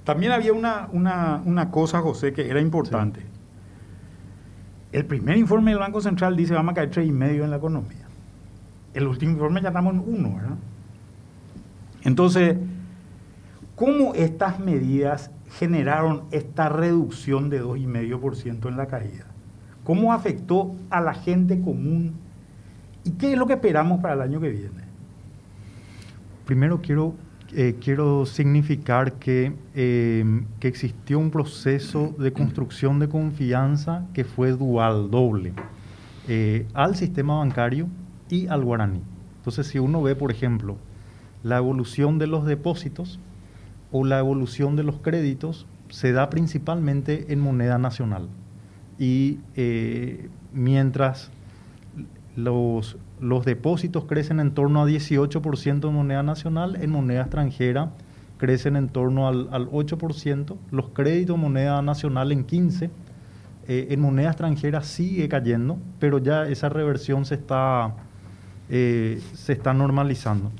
también 0.03 0.31
había 0.31 0.53
una, 0.53 0.87
una, 0.91 1.71
cosa, 1.71 2.01
José, 2.01 2.33
que 2.33 2.49
era 2.49 2.59
importante. 2.59 3.21
El 4.91 5.05
primer 5.05 5.37
informe 5.37 5.71
del 5.71 5.79
Banco 5.79 6.01
Central 6.01 6.35
dice 6.35 6.53
vamos 6.53 6.71
a 6.73 6.75
caer 6.75 6.89
tres 6.89 7.07
y 7.07 7.11
medio 7.11 7.43
en 7.43 7.51
la 7.51 7.57
economía. 7.57 8.07
El 8.93 9.07
último 9.07 9.31
informe 9.31 9.61
ya 9.61 9.69
estamos 9.69 9.93
en 9.93 10.03
uno, 10.05 10.35
¿verdad? 10.35 10.57
Entonces, 12.03 12.57
¿cómo 13.75 14.13
estas 14.13 14.59
medidas 14.59 15.31
generaron 15.57 16.23
esta 16.31 16.69
reducción 16.69 17.49
de 17.49 17.63
2,5% 17.63 18.67
en 18.67 18.77
la 18.77 18.87
caída? 18.87 19.25
¿Cómo 19.83 20.13
afectó 20.13 20.75
a 20.89 21.01
la 21.01 21.13
gente 21.13 21.59
común? 21.59 22.13
¿Y 23.03 23.11
qué 23.11 23.33
es 23.33 23.37
lo 23.37 23.47
que 23.47 23.53
esperamos 23.53 23.99
para 24.01 24.13
el 24.13 24.21
año 24.21 24.39
que 24.39 24.49
viene? 24.49 24.81
Primero 26.45 26.81
quiero 26.81 27.15
eh, 27.53 27.75
quiero 27.81 28.25
significar 28.25 29.13
que, 29.13 29.53
eh, 29.75 30.43
que, 30.61 30.69
existió 30.69 31.19
un 31.19 31.31
proceso 31.31 32.15
de 32.17 32.31
construcción 32.31 32.97
de 32.99 33.09
confianza 33.09 34.05
que 34.13 34.23
fue 34.23 34.51
dual, 34.51 35.11
doble, 35.11 35.51
eh, 36.29 36.65
al 36.73 36.95
sistema 36.95 37.39
bancario 37.39 37.87
y 38.29 38.47
al 38.47 38.63
guaraní. 38.63 39.01
Entonces, 39.39 39.67
si 39.67 39.79
uno 39.79 40.01
ve, 40.01 40.15
por 40.15 40.31
ejemplo, 40.31 40.77
la 41.43 41.57
evolución 41.57 42.19
de 42.19 42.27
los 42.27 42.45
depósitos 42.45 43.19
o 43.91 44.05
la 44.05 44.19
evolución 44.19 44.75
de 44.75 44.83
los 44.83 44.99
créditos, 44.99 45.67
se 45.89 46.13
da 46.13 46.29
principalmente 46.29 47.33
en 47.33 47.39
moneda 47.39 47.77
nacional. 47.77 48.29
Y 48.97 49.39
mientras 50.53 51.31
los, 52.35 52.97
los 53.19 53.43
depósitos 53.45 54.05
crecen 54.05 54.39
en 54.39 54.51
torno 54.53 54.81
a 54.81 54.87
18% 54.87 55.87
en 55.87 55.93
moneda 55.93 56.23
nacional, 56.23 56.77
en 56.81 56.91
moneda 56.91 57.21
extranjera 57.21 57.91
crecen 58.41 58.75
en 58.75 58.89
torno 58.89 59.27
al, 59.27 59.69
8%, 59.69 60.57
los 60.71 60.89
créditos 60.89 61.35
en 61.35 61.41
moneda 61.41 61.79
nacional 61.83 62.31
en 62.31 62.47
15%, 62.47 62.89
eh, 63.67 63.87
en 63.91 64.01
moneda 64.01 64.29
extranjera 64.29 64.81
sigue 64.81 65.29
cayendo, 65.29 65.77
pero 65.99 66.17
ya 66.17 66.47
esa 66.47 66.67
reversión 66.67 67.23
se 67.23 67.35
está, 67.35 67.93
eh, 68.67 69.21
se 69.33 69.53
está 69.53 69.75
normalizando. 69.75 70.51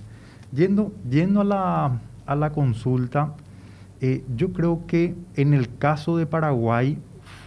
Yendo, 0.54 0.92
yendo 1.10 1.42
a, 1.42 1.44
la, 1.44 2.02
a 2.26 2.36
la 2.36 2.52
consulta, 2.52 3.36
eh, 4.02 4.24
yo 4.36 4.52
creo 4.52 4.86
que 4.88 5.16
en 5.36 5.54
el 5.54 5.78
caso 5.78 6.18
de 6.18 6.26
Paraguay 6.26 6.98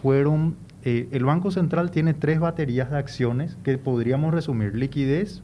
fueron 0.03 0.57
eh, 0.87 1.09
el 1.13 1.25
Banco 1.25 1.51
Central 1.51 1.91
tiene 1.91 2.13
tres 2.13 2.41
baterías 2.41 2.91
de 2.91 2.99
acciones 2.99 3.57
que 3.63 3.79
podríamos 3.79 4.35
resumir. 4.35 4.75
Liquidez, 4.75 5.43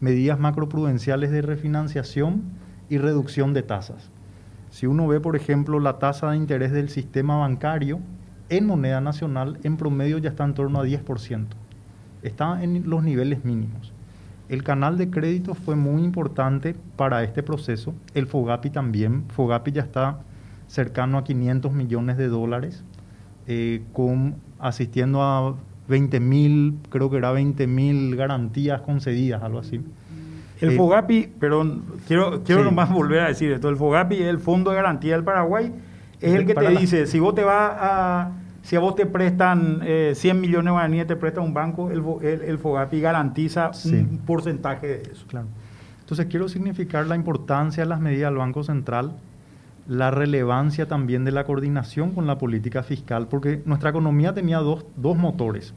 medidas 0.00 0.40
macroprudenciales 0.40 1.30
de 1.30 1.42
refinanciación 1.42 2.42
y 2.88 2.98
reducción 2.98 3.54
de 3.54 3.62
tasas. 3.62 4.10
Si 4.70 4.86
uno 4.86 5.06
ve, 5.06 5.20
por 5.20 5.36
ejemplo, 5.36 5.78
la 5.78 6.00
tasa 6.00 6.30
de 6.30 6.36
interés 6.36 6.72
del 6.72 6.88
sistema 6.88 7.36
bancario 7.36 8.00
en 8.48 8.66
moneda 8.66 9.00
nacional, 9.00 9.58
en 9.62 9.76
promedio 9.76 10.18
ya 10.18 10.30
está 10.30 10.44
en 10.44 10.54
torno 10.54 10.80
a 10.80 10.86
10%. 10.86 11.46
Está 12.22 12.62
en 12.62 12.90
los 12.90 13.04
niveles 13.04 13.44
mínimos. 13.44 13.89
El 14.50 14.64
canal 14.64 14.98
de 14.98 15.10
crédito 15.10 15.54
fue 15.54 15.76
muy 15.76 16.02
importante 16.02 16.74
para 16.96 17.22
este 17.22 17.40
proceso. 17.40 17.94
El 18.14 18.26
FOGAPI 18.26 18.70
también. 18.70 19.22
FOGAPI 19.28 19.70
ya 19.70 19.82
está 19.82 20.18
cercano 20.66 21.18
a 21.18 21.24
500 21.24 21.72
millones 21.72 22.16
de 22.16 22.26
dólares 22.26 22.82
eh, 23.46 23.82
con 23.92 24.34
asistiendo 24.58 25.22
a 25.22 25.54
20 25.86 26.18
mil, 26.18 26.78
creo 26.88 27.08
que 27.10 27.18
era 27.18 27.30
20 27.30 27.64
mil 27.68 28.16
garantías 28.16 28.80
concedidas, 28.80 29.40
algo 29.44 29.60
así. 29.60 29.80
El 30.60 30.72
eh, 30.72 30.76
FOGAPI, 30.76 31.32
pero 31.38 31.80
quiero, 32.08 32.42
quiero 32.42 32.64
nomás 32.64 32.92
volver 32.92 33.20
a 33.20 33.28
decir 33.28 33.52
esto, 33.52 33.68
el 33.68 33.76
FOGAPI 33.76 34.16
es 34.16 34.26
el 34.26 34.40
Fondo 34.40 34.70
de 34.70 34.76
Garantía 34.76 35.14
del 35.14 35.22
Paraguay, 35.22 35.72
es 36.20 36.34
el 36.34 36.44
que 36.44 36.54
te 36.54 36.68
dice, 36.70 37.06
si 37.06 37.20
vos 37.20 37.36
te 37.36 37.44
vas 37.44 37.72
a, 37.78 38.32
si 38.70 38.76
a 38.76 38.78
vos 38.78 38.94
te 38.94 39.04
prestan 39.04 39.80
100 39.80 39.84
eh, 39.84 40.34
millones 40.34 40.66
de 40.66 40.70
guaraníes, 40.70 41.06
te 41.08 41.16
presta 41.16 41.40
un 41.40 41.52
banco, 41.52 41.90
el, 41.90 42.04
el, 42.22 42.56
FOGAPI 42.56 43.00
garantiza 43.00 43.72
un 43.84 44.18
porcentaje 44.24 44.86
de 44.86 45.02
eso. 45.10 45.26
Claro. 45.26 45.48
Entonces 45.98 46.26
quiero 46.26 46.48
significar 46.48 47.04
la 47.08 47.16
importancia 47.16 47.82
de 47.82 47.88
las 47.88 47.98
medidas 47.98 48.30
del 48.30 48.38
Banco 48.38 48.62
Central, 48.62 49.16
la 49.88 50.12
relevancia 50.12 50.86
también 50.86 51.24
de 51.24 51.32
la 51.32 51.42
coordinación 51.42 52.12
con 52.12 52.28
la 52.28 52.38
política 52.38 52.84
fiscal, 52.84 53.26
porque 53.26 53.60
nuestra 53.66 53.90
economía 53.90 54.34
tenía 54.34 54.58
dos, 54.58 54.86
dos 54.94 55.18
motores. 55.18 55.74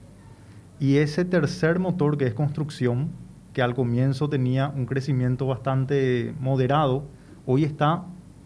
Y 0.80 0.98
ese 0.98 1.26
tercer 1.26 1.80
motor, 1.80 2.20
que 2.20 2.28
es 2.28 2.36
construcción, 2.36 3.10
que 3.54 3.64
al 3.64 3.74
comienzo 3.74 4.30
tenía 4.30 4.68
un 4.68 4.86
crecimiento 4.86 5.48
bastante 5.48 6.36
moderado, 6.40 7.06
hoy 7.48 7.64
está 7.64 8.04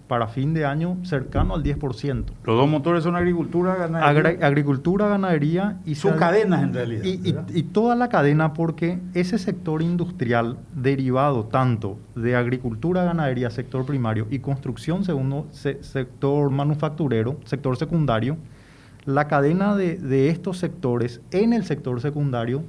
para 0.07 0.27
fin 0.27 0.53
de 0.53 0.65
año 0.65 0.97
cercano 1.03 1.55
al 1.55 1.63
10%. 1.63 2.25
Los 2.43 2.57
dos 2.57 2.69
motores 2.69 3.03
son 3.03 3.15
agricultura, 3.15 3.75
ganadería. 3.75 4.45
agricultura, 4.45 5.07
ganadería 5.07 5.79
y... 5.85 5.95
Son 5.95 6.17
cadenas 6.17 6.63
en 6.63 6.73
realidad. 6.73 7.03
Y, 7.03 7.63
toda 7.63 7.95
la 7.95 8.09
cadena 8.09 8.53
porque 8.53 8.99
ese 9.13 9.37
sector 9.37 9.81
industrial 9.81 10.57
derivado 10.73 11.45
tanto 11.45 11.99
de 12.15 12.35
agricultura, 12.35 13.03
ganadería, 13.03 13.49
sector 13.49 13.85
primario 13.85 14.27
y 14.31 14.39
construcción, 14.39 15.03
segundo 15.03 15.47
sector 15.51 16.49
manufacturero, 16.49 17.37
sector 17.43 17.77
secundario, 17.77 18.37
la 19.05 19.27
cadena 19.27 19.75
de, 19.75 19.97
de 19.97 20.29
estos 20.29 20.57
sectores 20.57 21.21
en 21.31 21.53
el 21.53 21.65
sector 21.65 22.01
secundario 22.01 22.63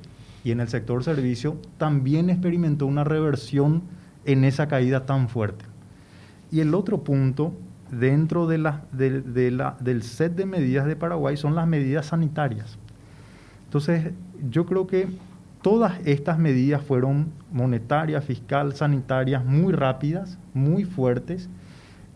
y 0.45 0.51
en 0.51 0.61
el 0.61 0.69
sector 0.69 1.03
servicio 1.05 1.57
también 1.79 2.31
experimentó 2.31 2.87
una 2.87 3.05
reversión 3.05 3.83
en 4.25 4.45
esa 4.45 4.69
caída 4.69 5.07
tan 5.07 5.29
fuerte. 5.29 5.65
Y 6.51 6.61
el 6.61 6.75
otro 6.75 7.05
punto 7.05 7.53
dentro 7.91 8.47
de 8.47 8.59
la, 8.59 8.85
del 8.93 10.03
set 10.03 10.35
de 10.35 10.47
medidas 10.47 10.87
de 10.87 10.97
Paraguay 10.97 11.37
son 11.37 11.55
las 11.55 11.67
medidas 11.67 12.07
sanitarias. 12.07 12.79
Entonces, 13.65 14.13
yo 14.51 14.67
creo 14.67 14.87
que 14.87 15.09
todas 15.63 15.99
estas 16.05 16.39
medidas 16.39 16.83
fueron 16.83 17.29
monetarias, 17.53 18.25
fiscal, 18.25 18.75
sanitarias, 18.75 19.45
muy 19.45 19.73
rápidas, 19.73 20.39
muy 20.55 20.85
fuertes, 20.85 21.49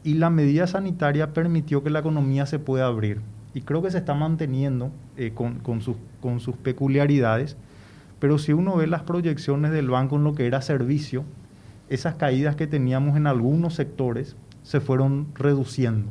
y 0.05 0.15
la 0.15 0.31
medida 0.31 0.67
sanitaria 0.67 1.33
permitió 1.33 1.83
que 1.83 1.91
la 1.91 2.01
economía 2.01 2.47
se 2.47 2.59
pueda 2.59 2.87
abrir. 2.87 3.21
Y 3.55 3.61
creo 3.61 3.83
que 3.83 3.91
se 3.91 3.99
está 3.99 4.15
manteniendo 4.15 4.91
eh, 5.17 5.33
con, 5.35 5.59
con, 5.61 5.81
sus, 5.83 5.97
con 6.21 6.41
sus 6.41 6.57
peculiaridades, 6.57 7.57
pero 8.19 8.39
si 8.39 8.53
uno 8.53 8.77
ve 8.77 8.87
las 8.87 9.03
proyecciones 9.03 9.73
del 9.73 9.91
banco 9.91 10.17
en 10.17 10.25
lo 10.25 10.35
que 10.35 10.47
era 10.47 10.63
servicio, 10.63 11.25
esas 11.93 12.15
caídas 12.15 12.57
que 12.57 12.67
teníamos 12.67 13.19
en 13.19 13.27
algunos 13.27 13.75
sectores 13.75 14.35
se 14.63 14.81
fueron 14.81 15.27
reduciendo. 15.35 16.11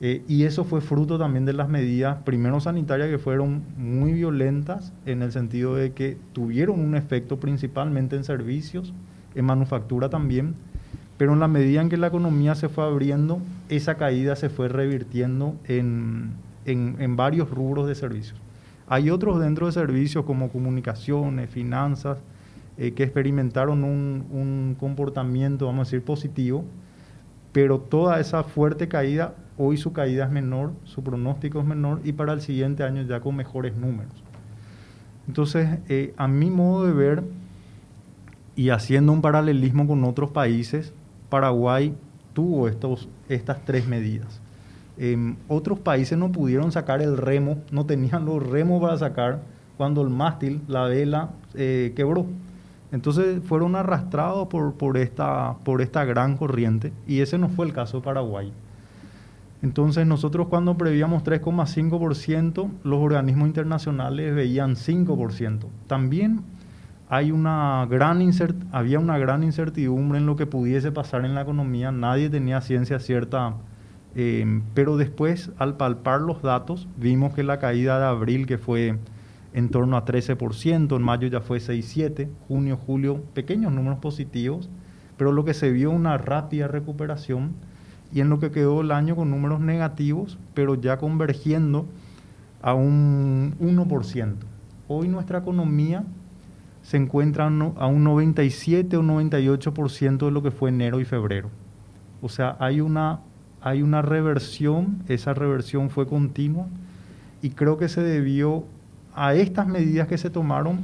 Eh, 0.00 0.24
y 0.26 0.42
eso 0.42 0.64
fue 0.64 0.80
fruto 0.80 1.18
también 1.18 1.44
de 1.44 1.52
las 1.52 1.68
medidas, 1.68 2.18
primero 2.24 2.58
sanitarias, 2.58 3.08
que 3.08 3.18
fueron 3.18 3.62
muy 3.76 4.12
violentas 4.12 4.92
en 5.06 5.22
el 5.22 5.30
sentido 5.30 5.76
de 5.76 5.92
que 5.92 6.18
tuvieron 6.32 6.80
un 6.80 6.96
efecto 6.96 7.38
principalmente 7.38 8.16
en 8.16 8.24
servicios, 8.24 8.92
en 9.36 9.44
manufactura 9.44 10.10
también, 10.10 10.56
pero 11.16 11.32
en 11.34 11.38
la 11.38 11.46
medida 11.46 11.80
en 11.80 11.88
que 11.88 11.96
la 11.96 12.08
economía 12.08 12.56
se 12.56 12.68
fue 12.68 12.82
abriendo, 12.82 13.38
esa 13.68 13.94
caída 13.94 14.34
se 14.34 14.48
fue 14.48 14.66
revirtiendo 14.66 15.54
en, 15.68 16.32
en 16.64 17.16
varios 17.16 17.48
rubros 17.48 17.86
de 17.86 17.94
servicios. 17.94 18.40
Hay 18.88 19.10
otros 19.10 19.38
dentro 19.38 19.66
de 19.66 19.72
servicios 19.72 20.24
como 20.24 20.50
comunicaciones, 20.50 21.48
finanzas, 21.48 22.18
eh, 22.78 22.92
que 22.92 23.02
experimentaron 23.02 23.84
un, 23.84 24.76
comportamiento, 24.78 25.66
vamos 25.66 25.88
a 25.88 25.90
decir, 25.90 26.04
positivo, 26.04 26.64
pero 27.52 27.78
toda 27.78 28.18
esa 28.18 28.42
fuerte 28.44 28.88
caída, 28.88 29.34
hoy 29.58 29.76
su 29.76 29.92
caída 29.92 30.24
es 30.24 30.30
menor, 30.30 30.72
su 30.84 31.04
pronóstico 31.04 31.60
es 31.60 31.66
menor 31.66 32.00
y 32.04 32.12
para 32.12 32.32
el 32.32 32.40
siguiente 32.40 32.82
año 32.82 33.02
ya 33.02 33.20
con 33.20 33.36
mejores 33.36 33.76
números. 33.76 34.24
Entonces, 35.28 35.78
eh, 35.88 36.14
a 36.16 36.26
mi 36.28 36.50
modo 36.50 36.86
de 36.86 36.92
ver, 36.92 37.24
y 38.56 38.70
haciendo 38.70 39.12
un 39.12 39.20
paralelismo 39.20 39.86
con 39.86 40.04
otros 40.04 40.30
países, 40.30 40.92
Paraguay 41.28 41.94
tuvo 42.32 42.68
estos, 42.68 43.08
estas 43.28 43.64
tres 43.64 43.86
medidas. 43.86 44.40
Em, 44.98 45.36
otros 45.48 45.78
países 45.78 46.18
no 46.18 46.30
pudieron 46.32 46.70
sacar 46.72 47.00
el 47.00 47.16
remo, 47.16 47.58
no 47.70 47.86
tenían 47.86 48.24
los 48.24 48.42
remos 48.46 48.80
para 48.80 48.96
sacar 48.98 49.40
cuando 49.76 50.02
el 50.02 50.10
mástil, 50.10 50.60
la 50.68 50.84
vela, 50.84 51.30
eh, 51.54 51.92
quebró. 51.96 52.26
Entonces 52.92 53.42
fueron 53.42 53.74
arrastrados 53.74 54.48
por, 54.48 54.98
esta 54.98 56.04
gran 56.04 56.36
corriente 56.36 56.92
y 57.06 57.20
ese 57.20 57.38
no 57.38 57.48
fue 57.48 57.66
el 57.66 57.72
caso 57.72 57.96
de 57.98 58.04
Paraguay. 58.04 58.52
Entonces 59.62 60.06
nosotros 60.06 60.48
cuando 60.48 60.76
prevíamos 60.76 61.24
3,5%, 61.24 62.70
los 62.84 63.00
organismos 63.00 63.48
internacionales 63.48 64.34
veían 64.34 64.76
5%. 64.76 65.66
También 65.86 66.42
hay 67.08 67.30
una 67.30 67.86
gran 67.88 68.20
había 68.72 68.98
una 68.98 69.18
gran 69.18 69.42
incertidumbre 69.42 70.18
en 70.18 70.26
lo 70.26 70.36
que 70.36 70.46
pudiese 70.46 70.92
pasar 70.92 71.24
en 71.24 71.34
la 71.34 71.42
economía, 71.42 71.92
nadie 71.92 72.28
tenía 72.28 72.60
ciencia 72.60 72.98
cierta, 72.98 73.54
eh, 74.14 74.60
pero 74.74 74.98
después 74.98 75.50
al 75.58 75.76
palpar 75.76 76.20
los 76.20 76.42
datos 76.42 76.88
vimos 76.98 77.34
que 77.34 77.42
la 77.42 77.58
caída 77.58 77.98
de 77.98 78.06
abril, 78.06 78.46
que 78.46 78.58
fue 78.58 78.98
en 79.54 79.68
torno 79.68 79.96
a 79.96 80.04
13%, 80.04 80.96
en 80.96 81.02
mayo 81.02 81.28
ya 81.28 81.40
fue 81.40 81.58
6,7%, 81.58 82.28
junio, 82.48 82.76
julio, 82.76 83.22
pequeños 83.34 83.72
números 83.72 83.98
positivos, 83.98 84.70
pero 85.16 85.32
lo 85.32 85.44
que 85.44 85.54
se 85.54 85.70
vio 85.70 85.90
una 85.90 86.18
rápida 86.18 86.68
recuperación 86.68 87.52
y 88.12 88.20
en 88.20 88.28
lo 88.28 88.38
que 88.38 88.50
quedó 88.50 88.80
el 88.80 88.92
año 88.92 89.16
con 89.16 89.30
números 89.30 89.60
negativos, 89.60 90.38
pero 90.54 90.74
ya 90.74 90.98
convergiendo 90.98 91.86
a 92.60 92.74
un 92.74 93.54
1%. 93.60 94.34
Hoy 94.88 95.08
nuestra 95.08 95.38
economía 95.38 96.04
se 96.82 96.96
encuentra 96.96 97.46
a 97.46 97.86
un 97.86 98.04
97 98.04 98.96
o 98.96 99.02
98% 99.02 100.26
de 100.26 100.30
lo 100.30 100.42
que 100.42 100.50
fue 100.50 100.70
enero 100.70 101.00
y 101.00 101.04
febrero. 101.04 101.50
O 102.20 102.28
sea, 102.28 102.56
hay 102.58 102.80
una, 102.80 103.20
hay 103.60 103.82
una 103.82 104.02
reversión, 104.02 105.02
esa 105.08 105.34
reversión 105.34 105.90
fue 105.90 106.06
continua 106.06 106.66
y 107.40 107.50
creo 107.50 107.78
que 107.78 107.88
se 107.88 108.02
debió 108.02 108.64
a 109.14 109.34
estas 109.34 109.66
medidas 109.66 110.08
que 110.08 110.18
se 110.18 110.30
tomaron, 110.30 110.80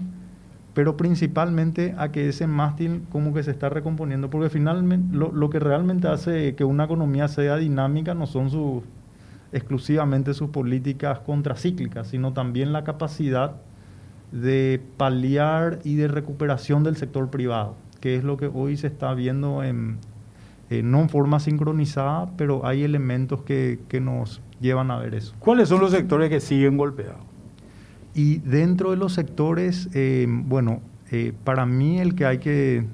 pero 0.75 0.97
principalmente 0.97 1.95
a 1.99 2.13
que 2.13 2.29
ese 2.29 2.47
mástil 2.47 3.03
como 3.11 3.35
que 3.35 3.43
se 3.43 3.51
está 3.51 3.69
recomponiendo, 3.69 4.31
porque 4.31 4.51
finalmente 4.51 5.17
lo, 5.17 5.51
que 5.51 5.59
realmente 5.59 6.09
hace 6.09 6.55
que 6.55 6.65
una 6.65 6.85
economía 6.85 7.27
sea 7.29 7.57
dinámica 7.57 8.15
no 8.15 8.27
son 8.27 8.51
sus 8.51 8.85
exclusivamente 9.51 10.35
sus 10.35 10.51
políticas 10.51 11.21
contracíclicas, 11.21 12.09
sino 12.09 12.33
también 12.33 12.73
la 12.73 12.85
capacidad 12.85 13.57
de 14.31 14.81
paliar 14.97 15.79
y 15.85 15.97
de 15.97 16.07
recuperación 16.07 16.83
del 16.85 16.97
sector 16.97 17.31
privado, 17.31 17.75
que 18.01 18.15
es 18.15 18.25
lo 18.25 18.37
que 18.37 18.47
hoy 18.47 18.77
se 18.77 18.87
está 18.89 19.15
viendo 19.15 19.63
en, 19.65 19.99
no 20.71 21.01
en 21.01 21.09
forma 21.09 21.41
sincronizada, 21.41 22.31
pero 22.37 22.67
hay 22.67 22.85
elementos 22.85 23.43
que, 23.43 23.79
nos 24.03 24.43
llevan 24.61 24.91
a 24.91 24.99
ver 24.99 25.15
eso. 25.15 25.35
¿Cuáles 25.39 25.69
son 25.71 25.81
los 25.81 25.93
sectores 25.93 26.29
que 26.29 26.41
siguen 26.41 26.77
golpeados? 26.77 27.28
Y 28.15 28.39
dentro 28.39 28.91
de 28.91 28.97
los 28.97 29.13
sectores, 29.13 29.89
eh, 29.95 30.27
bueno, 30.29 30.81
eh, 31.11 31.33
para 31.45 31.67
mí 31.67 32.01
el 32.01 32.15
que 32.15 32.27
hay 32.27 32.39
que 32.39 32.85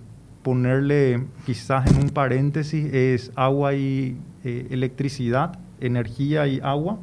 ponerle 0.42 1.24
quizás 1.46 1.90
en 1.90 2.03
un 2.03 2.11
paréntesis 2.11 2.92
es 2.92 3.33
agua 3.35 3.74
y 3.74 4.16
eh, 4.44 4.66
electricidad, 4.70 5.59
energía 5.81 6.46
y 6.46 6.61
agua 6.62 6.98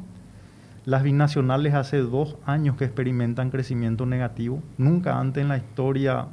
las 0.84 1.02
binacionales 1.04 1.74
hace 1.74 1.98
dos 1.98 2.36
años 2.44 2.76
que 2.76 2.84
experimentan 2.84 3.50
crecimiento 3.50 4.04
negativo. 4.04 4.62
Nunca 4.78 5.18
antes 5.18 5.42
en 5.42 5.48
la 5.48 5.56
historia 5.56 6.26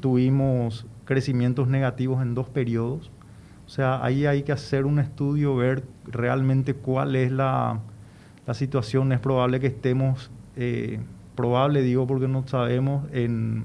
tuvimos 0.00 0.86
crecimientos 1.04 1.68
negativos 1.68 2.22
en 2.22 2.34
dos 2.34 2.48
periodos. 2.48 3.10
O 3.66 3.68
sea, 3.68 4.04
ahí 4.04 4.26
hay 4.26 4.42
que 4.44 4.52
hacer 4.52 4.86
un 4.86 5.00
estudio, 5.00 5.56
ver 5.56 5.82
realmente 6.04 6.74
cuál 6.74 7.16
es 7.16 7.32
la, 7.32 7.80
situación. 8.52 9.10
Es 9.10 9.18
probable 9.18 9.58
que 9.58 9.66
estemos, 9.66 10.30
eh, 10.56 11.00
probable 11.34 11.82
digo 11.82 12.06
porque 12.06 12.28
no 12.28 12.46
sabemos, 12.46 13.04
en, 13.12 13.64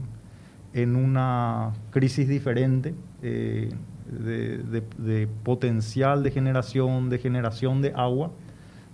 una 0.73 1.73
crisis 1.89 2.27
diferente 2.27 2.93
eh, 3.21 3.73
de 4.07 5.27
potencial 5.43 6.23
de 6.23 6.31
generación, 6.31 7.09
de 7.09 7.17
generación 7.17 7.81
de 7.81 7.93
agua 7.95 8.31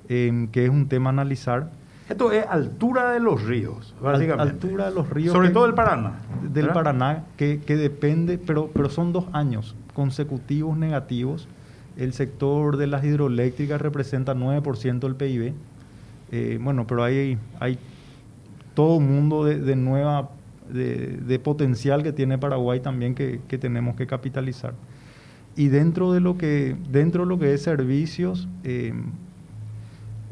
Em, 0.09 0.47
que 0.47 0.63
es 0.63 0.69
un 0.69 0.87
tema 0.87 1.09
a 1.09 1.13
analizar. 1.13 1.71
Esto 2.07 2.31
es 2.31 2.45
altura 2.47 3.11
de 3.11 3.19
los 3.19 3.43
ríos, 3.43 3.93
básicamente. 4.01 4.53
Altura 4.53 4.89
de 4.89 4.95
los 4.95 5.09
ríos. 5.09 5.33
Sobre 5.33 5.49
todo 5.49 5.65
el 5.65 5.73
Paraná. 5.73 6.19
Del 6.41 6.69
Paraná, 6.69 7.25
que, 7.35 7.59
que, 7.59 7.75
depende, 7.75 8.37
pero, 8.37 8.69
pero 8.73 8.89
son 8.89 9.11
dos 9.11 9.25
años 9.33 9.75
consecutivos 9.93 10.77
negativos. 10.77 11.49
El 11.97 12.13
sector 12.13 12.77
de 12.77 12.87
las 12.87 13.03
hidroeléctricas 13.03 13.81
representa 13.81 14.33
9% 14.33 14.99
del 14.99 15.15
PIB. 15.15 15.53
Eh, 16.31 16.59
bueno, 16.61 16.85
pero 16.87 17.03
hay, 17.03 17.37
todo 18.73 18.95
un 18.95 19.07
mundo 19.07 19.45
de, 19.45 19.75
nueva, 19.75 20.29
de, 20.69 21.39
potencial 21.39 22.03
que 22.03 22.11
tiene 22.11 22.37
Paraguay 22.37 22.79
también 22.79 23.15
que, 23.15 23.39
tenemos 23.57 23.95
que 23.95 24.07
capitalizar. 24.07 24.73
Y 25.55 25.69
dentro 25.69 26.13
de 26.13 26.19
lo 26.19 26.37
que, 26.37 26.75
dentro 26.89 27.23
de 27.23 27.29
lo 27.29 27.39
que 27.39 27.53
es 27.53 27.63
servicios, 27.63 28.47
eh, 28.63 28.93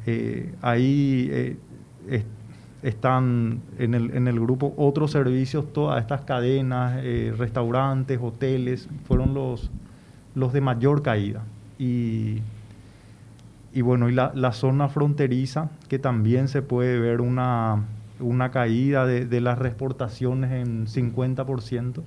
eh, 0.05 0.53
ahí 0.62 1.58
están 2.84 3.62
en 3.79 3.93
el, 4.27 4.39
grupo 4.39 4.73
otros 4.77 5.12
servicios, 5.12 5.73
todas 5.73 5.99
estas 6.01 6.21
cadenas, 6.21 7.03
restaurantes, 7.38 8.19
hoteles, 8.21 8.88
fueron 9.08 9.34
los, 9.34 9.71
los 10.36 10.53
de 10.53 10.62
mayor 10.62 11.01
caída. 11.01 11.41
Y, 11.79 12.41
y 13.75 13.81
bueno, 13.81 14.07
y 14.09 14.13
la, 14.13 14.31
la, 14.33 14.53
zona 14.53 14.88
fronteriza, 14.88 15.69
que 15.89 15.99
también 15.99 16.47
se 16.47 16.61
puede 16.61 16.97
ver 16.97 17.19
una, 17.19 17.83
una 18.21 18.49
caída 18.49 19.05
de, 19.05 19.25
de 19.25 19.41
las 19.41 19.59
exportaciones 19.59 20.51
en 20.53 20.88
50%. 20.88 22.01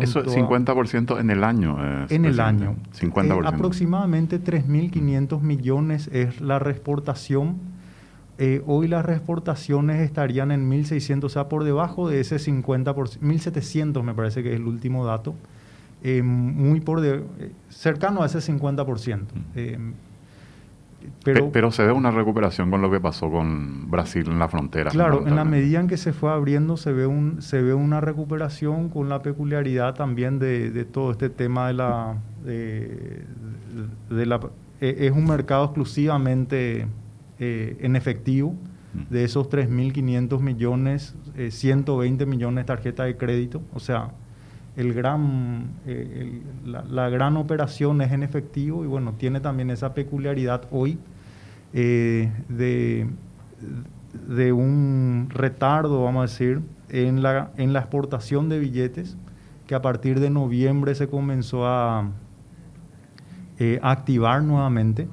Eso 0.00 0.20
es 0.20 0.28
50% 0.28 1.20
en 1.20 1.30
el 1.30 1.42
año. 1.42 1.76
en 2.08 2.24
el 2.24 2.38
año. 2.38 2.76
50%. 2.96 3.42
Eh, 3.42 3.46
aproximadamente 3.46 4.40
3.500 4.40 5.40
millones 5.40 6.08
es 6.12 6.40
la 6.40 6.60
reexportación. 6.60 7.56
Eh, 8.38 8.62
hoy 8.64 8.86
las 8.86 9.04
reexportaciones 9.04 10.00
estarían 10.00 10.52
en 10.52 10.70
1.600, 10.70 11.24
o 11.24 11.28
sea, 11.28 11.48
por 11.48 11.64
debajo 11.64 12.08
de 12.08 12.20
ese 12.20 12.36
50%, 12.36 13.18
1.700 13.20 14.02
me 14.04 14.14
parece 14.14 14.44
que 14.44 14.50
es 14.50 14.60
el 14.60 14.66
último 14.66 15.04
dato, 15.04 15.34
eh, 16.04 16.22
muy 16.22 16.80
por 16.80 17.00
de, 17.00 17.24
cercano 17.68 18.22
a 18.22 18.26
ese 18.26 18.38
50%. 18.38 19.26
Pero, 21.24 21.70
se 21.70 21.84
ve 21.84 21.92
una 21.92 22.10
recuperación 22.10 22.70
con 22.70 22.82
lo 22.82 22.90
que 22.90 23.00
pasó 23.00 23.30
con 23.30 23.90
Brasil 23.90 24.26
en 24.28 24.38
la 24.38 24.48
frontera. 24.48 24.90
Claro, 24.90 25.26
en 25.26 25.36
la 25.36 25.44
medida 25.44 25.80
en 25.80 25.88
que 25.88 25.96
se 25.96 26.12
fue 26.12 26.30
abriendo 26.30 26.76
se 26.76 26.92
ve, 26.92 27.06
un, 27.06 27.40
se 27.40 27.62
ve 27.62 27.74
una 27.74 28.00
recuperación 28.00 28.88
con 28.90 29.08
la 29.08 29.22
peculiaridad 29.22 29.94
también 29.94 30.38
de, 30.38 30.84
todo 30.84 31.12
este 31.12 31.30
tema 31.30 31.68
de 31.68 31.74
la... 31.74 32.16
De, 32.44 34.26
la 34.26 34.40
e, 34.80 35.06
es 35.06 35.12
un 35.12 35.24
mercado 35.24 35.64
exclusivamente 35.64 36.86
eh, 37.38 37.76
en 37.80 37.96
efectivo. 37.96 38.54
Mm. 38.92 39.12
De 39.12 39.24
esos 39.24 39.48
3.500 39.48 40.40
millones, 40.40 41.16
120 41.50 42.22
eh, 42.22 42.26
millones 42.26 42.62
de 42.62 42.66
tarjetas 42.66 43.06
de 43.06 43.16
crédito. 43.16 43.62
O 43.72 43.80
sea, 43.80 44.12
el 44.76 44.92
gran, 44.92 45.70
eh, 45.86 46.42
la, 46.64 47.08
gran 47.08 47.36
operación 47.36 48.00
es 48.00 48.10
en 48.12 48.22
efectivo 48.22 48.84
y 48.84 48.88
bueno, 48.88 49.14
tiene 49.16 49.40
también 49.40 49.70
esa 49.70 49.94
peculiaridad 49.94 50.62
hoy 50.70 50.98
eh, 51.72 52.32
de, 52.48 53.06
de, 54.28 54.52
un 54.52 55.28
retardo, 55.30 56.02
vamos 56.02 56.20
a 56.20 56.22
decir, 56.22 56.60
en 56.88 57.22
la, 57.22 57.50
en 57.56 57.72
la 57.72 57.80
exportación 57.80 58.48
de 58.48 58.58
billetes, 58.58 59.16
que 59.66 59.74
a 59.74 59.82
partir 59.82 60.20
de 60.20 60.30
noviembre 60.30 60.94
se 60.94 61.08
comenzó 61.08 61.66
a, 61.66 62.10
eh, 63.58 63.78
activar 63.82 64.42
nuevamente, 64.42 65.08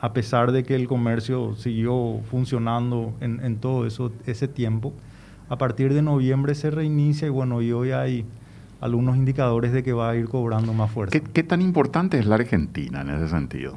a 0.00 0.12
pesar 0.12 0.50
de 0.50 0.64
que 0.64 0.74
el 0.74 0.88
comercio 0.88 1.54
siguió 1.54 2.20
funcionando 2.30 3.14
en, 3.20 3.44
en 3.44 3.56
todo 3.58 3.86
eso, 3.86 4.10
ese 4.26 4.48
tiempo. 4.48 4.92
A 5.48 5.58
partir 5.58 5.94
de 5.94 6.02
noviembre 6.02 6.54
se 6.54 6.70
reinicia 6.70 7.26
y 7.26 7.30
bueno, 7.30 7.62
y 7.62 7.72
hoy 7.72 7.92
hay 7.92 8.24
algunos 8.80 9.16
indicadores 9.16 9.72
de 9.72 9.82
que 9.82 9.92
va 9.92 10.10
a 10.10 10.16
ir 10.16 10.28
cobrando 10.28 10.72
más 10.72 10.90
fuerza. 10.90 11.18
¿Qué, 11.18 11.42
tan 11.42 11.60
importante 11.60 12.18
es 12.18 12.26
la 12.26 12.36
Argentina 12.36 13.02
en 13.02 13.10
ese 13.10 13.28
sentido? 13.28 13.76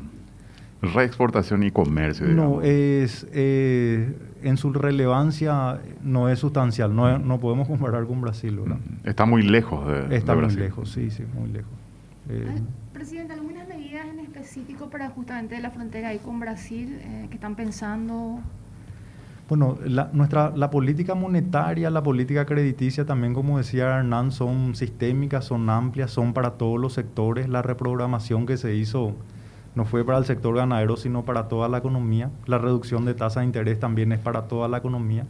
Reexportación 0.82 1.64
y 1.64 1.72
comercio. 1.72 2.28
No, 2.28 2.62
es 2.62 3.26
eh, 3.32 4.16
en 4.44 4.58
su 4.58 4.74
relevancia 4.74 5.80
no 6.04 6.30
es 6.30 6.40
sustancial. 6.40 6.96
No, 6.96 7.18
no 7.20 7.40
podemos 7.40 7.68
comparar 7.68 8.06
con 8.06 8.22
Brasil. 8.22 8.58
¿verdad? 8.58 8.78
Mm, 8.78 9.08
está 9.08 9.26
muy 9.26 9.44
lejos 9.44 9.88
de, 9.88 10.16
Está 10.16 10.36
muy 10.36 10.54
lejos, 10.54 10.92
sí, 10.92 11.10
sí, 11.10 11.24
muy 11.34 11.50
lejos. 11.50 11.72
Eh, 12.30 12.46
ah, 12.50 12.62
presidente, 12.94 13.34
¿algunas 13.34 13.68
medidas 13.68 14.08
en 14.08 14.20
específico 14.20 14.90
para 14.90 15.10
justamente 15.10 15.60
la 15.60 15.72
frontera 15.72 16.10
ahí 16.10 16.20
con 16.20 16.40
Brasil 16.40 17.00
eh, 17.02 17.28
que 17.30 17.36
están 17.36 17.56
pensando? 17.56 18.42
Bueno, 19.56 19.78
la, 19.86 20.10
nuestra, 20.14 20.52
la 20.56 20.72
política 20.72 21.14
monetaria, 21.14 21.92
la 21.92 22.02
política 22.02 22.44
crediticia 22.44 23.06
también, 23.06 23.36
como 23.36 23.60
decía 23.60 24.00
Hernán, 24.00 24.32
son 24.32 24.74
sistémicas, 24.74 25.46
son 25.46 25.70
amplias, 25.70 26.10
son 26.10 26.34
para 26.34 26.54
todos 26.54 26.80
los 26.80 26.94
sectores. 26.94 27.48
La 27.48 27.62
reprogramación 27.62 28.48
que 28.48 28.58
se 28.58 28.74
hizo 28.74 29.14
no 29.76 29.86
fue 29.86 30.04
para 30.04 30.18
el 30.18 30.26
sector 30.26 30.56
ganadero, 30.56 30.98
sino 30.98 31.24
para 31.24 31.50
toda 31.50 31.70
la 31.70 31.78
economía. 31.78 32.32
La 32.48 32.58
reducción 32.58 33.06
de 33.06 33.14
tasa 33.14 33.42
de 33.42 33.46
interés 33.46 33.80
también 33.80 34.12
es 34.12 34.18
para 34.18 34.48
toda 34.48 34.68
la 34.68 34.80
economía. 34.80 35.28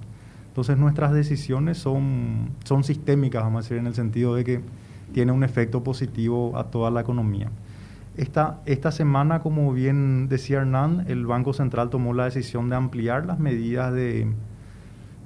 Entonces 0.48 0.78
nuestras 0.78 1.12
decisiones 1.12 1.78
son, 1.78 2.52
son 2.64 2.86
sistémicas, 2.86 3.44
vamos 3.44 3.60
a 3.60 3.62
decir, 3.64 3.78
en 3.78 3.88
el 3.88 3.94
sentido 3.94 4.36
de 4.36 4.46
que 4.46 4.62
tiene 5.12 5.34
un 5.34 5.44
efecto 5.44 5.84
positivo 5.84 6.58
a 6.58 6.64
toda 6.72 6.90
la 6.92 7.02
economía. 7.02 7.52
Esta, 8.16 8.60
esta 8.66 8.92
semana, 8.92 9.40
como 9.40 9.74
bien 9.74 10.28
decía 10.30 10.60
Hernán, 10.60 11.06
el 11.08 11.26
Banco 11.26 11.54
Central 11.54 11.90
tomó 11.90 12.14
la 12.14 12.26
decisión 12.26 12.70
de 12.70 12.76
ampliar 12.76 13.26
las 13.26 13.40
medidas 13.40 13.92
de, 13.92 14.28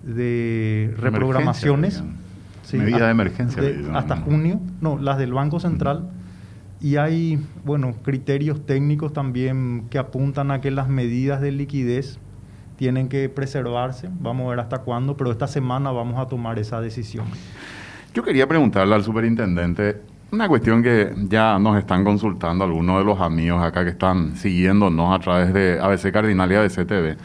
de 0.03 0.93
reprogramaciones. 0.97 2.01
medidas 2.71 3.01
de 3.01 3.09
emergencia. 3.09 3.63
hasta 3.93 4.17
junio, 4.17 4.61
no, 4.79 4.97
las 4.97 5.17
del 5.17 5.33
Banco 5.33 5.59
Central. 5.59 6.09
Y 6.79 6.95
hay, 6.97 7.43
bueno, 7.65 7.95
criterios 8.03 8.65
técnicos 8.65 9.11
también 9.11 9.87
que 9.89 9.97
apuntan 9.97 10.51
a 10.51 10.61
que 10.61 10.71
las 10.71 10.87
medidas 10.87 11.41
de 11.41 11.51
liquidez 11.51 12.19
tienen 12.77 13.09
que 13.09 13.27
preservarse. 13.27 14.09
Vamos 14.21 14.45
a 14.45 14.49
ver 14.51 14.59
hasta 14.59 14.77
cuándo, 14.79 15.17
pero 15.17 15.31
esta 15.31 15.47
semana 15.47 15.91
vamos 15.91 16.19
a 16.19 16.27
tomar 16.27 16.57
esa 16.59 16.79
decisión. 16.79 17.25
Yo 18.13 18.23
quería 18.23 18.47
preguntarle 18.47 18.95
al 18.95 19.03
superintendente 19.03 20.01
Una 20.31 20.47
cuestión 20.49 20.83
que 20.83 21.13
ya 21.29 21.57
nos 21.57 21.77
están 21.77 22.03
consultando 22.03 22.65
algunos 22.65 22.99
de 22.99 23.05
los 23.05 23.19
amigos 23.21 23.63
acá 23.63 23.83
que 23.85 23.91
están 23.91 24.35
siguiéndonos 24.35 25.15
a 25.15 25.19
través 25.23 25.53
de 25.53 25.79
ABC 25.79 26.11
Cardinal 26.11 26.51
y 26.51 26.55
ABC 26.55 26.85
TV. 26.85 27.15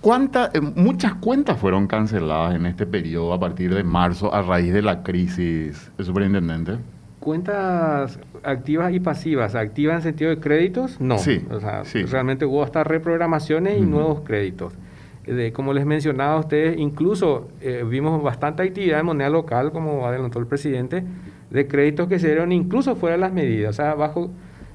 ¿Cuántas, 0.00 0.54
eh, 0.54 0.60
muchas 0.60 1.14
cuentas 1.16 1.58
fueron 1.58 1.86
canceladas 1.86 2.54
en 2.54 2.64
este 2.66 2.86
periodo 2.86 3.34
a 3.34 3.40
partir 3.40 3.74
de 3.74 3.82
marzo 3.84 4.32
a 4.32 4.40
raíz 4.42 4.72
de 4.72 4.80
la 4.80 5.02
crisis, 5.02 5.90
el 5.98 6.04
superintendente? 6.04 6.76
Cuentas 7.20 8.18
activas 8.42 8.92
y 8.94 9.00
pasivas. 9.00 9.54
Activas 9.54 9.96
en 9.96 10.02
sentido 10.02 10.30
de 10.30 10.38
créditos, 10.38 10.98
no. 11.00 11.18
Sí, 11.18 11.44
o 11.50 11.60
sea, 11.60 11.84
sí. 11.84 12.04
realmente 12.04 12.46
hubo 12.46 12.62
hasta 12.62 12.84
reprogramaciones 12.84 13.76
y 13.78 13.82
nuevos 13.82 14.20
créditos. 14.20 14.72
De- 15.26 15.52
como 15.52 15.74
les 15.74 15.84
mencionaba 15.84 16.34
a 16.36 16.38
ustedes, 16.38 16.78
incluso 16.78 17.48
eh, 17.60 17.84
vimos 17.86 18.22
bastante 18.22 18.62
actividad 18.62 19.00
en 19.00 19.06
moneda 19.06 19.28
local, 19.28 19.72
como 19.72 20.06
adelantó 20.06 20.38
el 20.38 20.46
presidente, 20.46 21.04
de 21.50 21.66
créditos 21.66 22.08
que 22.08 22.18
se 22.18 22.26
dieron 22.28 22.52
incluso 22.52 22.96
fuera 22.96 23.16
de 23.16 23.20
las 23.20 23.32
medidas, 23.32 23.70
o 23.70 23.72
sea, 23.82 23.94
bajo 23.94 24.30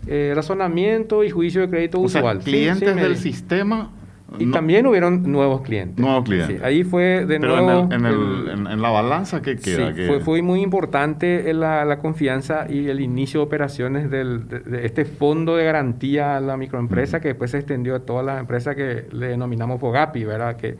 eh, 0.07 0.33
razonamiento 0.35 1.23
y 1.23 1.29
juicio 1.29 1.61
de 1.61 1.69
crédito 1.69 2.01
O 2.01 2.09
sea, 2.09 2.21
usual. 2.21 2.37
sin- 2.41 2.51
clientes 2.51 2.79
sin 2.89 2.97
del 2.97 3.09
medida. 3.09 3.15
sistema. 3.21 3.91
Y 4.39 4.47
no- 4.47 4.51
también 4.53 4.87
hubieron 4.87 5.31
nuevos 5.31 5.61
clientes. 5.61 5.99
Nuevos 6.03 6.23
clientes. 6.23 6.57
Sí, 6.57 6.63
ahí 6.65 6.83
fue 6.83 7.23
de 7.27 7.39
Pero 7.39 7.61
nuevo... 7.61 7.83
en, 7.83 7.91
el- 7.91 7.93
en 7.93 8.05
el- 8.05 8.49
el- 8.65 8.67
en- 8.71 8.81
la 8.81 8.89
balanza 8.89 9.43
que 9.43 9.55
queda. 9.57 9.89
Sí, 9.89 9.93
que- 9.95 10.07
fue, 10.07 10.19
fue 10.21 10.41
muy 10.41 10.61
importante 10.61 11.53
la, 11.53 11.85
la 11.85 11.99
confianza 11.99 12.65
y 12.67 12.87
el 12.89 12.99
inicio 12.99 13.41
de 13.41 13.45
operaciones 13.45 14.09
del, 14.09 14.47
de, 14.49 14.59
de 14.61 14.85
este 14.87 15.05
fondo 15.05 15.55
de 15.55 15.65
garantía 15.65 16.35
a 16.35 16.39
la 16.39 16.57
microempresa 16.57 17.21
que 17.21 17.27
después 17.29 17.51
se 17.51 17.59
extendió 17.59 17.93
a 17.95 17.99
todas 17.99 18.25
las 18.25 18.39
empresas 18.39 18.75
que 18.75 19.05
le 19.11 19.27
denominamos 19.27 19.79
FOGAPI, 19.79 20.23
¿verdad? 20.23 20.55
Que 20.55 20.77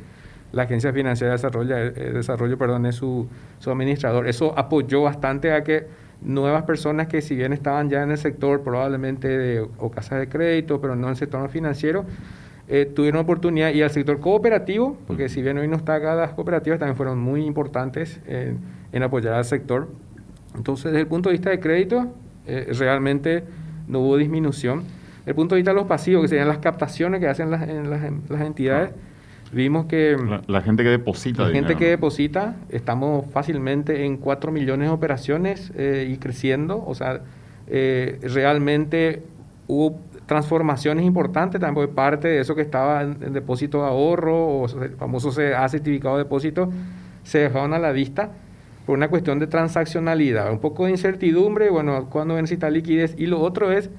la 0.54 0.63
Agencia 0.63 0.94
Financiera 0.94 1.32
de 1.32 1.38
Desarrollo, 1.38 1.78
eh, 1.78 1.92
Desarrollo 2.13 2.58
perdón, 2.58 2.86
es 2.86 2.96
su, 2.96 3.28
su 3.60 3.70
administrador. 3.70 4.28
Eso 4.28 4.58
apoyó 4.58 5.02
bastante 5.02 5.52
a 5.52 5.63
que 5.63 5.88
nuevas 6.22 6.63
personas 6.63 7.08
que 7.08 7.22
si 7.22 7.36
bien 7.36 7.52
estaban 7.52 7.89
ya 7.89 8.04
en 8.04 8.12
el 8.12 8.18
sector 8.18 8.62
probablemente 8.62 9.28
de, 9.28 9.68
o 9.78 9.92
casas 9.92 10.20
de 10.20 10.30
crédito, 10.30 10.80
pero 10.80 10.96
no 10.96 11.08
en 11.08 11.12
el 11.12 11.18
sector 11.18 11.50
financiero, 11.50 12.06
eh, 12.70 12.86
tuvieron 12.86 13.20
oportunidad 13.20 13.74
y 13.74 13.82
al 13.82 13.89
sector 13.89 14.20
cooperativo, 14.20 14.96
porque 15.06 15.28
si 15.28 15.42
bien 15.42 15.58
hoy 15.58 15.68
no 15.68 15.76
está 15.76 15.96
acá, 15.96 16.16
las 16.16 16.34
cooperativas 16.34 16.80
también 16.80 16.96
fueron 16.96 17.20
muy 17.20 17.44
importantes 17.46 18.22
en, 18.26 18.60
en 18.94 19.04
apoyar 19.04 19.34
al 19.34 19.46
sector. 19.46 19.89
Entonces, 20.56 20.86
desde 20.86 21.02
el 21.02 21.08
punto 21.08 21.30
de 21.30 21.34
vista 21.34 21.50
de 21.50 21.60
crédito, 21.60 22.13
eh, 22.46 22.72
realmente 22.78 23.44
no 23.88 24.00
hubo 24.00 24.18
disminución. 24.18 24.84
Desde 25.20 25.32
el 25.32 25.36
punto 25.36 25.56
de 25.56 25.60
vista 25.60 25.72
de 25.72 25.76
los 25.76 25.88
pasivos, 25.88 26.22
que 26.22 26.28
serían 26.28 26.48
las 26.48 26.60
captaciones 26.60 27.20
que 27.20 27.28
hacen 27.28 27.50
las, 27.50 27.68
en 27.68 27.89
las, 27.89 28.04
en 28.04 28.22
las 28.30 28.42
entidades, 28.42 28.92
vimos 29.54 29.86
que 29.86 30.18
la, 30.18 30.42
la 30.48 30.62
gente 30.62 30.84
que 30.84 30.89
deposita 30.89 31.44
la 31.44 31.50
gente 31.50 31.60
dinero, 31.60 31.80
que 31.80 31.86
¿no? 31.86 31.92
deposita, 31.92 32.56
estamos 32.70 33.26
fácilmente 33.32 34.06
en 34.06 34.18
4 34.18 34.52
millones 34.52 34.89
de 34.89 34.94
operaciones 34.94 35.72
eh, 35.76 36.10
y 36.12 36.18
creciendo. 36.18 36.84
O 36.86 36.96
sea, 36.96 37.22
eh, 37.68 38.20
realmente 38.22 39.24
hubo 39.68 40.00
transformaciones 40.26 41.06
importantes, 41.06 41.60
también 41.60 41.76
porque 41.76 41.94
parte 41.94 42.28
de 42.28 42.39
eso 42.39 42.56
que 42.56 42.62
estaba 42.62 43.02
en, 43.04 43.18
en 43.22 43.34
depósito 43.34 43.82
de 43.82 43.88
ahorro 43.88 44.48
o 44.48 44.84
el 44.84 44.92
famoso 44.92 45.32
CA, 45.32 45.68
certificado 45.70 46.18
de 46.18 46.24
depósito, 46.24 46.70
se 47.24 47.39
dejaron 47.39 47.74
a 47.74 47.80
la 47.80 47.92
vista 47.92 48.32
por 48.86 48.98
una 48.98 49.08
cuestión 49.08 49.39
de 49.39 49.48
transaccionalidad, 49.48 50.52
un 50.52 50.60
poco 50.60 50.86
de 50.86 50.92
incertidumbre, 50.92 51.70
bueno, 51.70 52.10
cuando 52.10 52.36
necesita 52.36 52.70
liquidez. 52.70 53.16
Y 53.18 53.28
lo 53.28 53.39
otro 53.39 53.72
es, 53.72 53.89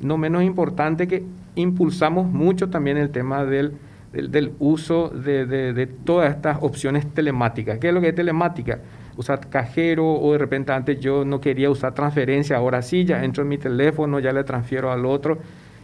no 0.00 0.18
menos 0.18 0.42
importante, 0.42 1.06
que 1.06 1.24
impulsamos 1.54 2.26
mucho 2.26 2.68
también 2.68 2.96
el 2.96 3.10
tema 3.10 3.44
del, 3.44 3.74
del, 4.12 4.30
del 4.30 4.52
uso 4.58 5.08
de, 5.08 5.46
de- 5.46 5.72
de 5.72 5.86
todas 5.86 6.34
estas 6.34 6.58
opciones 6.60 7.06
telemáticas. 7.14 7.78
¿Qué 7.78 7.88
es 7.88 7.94
lo 7.94 8.00
que 8.00 8.08
es 8.08 8.14
telemática? 8.14 8.78
Usar 9.16 9.48
cajero 9.48 10.14
o 10.14 10.32
de 10.32 10.38
repente 10.38 10.72
antes 10.72 10.98
yo 11.00 11.24
no 11.24 11.40
quería 11.40 11.68
usar 11.70 11.94
transferencia, 11.94 12.56
ahora 12.56 12.82
sí, 12.82 13.04
ya 13.04 13.24
entro 13.24 13.42
en 13.42 13.48
mi 13.48 13.58
teléfono, 13.58 14.20
ya 14.20 14.32
le 14.32 14.44
transfiero 14.44 14.90
al 14.90 15.04
otro. 15.06 15.38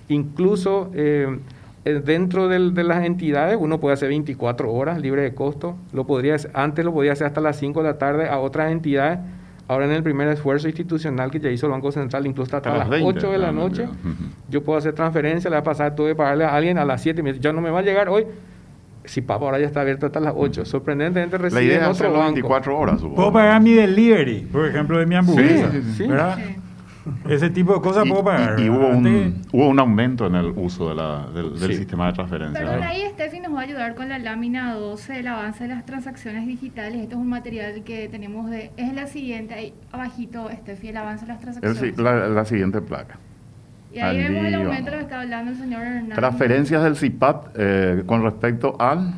Incluso 0.09 0.91
eh, 0.95 1.39
eh, 1.85 2.01
dentro 2.05 2.49
del- 2.49 2.75
de 2.75 2.85
las 2.85 3.05
entidades 3.05 3.57
uno 3.61 3.79
puede 3.81 3.95
hacer 3.95 4.09
24 4.09 4.73
horas 4.73 5.01
libre 5.01 5.23
de 5.23 5.35
costo. 5.35 5.77
Lo 5.93 6.07
podría, 6.07 6.37
antes 6.55 6.85
lo 6.85 6.93
podía 6.93 7.13
hacer 7.13 7.27
hasta 7.27 7.41
las 7.41 7.57
5 7.59 7.83
de 7.83 7.89
la 7.89 7.99
tarde 7.99 8.29
a 8.29 8.39
otras 8.39 8.73
entidades. 8.73 9.19
Ahora 9.69 9.85
en 9.85 9.93
el 9.93 10.03
primer 10.03 10.29
esfuerzo 10.29 10.67
institucional 10.67 11.31
que 11.31 11.41
ya 11.41 11.51
hizo 11.51 11.67
el 11.67 11.73
Banco 11.73 11.93
Central, 11.93 12.27
incluso 12.27 12.57
hasta, 12.57 12.71
A 12.71 12.79
las 12.79 12.89
las 12.89 12.89
20, 12.89 13.19
8 13.19 13.33
de 13.33 13.39
la 13.39 13.49
ah, 13.49 13.53
noche, 13.53 13.87
yo 14.49 14.65
puedo 14.65 14.79
hacer 14.79 14.95
transferencia, 14.95 15.51
le 15.51 15.57
va 15.57 15.61
a 15.61 15.65
pasar, 15.65 15.95
tuve 15.95 16.11
que 16.11 16.17
pagarle 16.17 16.45
a 16.45 16.55
alguien 16.55 16.79
a 16.79 16.87
las 16.87 17.03
7, 17.03 17.23
me 17.23 17.33
dice, 17.33 17.43
ya 17.43 17.53
no 17.53 17.61
me 17.61 17.71
va 17.71 17.81
a 17.81 17.83
llegar 17.83 18.09
hoy. 18.09 18.27
Si 19.05 19.21
papá 19.21 19.45
ahora 19.45 19.59
ya 19.59 19.67
está 19.67 19.83
abierto 19.83 20.07
hasta 20.07 20.21
las 20.21 20.35
8. 20.37 20.65
Sorprendentemente 20.65 21.37
La 21.39 21.45
recibe 21.45 21.65
idea 21.65 21.77
en 21.77 21.83
es 21.83 21.89
otro 21.89 21.93
hacerlo 21.93 22.19
banco. 22.19 22.33
24 22.35 22.79
horas, 22.79 22.97
supongo. 22.97 23.17
Puedo 23.17 23.33
pagar 23.33 23.63
mi 23.63 23.73
delivery, 23.73 24.49
por 24.51 24.67
ejemplo, 24.67 24.99
de 24.99 25.07
mi 25.07 25.15
hamburguesa. 25.15 25.71
Sí, 25.71 25.83
sí, 25.83 25.93
sí. 25.97 26.07
¿verdad? 26.07 26.39
Ese 27.29 27.51
tipo 27.51 27.75
de 27.75 27.81
cosas 27.81 28.07
Y, 28.07 28.09
puedo 28.09 28.25
pagar. 28.25 28.59
y- 28.59 28.65
y 28.65 28.69
hubo, 28.71 28.87
un, 28.89 29.43
hubo 29.53 29.69
un 29.69 29.79
aumento 29.79 30.27
en 30.27 30.35
el 30.35 30.47
uso 30.57 30.89
de 30.91 30.95
la- 30.95 31.27
del, 31.35 31.59
del 31.59 31.71
Sí. 31.73 31.77
sistema 31.79 32.07
de 32.09 32.13
transferencia. 32.15 32.61
Perdón, 32.65 32.83
ahí 32.83 33.03
Steffi 33.13 33.41
nos 33.41 33.55
va 33.55 33.61
a 33.61 33.63
ayudar 33.65 33.95
con 33.95 34.09
la 34.09 34.19
lámina 34.19 34.75
12, 34.75 35.21
el 35.21 35.27
avance 35.29 35.65
de 35.65 35.69
las 35.75 35.85
transacciones 35.87 36.47
digitales. 36.47 37.01
Esto 37.03 37.17
es 37.17 37.21
un 37.21 37.29
material 37.29 37.83
que 37.85 38.09
tenemos 38.09 38.51
de... 38.51 38.71
Es 38.77 38.93
la 38.95 39.07
siguiente, 39.07 39.55
ahí 39.55 39.75
abajito, 39.93 40.49
Steffi, 40.53 40.89
el 40.89 40.97
avance 40.97 41.27
de 41.27 41.29
las 41.33 41.37
El 41.39 41.43
transacciones. 41.61 41.95
si- 41.97 42.03
la, 42.03 42.29
la 42.29 42.45
siguiente 42.45 42.81
placa. 42.81 43.19
y 43.93 44.01
ahí 44.01 44.19
vemos 44.19 44.41
el 44.47 44.55
Allí 44.55 44.55
aumento 44.55 44.85
de 44.85 44.91
lo 44.91 44.97
que 44.99 45.03
está 45.05 45.21
hablando 45.23 45.51
el 45.53 45.57
señor 45.59 45.83
Hernández. 45.83 46.15
Transferencias 46.17 46.83
del 46.85 46.97
CIPAP 46.97 47.47
eh, 47.57 48.03
con 48.07 48.23
respecto 48.23 48.77
al... 48.81 49.15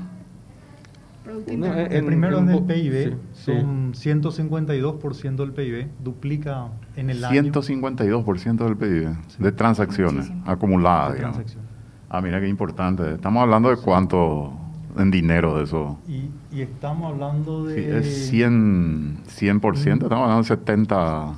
Producto 1.24 1.52
eh, 1.52 1.86
El 1.90 1.96
En- 1.96 2.06
primero 2.06 2.38
en 2.38 2.44
en 2.44 2.50
el 2.50 2.60
bo- 2.60 2.66
PIB 2.66 2.92
sí, 2.92 3.14
sí. 3.44 3.52
son 3.52 3.92
152% 3.94 5.36
del 5.36 5.52
PIB, 5.52 5.88
duplica 6.02 6.68
en 6.96 7.10
el 7.10 7.24
año 7.24 7.42
152% 7.42 8.56
del 8.64 8.76
PIB 8.76 9.08
Sí. 9.28 9.42
de 9.42 9.52
transacciones 9.52 10.26
Muchísimo. 10.28 10.42
acumuladas. 10.50 11.08
de 11.12 11.14
digamos. 11.16 11.36
transacción. 11.36 11.64
Ah, 12.08 12.20
mira 12.20 12.40
qué 12.40 12.48
importante. 12.48 13.14
Estamos 13.14 13.42
hablando 13.42 13.70
de 13.70 13.76
cuánto 13.76 14.52
en 14.96 15.10
dinero 15.10 15.56
de 15.56 15.64
eso. 15.64 15.98
Y, 16.08 16.30
y 16.50 16.62
estamos 16.62 17.12
hablando 17.12 17.64
de... 17.66 18.02
Sí, 18.02 18.08
es 18.08 18.28
100, 18.30 19.18
100%, 19.28 19.92
estamos 20.02 20.12
hablando 20.12 20.38
de 20.38 20.44
70. 20.44 21.34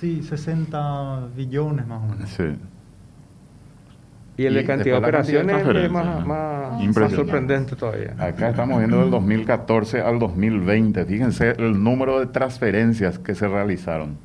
Sí, 0.00 0.22
60 0.22 1.28
billones 1.36 1.86
más 1.86 2.02
o 2.02 2.06
menos. 2.14 2.28
Sí. 2.30 2.44
Y 4.38 4.44
el 4.44 4.54
de 4.54 4.64
cantidad 4.64 5.00
de 5.00 5.10
cantidad 5.10 5.42
operaciones 5.42 5.84
es 5.84 5.90
más, 5.90 7.10
sorprendente 7.12 7.74
todavía. 7.76 8.14
Acá 8.18 8.50
estamos 8.50 8.78
viendo 8.78 9.00
del 9.00 9.10
2014 9.10 10.00
al 10.00 10.18
2020. 10.18 11.04
Fíjense 11.06 11.50
el 11.58 11.82
número 11.82 12.20
de 12.20 12.26
transferencias 12.26 13.18
que 13.18 13.34
se 13.34 13.48
realizaron. 13.48 14.18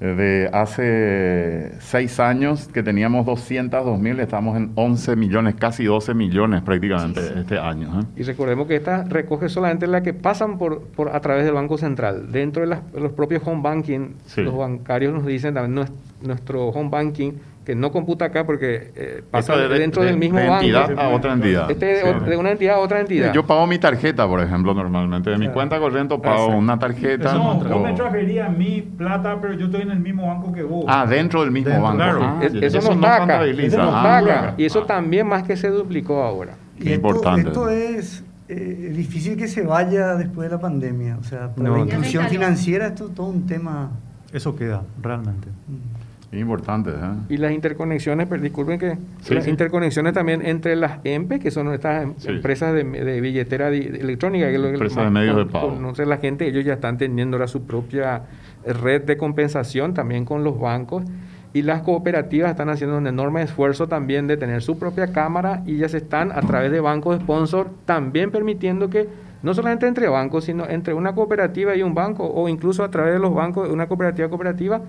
Eh, 0.00 0.06
De 0.06 0.50
hace 0.52 1.72
seis 1.78 2.18
años 2.18 2.66
que 2.66 2.82
teníamos 2.82 3.24
202 3.24 4.00
mil, 4.00 4.18
estamos 4.18 4.56
en 4.56 4.72
11 4.74 5.14
millones, 5.14 5.54
casi 5.54 5.84
12 5.84 6.14
millones 6.14 6.62
prácticamente 6.62 7.20
este 7.36 7.56
año. 7.58 8.00
¿eh? 8.00 8.04
Y 8.16 8.22
recordemos 8.24 8.66
que 8.66 8.74
esta 8.74 9.04
recoge 9.04 9.48
solamente 9.48 9.86
la 9.86 10.02
que 10.02 10.12
pasan 10.14 10.58
por, 10.58 10.82
por 10.82 11.10
a 11.10 11.20
través 11.20 11.44
del 11.44 11.54
Banco 11.54 11.78
Central. 11.78 12.32
Dentro 12.32 12.62
de 12.62 12.68
las- 12.70 12.80
los 12.94 13.12
propios 13.12 13.42
home 13.46 13.62
banking, 13.62 14.14
Sí. 14.26 14.42
los 14.42 14.56
bancarios 14.56 15.14
nos 15.14 15.24
dicen 15.24 15.54
también 15.54 15.76
nues- 15.86 15.92
nuestro 16.26 16.68
home 16.70 16.90
banking, 16.90 17.32
que 17.64 17.74
no 17.76 17.92
computa 17.92 18.24
acá 18.24 18.44
porque 18.44 18.92
eh, 18.96 19.22
pasa 19.30 19.56
de- 19.56 19.68
dentro 19.68 20.02
de- 20.02 20.08
del 20.08 20.18
mismo 20.18 20.38
de 20.38 20.48
banco. 20.48 20.62
entidad 20.64 20.98
a 20.98 21.08
otra 21.10 21.32
entidad. 21.34 21.70
Este 21.70 21.86
de, 21.86 22.00
Sí. 22.00 22.06
o- 22.08 22.20
de 22.20 22.36
una 22.36 22.50
entidad 22.50 22.74
a 22.74 22.78
otra 22.80 23.00
entidad. 23.00 23.32
Yo 23.32 23.46
pago 23.46 23.66
mi 23.68 23.78
tarjeta, 23.78 24.26
por 24.26 24.40
ejemplo, 24.40 24.74
normalmente. 24.74 25.30
De 25.30 25.36
mi 25.36 25.42
Claro. 25.44 25.54
cuenta 25.54 25.78
corriente 25.78 26.18
pago 26.18 26.34
Exacto. 26.36 26.56
una 26.58 26.78
tarjeta. 26.78 27.34
No, 27.34 27.54
vos 27.54 27.82
me 27.82 27.92
transferías 27.92 28.56
mi 28.56 28.82
plata, 28.82 29.38
pero 29.40 29.54
yo 29.54 29.66
estoy 29.66 29.82
en 29.82 29.90
el 29.92 30.00
mismo 30.00 30.26
banco 30.26 30.52
que 30.52 30.62
vos. 30.64 30.84
Ah, 30.88 31.06
dentro 31.06 31.42
del 31.42 31.52
mismo 31.52 31.68
Dentro, 31.70 31.84
banco. 31.84 31.96
claro. 31.98 32.20
Ah, 32.22 32.40
Es- 32.42 32.54
eso, 32.54 32.78
eso 32.78 32.88
no 32.88 32.94
está 32.94 33.14
acá. 33.14 33.18
contabiliza. 33.20 33.66
Eso 33.66 33.76
no 33.78 33.92
Ah, 33.94 33.98
está 34.00 34.16
acá. 34.18 34.24
claro. 34.40 34.54
Y 34.58 34.64
eso 34.64 34.80
Ah. 34.82 34.86
también 34.86 35.26
más 35.28 35.42
que 35.44 35.56
se 35.56 35.68
duplicó 35.68 36.22
ahora. 36.22 36.54
Y 36.78 36.88
esto, 36.92 36.94
Importante. 37.08 37.48
esto 37.48 37.68
es 37.68 38.24
eh, 38.48 38.92
difícil 38.94 39.36
que 39.36 39.46
se 39.48 39.62
vaya 39.62 40.14
después 40.16 40.50
de 40.50 40.56
la 40.56 40.60
pandemia. 40.60 41.16
O 41.18 41.22
sea, 41.24 41.48
para 41.54 41.68
No, 41.70 41.76
la 41.76 41.82
inclusión 41.84 42.26
financiera 42.26 42.88
esto 42.88 43.06
es 43.06 43.14
todo 43.14 43.28
un 43.28 43.46
tema. 43.46 43.90
Eso 44.32 44.54
queda, 44.56 44.82
realmente. 45.00 45.48
mm. 45.48 46.01
Es 46.32 46.40
importante, 46.40 46.90
¿eh? 46.90 46.94
Y 47.28 47.36
las 47.36 47.52
interconexiones, 47.52 48.26
pero 48.26 48.40
disculpen 48.40 48.78
que 48.78 48.96
Sí, 49.20 49.34
las 49.34 49.44
sí. 49.44 49.50
interconexiones 49.50 50.14
también 50.14 50.40
entre 50.44 50.74
las 50.76 50.98
EMPE, 51.04 51.38
que 51.40 51.50
son 51.50 51.70
estas 51.74 52.04
em- 52.04 52.14
Sí. 52.16 52.30
empresas 52.30 52.72
de, 52.72 52.84
de 52.84 53.20
billetera 53.20 53.68
electrónica, 53.68 54.46
que 54.48 54.54
es 54.54 54.60
lo 54.60 54.68
que 54.68 54.72
Empresas 54.74 55.04
de 55.04 55.10
medios 55.10 55.36
de 55.36 55.44
pago. 55.44 55.74
conoce 55.74 56.06
la 56.06 56.16
gente, 56.16 56.46
ellos 56.48 56.64
ya 56.64 56.72
están 56.72 56.96
teniendo 56.96 57.36
ahora 57.36 57.48
su 57.48 57.66
propia 57.66 58.22
red 58.66 59.02
de 59.02 59.18
compensación 59.18 59.92
también 59.92 60.24
con 60.24 60.42
los 60.42 60.58
bancos. 60.58 61.04
Y 61.52 61.60
las 61.60 61.82
cooperativas 61.82 62.50
están 62.52 62.70
haciendo 62.70 62.96
un 62.96 63.06
enorme 63.06 63.42
esfuerzo 63.42 63.86
también 63.86 64.26
de 64.26 64.38
tener 64.38 64.62
su 64.62 64.78
propia 64.78 65.12
cámara 65.12 65.62
y 65.66 65.76
ya 65.76 65.88
se 65.90 65.98
están 65.98 66.32
a 66.32 66.40
través 66.40 66.72
de 66.72 66.80
bancos 66.80 67.20
sponsor 67.20 67.68
también 67.84 68.30
permitiendo 68.30 68.88
que 68.88 69.06
no 69.42 69.52
solamente 69.52 69.86
entre 69.86 70.08
bancos, 70.08 70.44
sino 70.44 70.66
entre 70.66 70.94
una 70.94 71.14
cooperativa 71.14 71.76
y 71.76 71.82
un 71.82 71.92
banco 71.92 72.24
o 72.26 72.48
incluso 72.48 72.84
a 72.84 72.90
través 72.90 73.12
de 73.12 73.18
los 73.18 73.34
bancos, 73.34 73.68
una 73.68 73.86
cooperativa 73.86 74.30
cooperativa. 74.30 74.80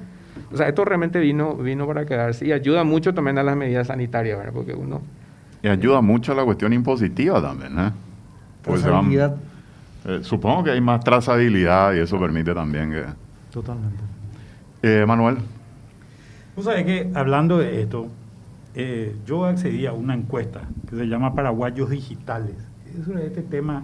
O 0.53 0.57
sea, 0.57 0.67
esto 0.69 0.85
realmente 0.85 1.19
vino, 1.19 1.55
vino 1.55 1.87
para 1.87 2.05
quedarse 2.05 2.45
y 2.45 2.51
ayuda 2.51 2.83
mucho 2.83 3.13
también 3.13 3.37
a 3.39 3.43
las 3.43 3.57
medidas 3.57 3.87
sanitarias, 3.87 4.37
¿verdad? 4.37 4.53
Porque 4.53 4.73
uno... 4.73 5.01
Y 5.63 5.67
ayuda 5.67 6.01
mucho 6.01 6.31
a 6.33 6.35
la 6.35 6.43
cuestión 6.45 6.73
impositiva 6.73 7.41
también, 7.41 7.79
¿eh? 7.79 7.91
Pues 8.61 8.81
se 8.81 8.89
van- 8.89 9.11
eh, 10.05 10.19
supongo 10.21 10.63
que 10.65 10.71
hay 10.71 10.81
más 10.81 11.03
trazabilidad 11.03 11.93
y 11.93 11.99
eso 11.99 12.19
permite 12.19 12.53
también 12.53 12.91
que... 12.91 13.03
Totalmente. 13.51 14.03
Eh, 14.81 15.05
Manuel. 15.07 15.37
Tú 16.55 16.61
sabes 16.61 16.85
que 16.85 17.09
hablando 17.15 17.57
de 17.57 17.81
esto, 17.81 18.07
eh, 18.75 19.15
yo 19.25 19.45
accedí 19.45 19.85
a 19.87 19.93
una 19.93 20.13
encuesta 20.13 20.61
que 20.89 20.95
se 20.97 21.07
llama 21.07 21.33
Paraguayos 21.33 21.89
Digitales. 21.89 22.55
Es 22.97 23.05
sobre 23.05 23.25
este 23.25 23.41
tema 23.41 23.83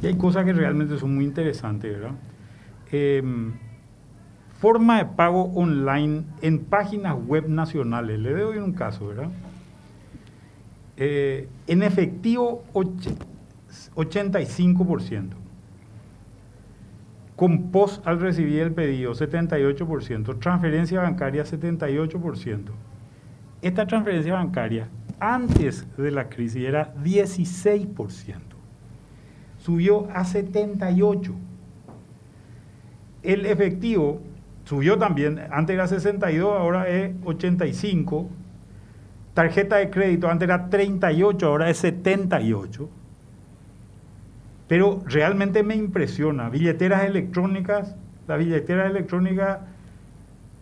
y 0.00 0.06
hay 0.06 0.14
cosas 0.16 0.44
que 0.44 0.52
realmente 0.52 0.96
son 0.98 1.14
muy 1.14 1.24
interesantes, 1.24 1.92
¿verdad? 1.92 2.12
Forma 4.58 4.98
de 4.98 5.04
pago 5.04 5.44
online 5.54 6.24
en 6.42 6.64
páginas 6.64 7.16
web 7.26 7.48
nacionales. 7.48 8.18
Le 8.18 8.32
doy 8.32 8.58
un 8.58 8.72
caso, 8.72 9.06
¿verdad? 9.06 9.30
Eh, 10.96 11.48
en 11.68 11.84
efectivo, 11.84 12.64
85%. 12.74 15.36
Con 17.36 17.70
post 17.70 18.04
al 18.04 18.18
recibir 18.18 18.62
el 18.62 18.72
pedido, 18.72 19.14
78%. 19.14 20.40
Transferencia 20.40 21.02
bancaria, 21.02 21.44
78%. 21.44 22.72
Esta 23.62 23.86
transferencia 23.86 24.34
bancaria, 24.34 24.88
antes 25.20 25.86
de 25.96 26.10
la 26.10 26.28
crisis, 26.28 26.64
era 26.64 26.92
16%. 26.96 28.56
Subió 29.58 30.08
a 30.10 30.24
78%. 30.24 31.32
El 33.22 33.46
efectivo 33.46 34.20
subió 34.68 34.98
también, 34.98 35.40
antes 35.50 35.72
era 35.72 35.88
62, 35.88 36.54
ahora 36.54 36.88
es 36.88 37.14
85. 37.24 38.28
Tarjeta 39.32 39.76
de 39.76 39.88
crédito, 39.88 40.28
antes 40.28 40.46
era 40.46 40.68
38, 40.68 41.46
ahora 41.46 41.70
es 41.70 41.78
78. 41.78 42.86
Pero 44.66 45.02
realmente 45.06 45.62
me 45.62 45.74
impresiona. 45.74 46.50
Billeteras 46.50 47.04
electrónicas, 47.04 47.96
la 48.26 48.36
billetera 48.36 48.86
electrónica 48.86 49.60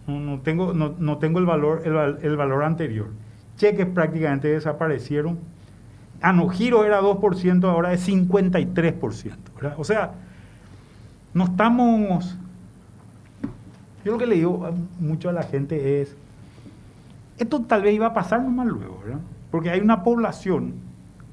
no, 0.07 0.39
tengo, 0.39 0.73
no, 0.73 1.19
tengo 1.19 1.41
el 1.41 1.47
valor, 1.47 1.83
el, 2.23 2.37
valor 2.37 2.63
anterior. 2.63 3.09
Cheques 3.57 3.87
prácticamente 3.87 4.47
desaparecieron. 4.47 5.41
Anogiro 6.21 6.85
era 6.85 7.01
2%, 7.01 7.65
ahora 7.65 7.93
es 7.93 8.09
53%. 8.09 9.35
O 9.79 9.83
sea, 9.83 10.13
no 11.35 11.43
estamos 11.43 12.39
yo 14.07 14.13
lo 14.13 14.19
que 14.19 14.27
le 14.27 14.37
digo 14.37 14.71
mucho 15.01 15.29
a 15.29 15.33
la 15.33 15.43
gente 15.43 16.01
es, 16.01 16.17
esto 17.39 17.63
tal 17.63 17.83
vez 17.83 17.93
iba 17.93 18.07
a 18.07 18.15
pasar 18.15 18.41
nomás 18.41 18.69
luego, 18.69 19.01
¿verdad? 19.05 19.19
Porque 19.51 19.69
hay 19.71 19.81
una 19.81 20.05
población 20.05 20.75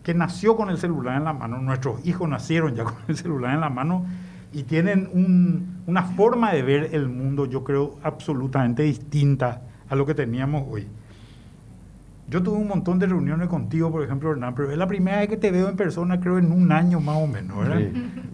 que 0.01 0.15
nació 0.15 0.55
con 0.55 0.71
el 0.71 0.80
celular 0.80 1.17
en 1.17 1.24
la 1.24 1.34
mano, 1.34 1.59
nuestros 1.59 2.03
hijos 2.03 2.28
nacieron 2.28 2.74
ya 2.74 2.84
con 2.86 2.95
el 3.07 3.15
celular 3.15 3.53
en 3.53 3.59
la 3.61 3.69
mano 3.69 4.05
y 4.51 4.63
tienen 4.63 5.71
una 5.86 6.01
forma 6.01 6.51
de 6.51 6.63
ver 6.63 6.89
el 6.93 7.09
mundo, 7.09 7.45
yo 7.45 7.63
creo, 7.63 7.99
absolutamente 8.01 8.82
distinta 8.82 9.61
a 9.88 9.95
lo 9.95 10.07
que 10.07 10.15
teníamos 10.15 10.65
hoy. 10.67 10.88
Yo 12.28 12.41
tuve 12.41 12.57
un 12.57 12.67
montón 12.67 12.97
de 12.97 13.05
reuniones 13.05 13.49
contigo, 13.49 13.91
por 13.91 14.03
ejemplo, 14.03 14.32
Hernán, 14.32 14.55
pero 14.55 14.71
es 14.71 14.78
la 14.80 14.88
primera 14.88 15.19
vez 15.19 15.30
que 15.30 15.38
te 15.38 15.51
veo 15.51 15.69
en 15.69 15.76
persona, 15.76 16.19
creo, 16.19 16.39
en 16.39 16.51
un 16.51 16.71
año 16.71 16.99
más 16.99 17.17
o 17.17 17.28
menos, 17.28 17.55
¿verdad? 17.55 17.82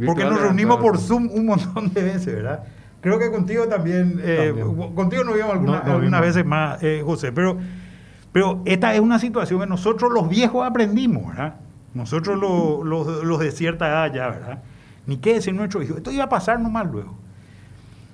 Porque 0.06 0.24
nos 0.24 0.40
reunimos 0.40 0.78
por 0.78 0.98
Zoom 0.98 1.30
un 1.30 1.48
montón 1.48 1.92
de 1.94 2.04
veces, 2.04 2.36
¿verdad? 2.36 2.64
Creo 3.02 3.18
que 3.18 3.32
contigo 3.32 3.68
también, 3.68 4.20
eh, 4.22 4.54
contigo 4.93 5.24
no 5.24 5.34
vimos 5.34 5.52
alguna, 5.52 5.80
algunas 5.80 6.22
veces 6.22 6.45
más, 6.45 6.84
eh, 6.84 7.02
José, 7.06 7.32
pero, 7.32 7.58
pero 8.34 8.62
esta 8.66 8.93
es 8.93 9.00
una 9.00 9.20
situación 9.20 9.62
que 9.62 9.68
nosotros 9.68 10.12
los 10.12 10.28
viejos 10.28 10.68
aprendimos, 10.68 11.28
¿verdad? 11.28 11.56
Nosotros 11.93 12.38
los, 12.38 13.24
los, 13.24 13.39
de 13.39 13.52
cierta 13.52 13.88
edad 13.88 14.14
ya, 14.14 14.30
¿verdad? 14.30 14.64
Ni 15.08 15.18
qué 15.18 15.36
decir 15.36 15.54
nuestro 15.54 15.82
hijo. 15.82 15.95
Esto 15.95 16.12
iba 16.12 16.26
a 16.26 16.30
pasar 16.30 16.60
nomás 16.60 16.91
luego. 16.91 17.16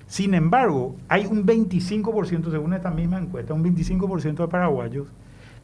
Sin 0.06 0.34
embargo, 0.34 0.96
hay 1.08 1.26
un 1.26 1.44
25%, 1.44 2.50
según 2.50 2.72
esta 2.72 2.90
misma 2.90 3.18
encuesta, 3.18 3.54
un 3.54 3.64
25% 3.64 4.36
de 4.36 4.48
paraguayos 4.48 5.08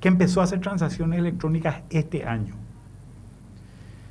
que 0.00 0.08
empezó 0.08 0.40
a 0.40 0.44
hacer 0.44 0.60
transacciones 0.60 1.20
electrónicas 1.20 1.82
este 1.90 2.24
año. 2.24 2.54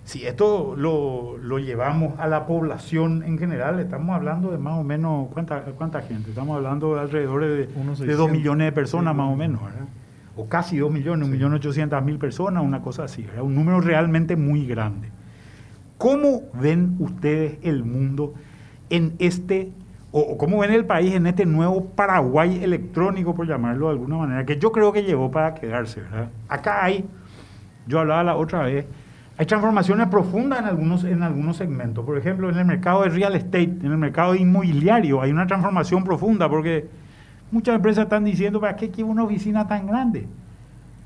Si 0.04 0.26
esto 0.26 0.76
lo, 0.76 1.38
llevamos 1.60 2.20
a 2.20 2.28
la 2.28 2.48
población 2.48 3.24
en 3.24 3.38
general, 3.38 3.80
estamos 3.80 4.16
hablando 4.16 4.52
de 4.52 4.58
más 4.58 4.80
o 4.80 4.84
menos, 4.84 5.30
¿cuánta, 5.32 5.62
cuánta 5.78 6.02
gente? 6.02 6.30
Estamos 6.30 6.58
hablando 6.58 6.96
de 6.96 7.02
alrededor 7.02 7.42
de, 7.46 7.68
de 7.68 8.16
2 8.16 8.32
millones 8.32 8.66
de 8.66 8.72
personas 8.72 9.16
más 9.16 9.32
o 9.32 9.36
menos, 9.36 9.64
¿verdad? 9.64 9.88
O 10.36 10.48
casi 10.48 10.78
2 10.78 10.92
millones, 10.92 11.30
1.800.000 11.30 12.18
personas, 12.18 12.64
una 12.64 12.82
cosa 12.82 13.04
así, 13.04 13.24
¿verdad? 13.24 13.44
Un 13.44 13.54
número 13.54 13.80
realmente 13.80 14.36
muy 14.36 14.66
grande. 14.66 15.10
¿Cómo 15.98 16.44
ven 16.54 16.96
ustedes 17.00 17.60
el 17.62 17.84
mundo 17.84 18.34
en 18.90 19.14
este, 19.20 19.72
o 20.12 20.36
cómo 20.38 20.58
ven 20.60 20.72
el 20.72 20.86
país 20.86 21.14
en 21.14 21.28
este 21.28 21.46
nuevo 21.46 21.86
Paraguay 21.92 22.64
electrónico, 22.64 23.36
por 23.36 23.48
llamarlo 23.48 23.86
de 23.86 23.92
alguna 23.94 24.18
manera, 24.18 24.46
que 24.46 24.58
yo 24.58 24.72
creo 24.72 24.92
que 24.92 25.04
llegó 25.04 25.30
para 25.30 25.54
quedarse, 25.54 26.02
¿verdad? 26.02 26.30
Acá 26.50 26.84
hay, 26.84 27.06
yo 27.86 28.00
hablaba 28.00 28.24
la 28.24 28.36
otra 28.36 28.64
vez, 28.64 28.88
hay 29.42 29.48
transformaciones 29.48 30.08
profundas 30.10 30.60
en 30.60 30.66
algunos, 30.66 31.04
en 31.04 31.24
algunos 31.24 31.58
segmentos. 31.58 32.06
Por 32.06 32.16
ejemplo, 32.16 32.48
en 32.52 32.60
el 32.60 32.66
mercado 32.66 33.02
de 33.02 33.10
real 33.10 33.34
estate, 33.36 33.76
en 33.82 33.92
el 33.92 33.98
mercado 33.98 34.36
inmobiliario, 34.36 35.20
hay 35.20 35.32
una 35.32 35.48
transformación 35.48 36.04
profunda 36.04 36.48
porque 36.48 36.88
muchas 37.50 37.74
empresas 37.74 38.04
están 38.04 38.24
diciendo, 38.24 38.62
¿para 38.62 38.76
qué 38.76 38.92
quiero 38.92 39.10
una 39.10 39.24
oficina 39.24 39.68
tan 39.68 39.88
grande? 39.88 40.28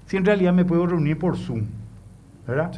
Si 0.05 0.17
en 0.17 0.25
realidad 0.25 0.51
me 0.51 0.65
puedo 0.65 0.85
reunir 0.85 1.17
por 1.17 1.37
Zoom. 1.37 1.61
¿Verdad? 2.45 2.73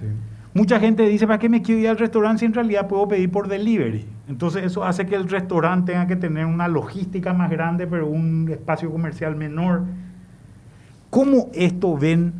Mucha 0.53 0.79
gente 0.79 1.01
dice, 1.07 1.25
¿para 1.25 1.39
qué 1.39 1.49
me 1.49 1.63
quiero 1.63 1.81
ir 1.81 1.89
al 1.89 1.97
restaurante 1.97 2.41
si 2.41 2.45
en 2.45 2.53
realidad 2.53 2.87
puedo 2.87 3.07
pedir 3.07 3.31
por 3.31 3.47
delivery? 3.47 4.05
Entonces 4.29 4.63
eso 4.63 4.83
hace 4.83 5.07
que 5.07 5.15
el 5.15 5.27
restaurante 5.27 5.93
tenga 5.93 6.05
que 6.05 6.17
tener 6.17 6.45
una 6.45 6.67
logística 6.67 7.33
más 7.33 7.49
grande, 7.49 7.87
pero 7.87 8.05
un 8.05 8.47
espacio 8.51 8.91
comercial 8.91 9.35
menor. 9.35 9.85
¿Cómo 11.09 11.49
esto 11.55 11.97
ven, 11.97 12.33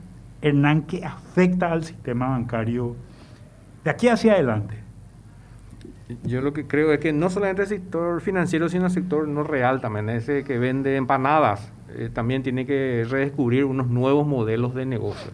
Hernán, 0.44 0.84
que 0.84 1.04
afecta 1.04 1.72
al 1.72 1.84
sistema 1.84 2.30
bancario 2.30 3.07
de 3.84 3.90
aquí 3.90 4.08
hacia 4.08 4.34
adelante. 4.34 4.76
Yo 6.24 6.42
lo 6.42 6.54
que 6.54 6.66
creo 6.68 6.94
es 6.94 7.00
que 7.00 7.12
no 7.12 7.30
solamente 7.30 7.64
el 7.64 7.68
sector 7.68 8.22
financiero, 8.22 8.70
sino 8.70 8.86
el 8.86 8.92
sector 8.92 9.28
no 9.28 9.44
real 9.44 9.82
también, 9.82 10.10
ese 10.10 10.44
que 10.44 10.58
vende 10.58 10.96
empanadas, 10.96 11.72
eh, 11.96 12.10
también 12.14 12.44
tiene 12.44 12.66
que 12.66 13.06
redescubrir 13.10 13.66
unos 13.66 13.88
nuevos 13.88 14.26
modelos 14.26 14.74
de 14.74 14.86
negocio. 14.86 15.32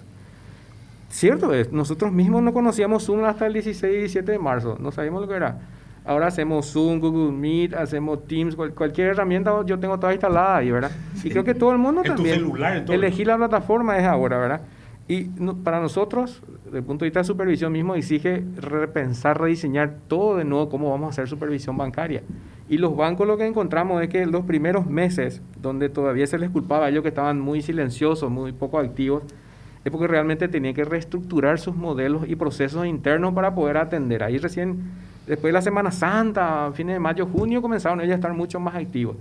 Cierto 1.10 1.54
es, 1.54 1.72
nosotros 1.72 2.12
mismos 2.12 2.41
no 2.41 2.54
conocíamos 2.54 3.06
Zoom 3.06 3.24
hasta 3.26 3.46
el 3.46 3.54
16 3.54 3.94
y 3.94 3.98
17 4.00 4.32
de 4.32 4.39
marzo, 4.39 4.78
no 4.80 4.91
sabíamos 4.91 5.22
lo 5.22 5.28
que 5.28 5.36
era. 5.36 5.60
Ahora 6.06 6.28
hacemos 6.28 6.72
Zoom, 6.72 7.00
Google 7.00 7.32
Meet, 7.32 7.76
hacemos 7.76 8.26
Teams, 8.28 8.56
cualquier 8.56 9.10
herramienta 9.10 9.64
yo 9.66 9.80
tengo 9.80 10.00
toda 10.00 10.12
instalada 10.12 10.58
ahí, 10.58 10.72
¿verdad? 10.72 10.91
Y 11.24 11.30
creo 11.30 11.44
que 11.44 11.54
todo 11.54 11.72
el 11.72 11.78
mundo 11.78 12.02
también. 12.02 12.36
celular, 12.36 12.84
elegir 12.89 13.28
la 13.28 13.38
plataforma 13.38 13.98
es 13.98 14.06
ahora, 14.06 14.38
¿verdad? 14.39 14.62
Y 15.08 15.26
para 15.64 15.82
nosotros, 15.82 16.41
desde 16.64 16.78
el 16.78 16.84
punto 16.84 17.04
de 17.04 17.10
vista 17.10 17.20
de 17.20 17.26
supervisión 17.26 17.74
mismo, 17.74 17.95
exige 17.95 18.43
repensar, 18.56 19.39
rediseñar 19.39 19.97
todo 20.08 20.38
de 20.38 20.45
nuevo 20.45 20.70
cómo 20.70 20.89
vamos 20.91 21.08
a 21.08 21.10
hacer 21.10 21.28
supervisión 21.28 21.78
bancaria. 21.78 22.24
Y 22.70 22.78
los 22.78 22.95
bancos 22.95 23.28
lo 23.28 23.38
que 23.38 23.45
encontramos 23.45 24.01
es 24.01 24.08
que 24.08 24.26
los 24.26 24.45
primeros 24.45 24.88
meses, 24.88 25.41
donde 25.62 25.89
todavía 25.89 26.26
se 26.26 26.39
les 26.39 26.49
culpaba 26.49 26.86
a 26.86 26.89
ellos 26.89 27.04
que 27.04 27.10
estaban 27.10 27.39
muy 27.39 27.62
silenciosos, 27.62 28.32
muy 28.32 28.54
poco 28.54 28.80
activos, 28.80 29.24
es 29.84 29.91
porque 29.91 30.08
realmente 30.08 30.47
tenían 30.47 30.74
que 30.74 30.86
reestructurar 30.86 31.60
sus 31.60 31.76
modelos 31.76 32.30
y 32.30 32.38
procesos 32.38 32.86
internos 32.86 33.34
para 33.34 33.54
poder 33.54 33.76
atender. 33.76 34.24
Ahí 34.24 34.38
recién, 34.38 34.91
después 35.28 35.49
de 35.49 35.51
la 35.51 35.62
Semana 35.62 35.91
Santa, 35.91 36.72
fines 36.74 36.95
de 36.95 36.99
mayo, 37.01 37.26
junio, 37.26 37.62
comenzaron 37.62 37.99
ellos 37.99 38.14
a 38.14 38.16
estar 38.16 38.34
mucho 38.34 38.62
más 38.62 38.76
activos. 38.76 39.18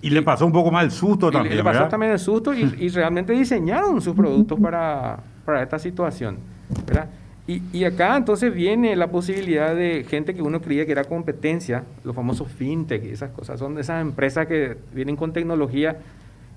Y, 0.00 0.10
le 0.10 0.22
pasó 0.22 0.46
un 0.46 0.52
poco 0.52 0.70
más 0.70 0.84
el 0.84 0.90
susto 0.90 1.30
también. 1.30 1.56
le 1.56 1.64
pasó 1.64 1.88
también 1.88 2.12
el 2.12 2.18
susto 2.18 2.54
y, 2.54 2.88
realmente 2.88 3.32
diseñaron 3.32 4.00
sus 4.00 4.14
productos 4.14 4.58
para, 4.62 5.18
para 5.44 5.62
esta 5.62 5.78
situación. 5.78 6.38
¿verdad? 6.86 7.08
Y, 7.46 7.62
y, 7.72 7.84
acá 7.84 8.16
entonces 8.16 8.52
viene 8.54 8.94
la 8.94 9.08
posibilidad 9.08 9.74
de 9.74 10.04
gente 10.08 10.34
que 10.34 10.42
uno 10.42 10.60
creía 10.60 10.84
que 10.84 10.92
era 10.92 11.04
competencia, 11.04 11.84
los 12.04 12.14
famosos 12.14 12.48
fintech 12.48 13.04
y 13.04 13.10
esas 13.10 13.30
cosas. 13.30 13.58
Son 13.58 13.78
esas 13.78 14.02
empresas 14.02 14.46
que 14.46 14.76
vienen 14.92 15.16
con 15.16 15.32
tecnología 15.32 15.96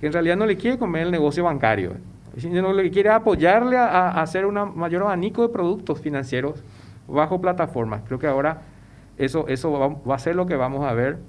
que 0.01 0.07
en 0.07 0.13
realidad 0.13 0.35
no 0.35 0.45
le 0.45 0.57
quiere 0.57 0.77
comer 0.77 1.03
el 1.03 1.11
negocio 1.11 1.43
bancario, 1.43 1.93
sino 2.35 2.73
le 2.73 2.89
quiere 2.89 3.09
apoyarle 3.09 3.77
a, 3.77 4.21
hacer 4.21 4.45
un 4.45 4.55
mayor 4.75 5.03
abanico 5.03 5.43
de 5.43 5.49
productos 5.49 6.01
financieros 6.01 6.63
bajo 7.07 7.39
plataformas. 7.39 8.01
Creo 8.07 8.19
que 8.19 8.27
ahora 8.27 8.61
eso, 9.17 9.47
eso 9.47 9.71
va, 9.71 9.87
va 9.87 10.15
a 10.15 10.19
ser 10.19 10.35
lo 10.35 10.45
que 10.45 10.55
vamos 10.55 10.85
a 10.85 10.93
ver 10.93 11.19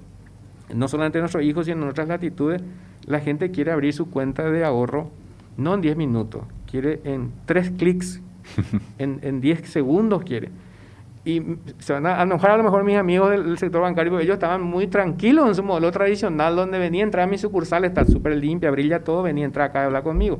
no 0.75 0.87
solamente 0.87 1.17
en 1.19 1.23
nuestros 1.23 1.43
hijos, 1.43 1.65
sino 1.65 1.83
en 1.83 1.89
otras 1.89 2.07
latitudes, 2.07 2.61
la 3.05 3.19
gente 3.19 3.51
quiere 3.51 3.71
abrir 3.71 3.93
su 3.93 4.09
cuenta 4.09 4.49
de 4.49 4.63
ahorro 4.63 5.11
no 5.57 5.73
en 5.73 5.81
10 5.81 5.97
minutos, 5.97 6.43
quiere 6.69 7.01
en 7.03 7.31
3 7.45 7.73
clics, 7.77 8.21
en, 8.97 9.41
10 9.41 9.69
segundos 9.69 10.23
quiere. 10.23 10.49
Y 11.25 11.41
se 11.79 11.93
van 11.93 12.05
a 12.05 12.21
enojar 12.21 12.51
a 12.51 12.57
lo 12.57 12.63
mejor 12.63 12.83
mis 12.83 12.97
amigos 12.97 13.29
del, 13.29 13.57
sector 13.57 13.81
bancario, 13.81 14.11
porque 14.11 14.25
ellos 14.25 14.33
estaban 14.33 14.61
muy 14.61 14.87
tranquilos 14.87 15.47
en 15.47 15.55
su 15.55 15.63
modelo 15.63 15.91
tradicional, 15.91 16.55
donde 16.55 16.79
venía 16.79 17.01
a 17.01 17.05
entrar 17.05 17.27
a 17.27 17.31
mi 17.31 17.37
sucursal, 17.37 17.85
está 17.85 18.03
súper 18.03 18.35
limpia, 18.35 18.71
brilla 18.71 19.03
todo, 19.03 19.23
venía 19.23 19.45
a 19.45 19.47
entrar 19.47 19.69
acá 19.69 19.83
a 19.83 19.85
hablar 19.85 20.03
conmigo. 20.03 20.39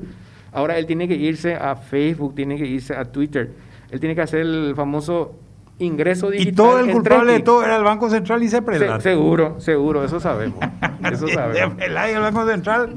Ahora 0.51 0.77
él 0.77 0.85
tiene 0.85 1.07
que 1.07 1.15
irse 1.15 1.55
a 1.55 1.75
Facebook, 1.75 2.35
tiene 2.35 2.57
que 2.57 2.65
irse 2.65 2.95
a 2.95 3.05
Twitter, 3.05 3.51
él 3.91 3.99
tiene 3.99 4.13
que 4.13 4.21
hacer 4.21 4.41
el 4.41 4.73
famoso 4.75 5.35
ingreso 5.79 6.29
digital. 6.29 6.53
Y 6.53 6.55
todo 6.55 6.79
el 6.79 6.91
culpable 6.91 7.33
de 7.33 7.39
todo 7.41 7.63
era 7.63 7.75
el 7.75 7.83
Banco 7.83 8.09
Central 8.09 8.43
y 8.43 8.49
se 8.49 8.61
Se, 8.61 9.01
seguro, 9.01 9.59
seguro, 9.59 10.03
eso 10.03 10.19
sabemos. 10.19 10.59
Eso 11.11 11.27
sabemos. 11.27 11.77
el 11.79 12.19
Banco 12.19 12.45
Central 12.47 12.95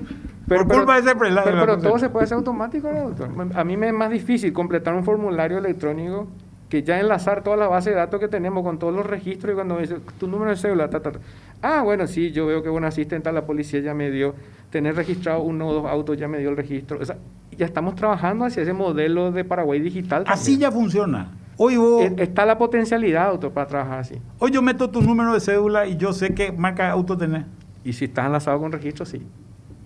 pero, 0.48 0.66
por 0.66 0.76
culpa 0.76 0.94
de 0.94 1.00
ese 1.00 1.16
Pero, 1.16 1.42
pero 1.44 1.78
todo 1.78 1.98
se 1.98 2.08
puede 2.08 2.24
hacer 2.24 2.36
automático, 2.36 2.88
doctor. 2.88 3.30
A 3.54 3.64
mí 3.64 3.76
me 3.76 3.88
es 3.88 3.92
más 3.92 4.10
difícil 4.10 4.52
completar 4.52 4.94
un 4.94 5.04
formulario 5.04 5.58
electrónico 5.58 6.28
que 6.68 6.82
ya 6.82 6.98
enlazar 6.98 7.42
toda 7.42 7.56
la 7.56 7.68
base 7.68 7.90
de 7.90 7.96
datos 7.96 8.18
que 8.18 8.28
tenemos 8.28 8.64
con 8.64 8.78
todos 8.78 8.94
los 8.94 9.06
registros 9.06 9.52
y 9.52 9.54
cuando 9.54 9.78
dice 9.78 9.98
tu 10.18 10.26
número 10.26 10.50
de 10.50 10.56
cédula, 10.56 10.90
ta, 10.90 11.00
ta, 11.00 11.12
ah, 11.62 11.82
bueno, 11.82 12.08
sí, 12.08 12.32
yo 12.32 12.46
veo 12.46 12.60
que 12.62 12.70
un 12.70 12.84
asistente 12.84 13.28
a 13.28 13.32
la 13.32 13.46
policía 13.46 13.80
ya 13.80 13.94
me 13.94 14.10
dio, 14.10 14.34
tener 14.70 14.96
registrado 14.96 15.42
uno 15.42 15.68
o 15.68 15.74
dos 15.74 15.86
autos 15.86 16.18
ya 16.18 16.26
me 16.26 16.38
dio 16.38 16.50
el 16.50 16.56
registro. 16.56 16.98
O 17.00 17.04
sea, 17.04 17.18
ya 17.56 17.66
estamos 17.66 17.94
trabajando 17.94 18.44
hacia 18.44 18.62
ese 18.62 18.72
modelo 18.72 19.30
de 19.30 19.44
Paraguay 19.44 19.80
digital. 19.80 20.24
Así 20.26 20.58
ya 20.58 20.70
funciona. 20.72 21.30
Hoy 21.56 21.76
Está 22.18 22.44
la 22.44 22.58
potencialidad, 22.58 23.30
doctor, 23.30 23.52
para 23.52 23.66
trabajar 23.66 24.00
así. 24.00 24.16
Hoy 24.38 24.50
yo 24.50 24.62
meto 24.62 24.90
tu 24.90 25.00
número 25.00 25.32
de 25.32 25.40
cédula 25.40 25.86
y 25.86 25.96
yo 25.96 26.12
sé 26.12 26.34
qué 26.34 26.52
marca 26.52 26.84
de 26.84 26.90
auto 26.90 27.16
tenés. 27.16 27.44
Y 27.84 27.92
si 27.92 28.06
estás 28.06 28.26
enlazado 28.26 28.60
con 28.60 28.72
registro, 28.72 29.06
sí. 29.06 29.22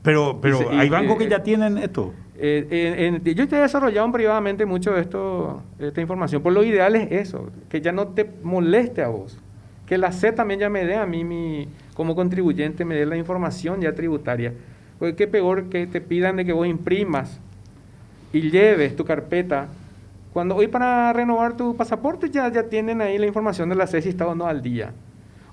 Pero, 0.03 0.39
pero 0.41 0.71
hay 0.71 0.89
bancos 0.89 1.19
que 1.19 1.29
ya 1.29 1.43
tienen 1.43 1.79
esto. 1.79 2.13
Eh, 2.37 3.21
yo 3.37 3.47
te 3.47 3.57
he 3.57 3.61
desarrollado 3.61 4.11
privadamente 4.11 4.65
mucho 4.65 4.97
esto, 4.97 5.63
esta 5.79 6.01
información. 6.01 6.43
Por 6.43 6.55
lo 6.55 6.65
ideal 6.65 6.97
es 6.97 7.13
eso, 7.13 7.51
que 7.69 7.83
ya 7.83 7.93
no 7.93 8.09
te 8.09 8.29
moleste 8.43 9.03
a 9.03 9.09
vos. 9.09 9.39
Que 9.87 9.99
la 9.99 10.13
C 10.13 10.33
también 10.33 10.61
ya 10.61 10.71
me 10.71 10.85
dé 10.85 10.97
a 10.97 11.05
mí, 11.05 11.25
mi, 11.25 11.69
como 11.95 12.15
contribuyente, 12.15 12.85
me 12.85 12.95
dé 12.95 13.05
la 13.05 13.17
información 13.17 13.81
ya 13.81 13.95
tributaria. 13.95 14.55
Porque 14.99 15.17
qué 15.17 15.27
peor 15.27 15.69
que 15.69 15.87
te 15.87 16.01
pidan 16.01 16.37
de 16.37 16.47
que 16.47 16.53
vos 16.53 16.67
imprimas 16.67 17.39
y 18.33 18.51
lleves 18.51 18.97
tu 18.97 19.05
carpeta. 19.05 19.69
Cuando 20.33 20.55
hoy 20.55 20.69
para 20.69 21.13
renovar 21.13 21.57
tu 21.57 21.77
pasaporte 21.77 22.31
ya, 22.31 22.51
ya 22.51 22.65
tienen 22.65 23.01
ahí 23.01 23.19
la 23.19 23.27
información 23.27 23.69
de 23.69 23.75
la 23.75 23.87
C 23.87 24.01
si 24.01 24.11
está 24.11 24.27
o 24.29 24.35
no 24.35 24.47
al 24.47 24.63
día. 24.63 24.93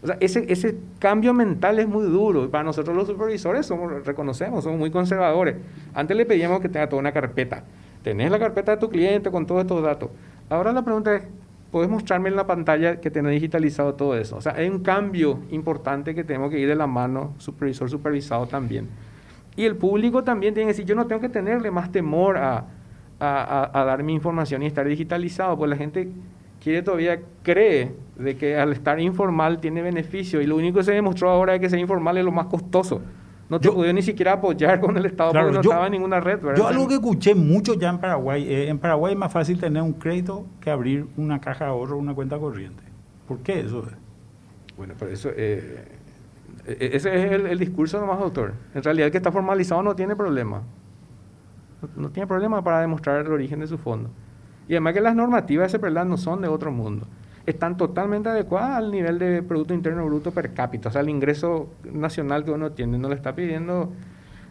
O 0.03 0.07
sea, 0.07 0.17
ese, 0.19 0.45
ese 0.51 0.77
cambio 0.99 1.33
mental 1.33 1.79
es 1.79 1.87
muy 1.87 2.05
duro. 2.05 2.49
Para 2.49 2.63
nosotros 2.63 2.95
los 2.95 3.07
supervisores 3.07 3.65
somos, 3.65 4.05
reconocemos, 4.05 4.63
somos 4.63 4.77
muy 4.77 4.91
conservadores. 4.91 5.55
Antes 5.95 6.15
le 6.15 6.25
pedíamos 6.25 6.61
que 6.61 6.69
tenga 6.69 6.87
toda 6.87 6.99
una 6.99 7.11
carpeta. 7.11 7.63
Tenés 8.03 8.29
la 8.29 8.37
carpeta 8.37 8.73
de 8.73 8.77
tu 8.77 8.89
cliente 8.89 9.31
con 9.31 9.47
todos 9.47 9.61
estos 9.61 9.81
datos. 9.81 10.09
Ahora 10.49 10.71
la 10.71 10.83
pregunta 10.83 11.15
es, 11.15 11.23
¿puedes 11.71 11.89
mostrarme 11.89 12.29
en 12.29 12.35
la 12.35 12.45
pantalla 12.45 13.01
que 13.01 13.09
tenés 13.09 13.31
digitalizado 13.31 13.95
todo 13.95 14.15
eso? 14.15 14.37
O 14.37 14.41
sea, 14.41 14.53
hay 14.53 14.69
un 14.69 14.83
cambio 14.83 15.39
importante 15.49 16.13
que 16.13 16.23
tenemos 16.23 16.51
que 16.51 16.59
ir 16.59 16.67
de 16.67 16.75
la 16.75 16.87
mano, 16.87 17.33
supervisor 17.39 17.89
supervisado 17.89 18.45
también. 18.45 18.87
Y 19.55 19.65
el 19.65 19.75
público 19.75 20.23
también 20.23 20.53
tiene 20.53 20.67
que 20.67 20.73
decir, 20.73 20.85
yo 20.85 20.93
no 20.93 21.07
tengo 21.07 21.19
que 21.19 21.29
tenerle 21.29 21.71
más 21.71 21.91
temor 21.91 22.37
a, 22.37 22.65
a, 23.19 23.71
a 23.73 23.85
dar 23.85 24.03
mi 24.03 24.13
información 24.13 24.63
y 24.63 24.65
estar 24.67 24.87
digitalizado, 24.87 25.57
pues 25.57 25.69
la 25.69 25.77
gente 25.77 26.09
quiere 26.61 26.81
todavía 26.81 27.19
cree 27.43 27.93
de 28.17 28.35
que 28.35 28.57
al 28.57 28.73
estar 28.73 28.99
informal 28.99 29.59
tiene 29.59 29.81
beneficio 29.81 30.41
y 30.41 30.47
lo 30.47 30.55
único 30.55 30.79
que 30.79 30.83
se 30.83 30.91
demostró 30.91 31.29
ahora 31.29 31.55
es 31.55 31.61
que 31.61 31.69
ser 31.69 31.79
informal 31.79 32.17
es 32.17 32.25
lo 32.25 32.31
más 32.31 32.47
costoso. 32.47 33.01
No 33.49 33.61
te 33.61 33.71
pudo 33.71 33.91
ni 33.93 34.01
siquiera 34.01 34.33
apoyar 34.33 34.79
con 34.81 34.97
el 34.97 35.05
Estado 35.05 35.31
porque 35.31 35.51
no 35.51 35.61
estaba 35.61 35.85
en 35.85 35.93
ninguna 35.93 36.19
red. 36.19 36.39
Yo 36.57 36.67
algo 36.67 36.87
que 36.87 36.95
escuché 36.95 37.33
mucho 37.33 37.75
ya 37.75 37.89
en 37.89 37.99
Paraguay, 37.99 38.43
eh, 38.43 38.67
en 38.67 38.77
Paraguay 38.77 39.13
es 39.13 39.19
más 39.19 39.31
fácil 39.31 39.57
tener 39.57 39.81
un 39.81 39.93
crédito 39.93 40.45
que 40.59 40.69
abrir 40.69 41.05
una 41.15 41.39
caja 41.39 41.65
de 41.65 41.71
ahorro 41.71 41.95
o 41.95 41.99
una 41.99 42.13
cuenta 42.13 42.37
corriente. 42.37 42.83
¿Por 43.27 43.39
qué 43.39 43.61
eso? 43.61 43.85
Bueno, 44.75 44.93
pero 44.99 45.11
eso... 45.11 45.29
Eh, 45.33 45.85
e-, 46.65 46.89
ese 46.93 47.15
es 47.15 47.31
el, 47.31 47.57
discurso 47.57 47.99
nomás, 48.01 48.19
doctor. 48.19 48.53
En 48.75 48.83
realidad 48.83 49.05
el 49.05 49.11
que 49.11 49.17
está 49.17 49.31
formalizado 49.31 49.81
no 49.81 49.95
tiene 49.95 50.15
problema. 50.15 50.63
No 51.95 52.09
tiene 52.09 52.27
problema 52.27 52.63
para 52.63 52.81
demostrar 52.81 53.25
el 53.25 53.31
origen 53.31 53.59
de 53.59 53.67
su 53.67 53.77
fondo. 53.77 54.09
Y 54.67 54.73
además 54.73 54.93
que 54.93 55.01
las 55.01 55.15
normativas 55.15 55.71
de 55.71 55.77
ese 55.77 56.05
no 56.05 56.17
son 56.17 56.41
de 56.41 56.47
otro 56.47 56.71
mundo. 56.71 57.07
Están 57.45 57.77
totalmente 57.77 58.29
adecuadas 58.29 58.77
al 58.77 58.91
nivel 58.91 59.19
de 59.19 59.41
Producto 59.41 59.73
Interno 59.73 60.05
Bruto 60.05 60.31
per 60.31 60.53
cápita, 60.53 60.89
o 60.89 60.91
sea, 60.91 61.01
el 61.01 61.09
ingreso 61.09 61.69
nacional 61.93 62.43
que 62.43 62.51
uno 62.51 62.71
tiene. 62.71 62.97
No 62.97 63.07
le 63.07 63.15
está 63.15 63.33
pidiendo 63.33 63.93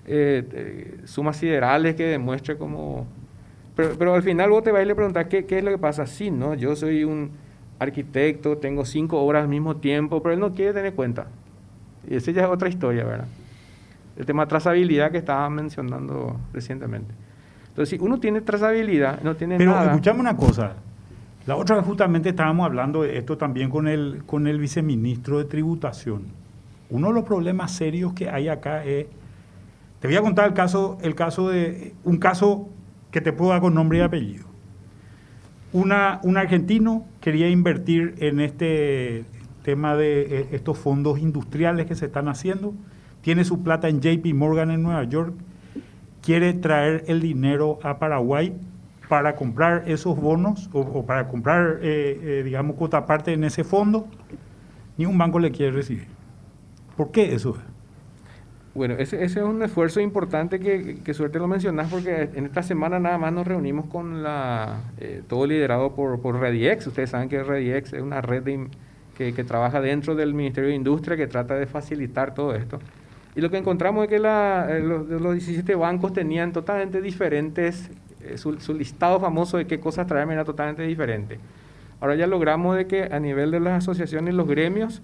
eh, 0.07 0.49
eh, 0.53 1.01
sumas 1.05 1.37
siderales 1.37 1.95
que 1.95 2.07
demuestre 2.07 2.57
como... 2.57 3.07
Pero, 3.75 4.15
al 4.15 4.23
final 4.23 4.49
vos 4.49 4.65
te 4.65 4.73
vas 4.73 4.83
y 4.83 4.87
le 4.87 4.95
preguntas, 4.95 5.27
¿qué, 5.27 5.45
¿qué 5.45 5.59
es 5.59 5.65
lo 5.65 5.71
que 5.71 5.77
pasa? 5.77 6.07
Sí, 6.07 6.31
¿no? 6.31 6.55
Yo 6.55 6.75
soy 6.77 7.05
un 7.05 7.33
arquitecto, 7.79 8.57
tengo 8.57 8.87
cinco 8.87 9.21
obras 9.21 9.43
al 9.43 9.49
mismo 9.49 9.77
tiempo, 9.77 10.23
pero 10.23 10.33
él 10.33 10.41
no 10.41 10.55
quiere 10.55 10.73
tener 10.73 10.95
cuenta. 10.95 11.27
Y 12.09 12.17
esa 12.17 12.31
ya 12.31 12.45
es 12.45 12.49
otra 12.49 12.71
historia, 12.71 13.05
¿verdad? 13.05 13.27
El 14.17 14.27
tema 14.27 14.45
de 14.45 14.49
trazabilidad 14.49 15.11
que 15.11 15.19
estaba 15.19 15.49
mencionando 15.51 16.39
recientemente. 16.53 17.15
Entonces, 17.69 17.91
si 17.91 18.05
uno 18.05 18.19
tiene 18.19 18.41
trazabilidad, 18.41 19.21
no 19.23 19.37
tiene 19.37 19.59
Pero 19.59 19.73
nada. 19.73 19.83
Pero 19.83 19.93
escuchame 19.95 20.21
una 20.21 20.37
cosa. 20.37 20.77
La 21.47 21.57
otra 21.57 21.77
vez 21.77 21.85
justamente 21.85 22.31
estábamos 22.31 22.67
hablando 22.67 23.03
de 23.03 23.19
esto 23.19 23.39
también 23.39 23.71
con 23.71 23.87
el, 23.87 24.23
con 24.27 24.47
el 24.47 24.59
viceministro 24.59 25.39
de 25.39 25.45
Tributación. 25.45 26.23
Uno 26.91 27.09
de 27.09 27.15
los 27.15 27.25
problemas 27.25 27.73
serios 27.73 28.15
que 28.15 28.29
hay 28.29 28.49
acá 28.49 28.85
es. 28.85 29.07
Te 30.01 30.09
voy 30.09 30.17
a 30.17 30.23
contar 30.23 30.49
el 30.49 30.55
caso, 30.55 30.99
el 31.03 31.15
caso 31.15 31.49
de. 31.49 31.95
Un 32.05 32.17
caso 32.17 32.69
que 33.11 33.21
te 33.21 33.33
puedo 33.33 33.51
dar 33.51 33.61
con 33.61 33.75
nombre 33.75 33.99
y 33.99 34.01
apellido. 34.01 34.45
Una, 35.73 36.21
un 36.23 36.37
argentino 36.37 37.05
quería 37.21 37.49
invertir 37.49 38.15
en 38.19 38.41
este 38.41 39.25
tema 39.63 39.97
de 39.97 40.23
eh, 40.23 40.49
estos 40.53 40.79
fondos 40.79 41.19
industriales 41.19 41.87
que 41.87 41.95
se 41.95 42.07
están 42.07 42.29
haciendo. 42.29 42.73
Tiene 43.27 43.45
su 43.45 43.65
plata 43.65 43.89
en 43.89 44.01
JP 44.01 44.25
Morgan 44.35 44.71
en 44.71 44.85
Nueva 44.85 45.03
York 45.03 45.35
quiere 46.23 46.53
traer 46.53 47.03
el 47.09 47.21
dinero 47.21 47.81
a 47.83 47.99
Paraguay 47.99 48.55
para 49.09 49.35
comprar 49.35 49.83
esos 49.89 50.17
bonos 50.17 50.71
o, 50.73 51.05
para 51.05 51.27
comprar, 51.27 51.81
eh, 51.83 52.21
eh, 52.23 52.43
digamos, 52.45 52.77
cuota 52.77 53.05
parte 53.05 53.33
en 53.33 53.43
ese 53.43 53.65
fondo, 53.65 54.07
ni 54.97 55.07
un 55.07 55.19
banco 55.19 55.41
le 55.41 55.51
quiere 55.51 55.73
recibir. 55.73 56.07
¿Por 56.97 57.11
qué 57.11 57.35
eso? 57.35 57.57
Bueno, 58.77 58.95
ese, 58.95 59.25
es 59.25 59.35
un 59.35 59.61
esfuerzo 59.61 59.99
importante 59.99 60.61
que, 60.61 61.01
que, 61.03 61.13
suerte 61.13 61.41
lo 61.41 61.49
mencionas 61.49 61.91
porque 61.91 62.31
en 62.33 62.47
esta 62.47 62.63
semana 62.63 63.01
nada 63.01 63.19
más 63.19 63.33
nos 63.33 63.45
reunimos 63.45 63.87
con 63.87 64.23
la, 64.23 64.83
eh, 64.99 65.23
todo 65.27 65.49
liderado 65.49 65.97
por, 65.97 66.21
por 66.21 66.39
Rediex. 66.39 66.87
Ustedes 66.87 67.11
saben 67.11 67.29
que 67.29 67.43
Rediex 67.43 67.93
es 67.93 68.03
una 68.03 68.21
red 68.21 68.45
que, 69.19 69.35
que 69.35 69.43
trabaja 69.43 69.81
dentro 69.81 70.15
del 70.15 70.33
Ministerio 70.33 70.69
de 70.69 70.77
Industria 70.77 71.17
que 71.17 71.27
trata 71.27 71.57
de 71.57 71.67
facilitar 71.67 72.33
todo 72.33 72.55
esto. 72.55 72.79
Y 73.37 73.43
lo 73.43 73.51
que 73.51 73.59
encontramos 73.59 74.05
es 74.05 74.09
que 74.09 74.17
eh, 74.17 74.81
los, 74.81 75.09
17 75.09 75.75
bancos 75.75 76.15
tenían 76.15 76.55
totalmente 76.55 77.03
diferentes, 77.03 77.91
eh, 78.23 78.39
su, 78.39 78.57
listado 78.73 79.21
famoso 79.21 79.59
de 79.59 79.67
qué 79.67 79.79
cosas 79.79 80.07
traerme 80.07 80.33
era 80.33 80.45
totalmente 80.45 80.83
diferente. 80.85 81.39
Ahora 82.01 82.15
ya 82.15 82.27
logramos 82.27 82.77
de 82.77 82.87
que 82.87 83.05
a 83.05 83.21
nivel 83.21 83.51
de 83.51 83.61
las 83.61 83.85
asociaciones, 83.85 84.33
los 84.33 84.49
gremios, 84.49 85.03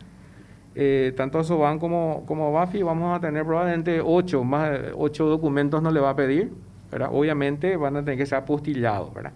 eh, 0.74 1.12
tanto 1.14 1.40
a 1.40 1.44
Soban 1.44 1.78
como, 1.78 2.24
como 2.24 2.50
Bafi, 2.52 2.82
vamos 2.82 3.14
a 3.14 3.20
tener 3.20 3.44
probablemente 3.44 4.00
8, 4.02 4.44
más 4.44 4.80
ocho 4.96 5.26
documentos 5.26 5.82
no 5.82 5.90
le 5.90 6.00
va 6.00 6.10
a 6.10 6.16
pedir, 6.16 6.50
¿verdad? 6.90 7.10
Obviamente 7.12 7.76
van 7.76 7.96
a 7.96 8.00
tener 8.00 8.16
que 8.16 8.24
ser 8.24 8.38
apostillados, 8.38 9.12
¿verdad? 9.12 9.32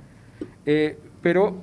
pero 1.23 1.55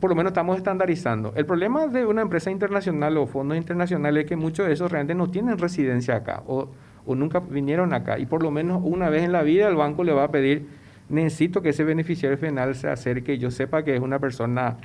por 0.00 0.10
lo 0.10 0.16
menos 0.16 0.30
estamos 0.30 0.56
estandarizando. 0.58 1.32
El 1.36 1.46
problema 1.46 1.86
de 1.86 2.04
una 2.06 2.22
empresa 2.22 2.50
internacional 2.50 3.16
o 3.16 3.26
fondos 3.26 3.56
internacionales 3.56 4.24
es 4.24 4.28
que 4.28 4.36
muchos 4.36 4.66
de 4.66 4.72
esos 4.72 4.90
realmente 4.90 5.14
no 5.14 5.30
tienen 5.30 5.58
residencia 5.58 6.16
acá 6.16 6.42
o, 6.46 6.68
o, 7.06 7.14
nunca 7.14 7.40
vinieron 7.40 7.94
acá. 7.94 8.18
Y 8.18 8.26
por 8.26 8.42
lo 8.42 8.50
menos 8.50 8.80
una 8.84 9.08
vez 9.08 9.22
en 9.22 9.32
la 9.32 9.42
vida 9.42 9.68
el 9.68 9.76
banco 9.76 10.04
le 10.04 10.12
va 10.12 10.24
a 10.24 10.30
pedir, 10.30 10.66
necesito 11.08 11.62
que 11.62 11.70
ese 11.70 11.84
beneficiario 11.84 12.36
final 12.36 12.74
se 12.74 12.88
acerque 12.88 13.34
y 13.34 13.38
yo 13.38 13.50
sepa 13.50 13.84
que 13.84 13.94
es 13.94 14.00
una 14.00 14.18
persona 14.18 14.76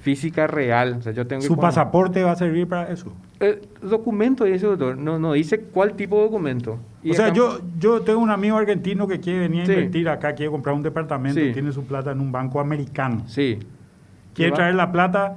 física 0.00 0.46
real. 0.46 0.96
O 0.98 1.02
sea, 1.02 1.12
yo 1.12 1.26
tengo 1.26 1.42
¿Su 1.42 1.56
pasaporte 1.56 2.22
va 2.22 2.32
a 2.32 2.36
servir 2.36 2.68
para 2.68 2.92
eso? 2.92 3.12
El 3.40 3.60
documento 3.82 4.44
dice, 4.44 4.66
doctor, 4.66 4.96
no, 4.96 5.18
no 5.18 5.32
dice 5.32 5.60
cuál 5.60 5.94
tipo 5.94 6.16
de 6.16 6.22
documento. 6.24 6.78
o 7.08 7.14
sea, 7.14 7.32
yo, 7.32 7.60
yo 7.78 8.02
tengo 8.02 8.20
un 8.20 8.30
amigo 8.30 8.56
argentino 8.56 9.08
que 9.08 9.18
quiere 9.18 9.40
venir 9.40 9.62
a 9.62 9.64
invertir 9.64 10.08
acá, 10.08 10.34
quiere 10.34 10.52
comprar 10.52 10.74
un 10.74 10.82
departamento, 10.82 11.40
tiene 11.52 11.72
su 11.72 11.84
plata 11.84 12.12
en 12.12 12.20
un 12.20 12.30
banco 12.30 12.60
americano. 12.60 13.24
Sí 13.26 13.58
quiere 14.34 14.52
traer 14.52 14.74
la 14.74 14.92
plata 14.92 15.36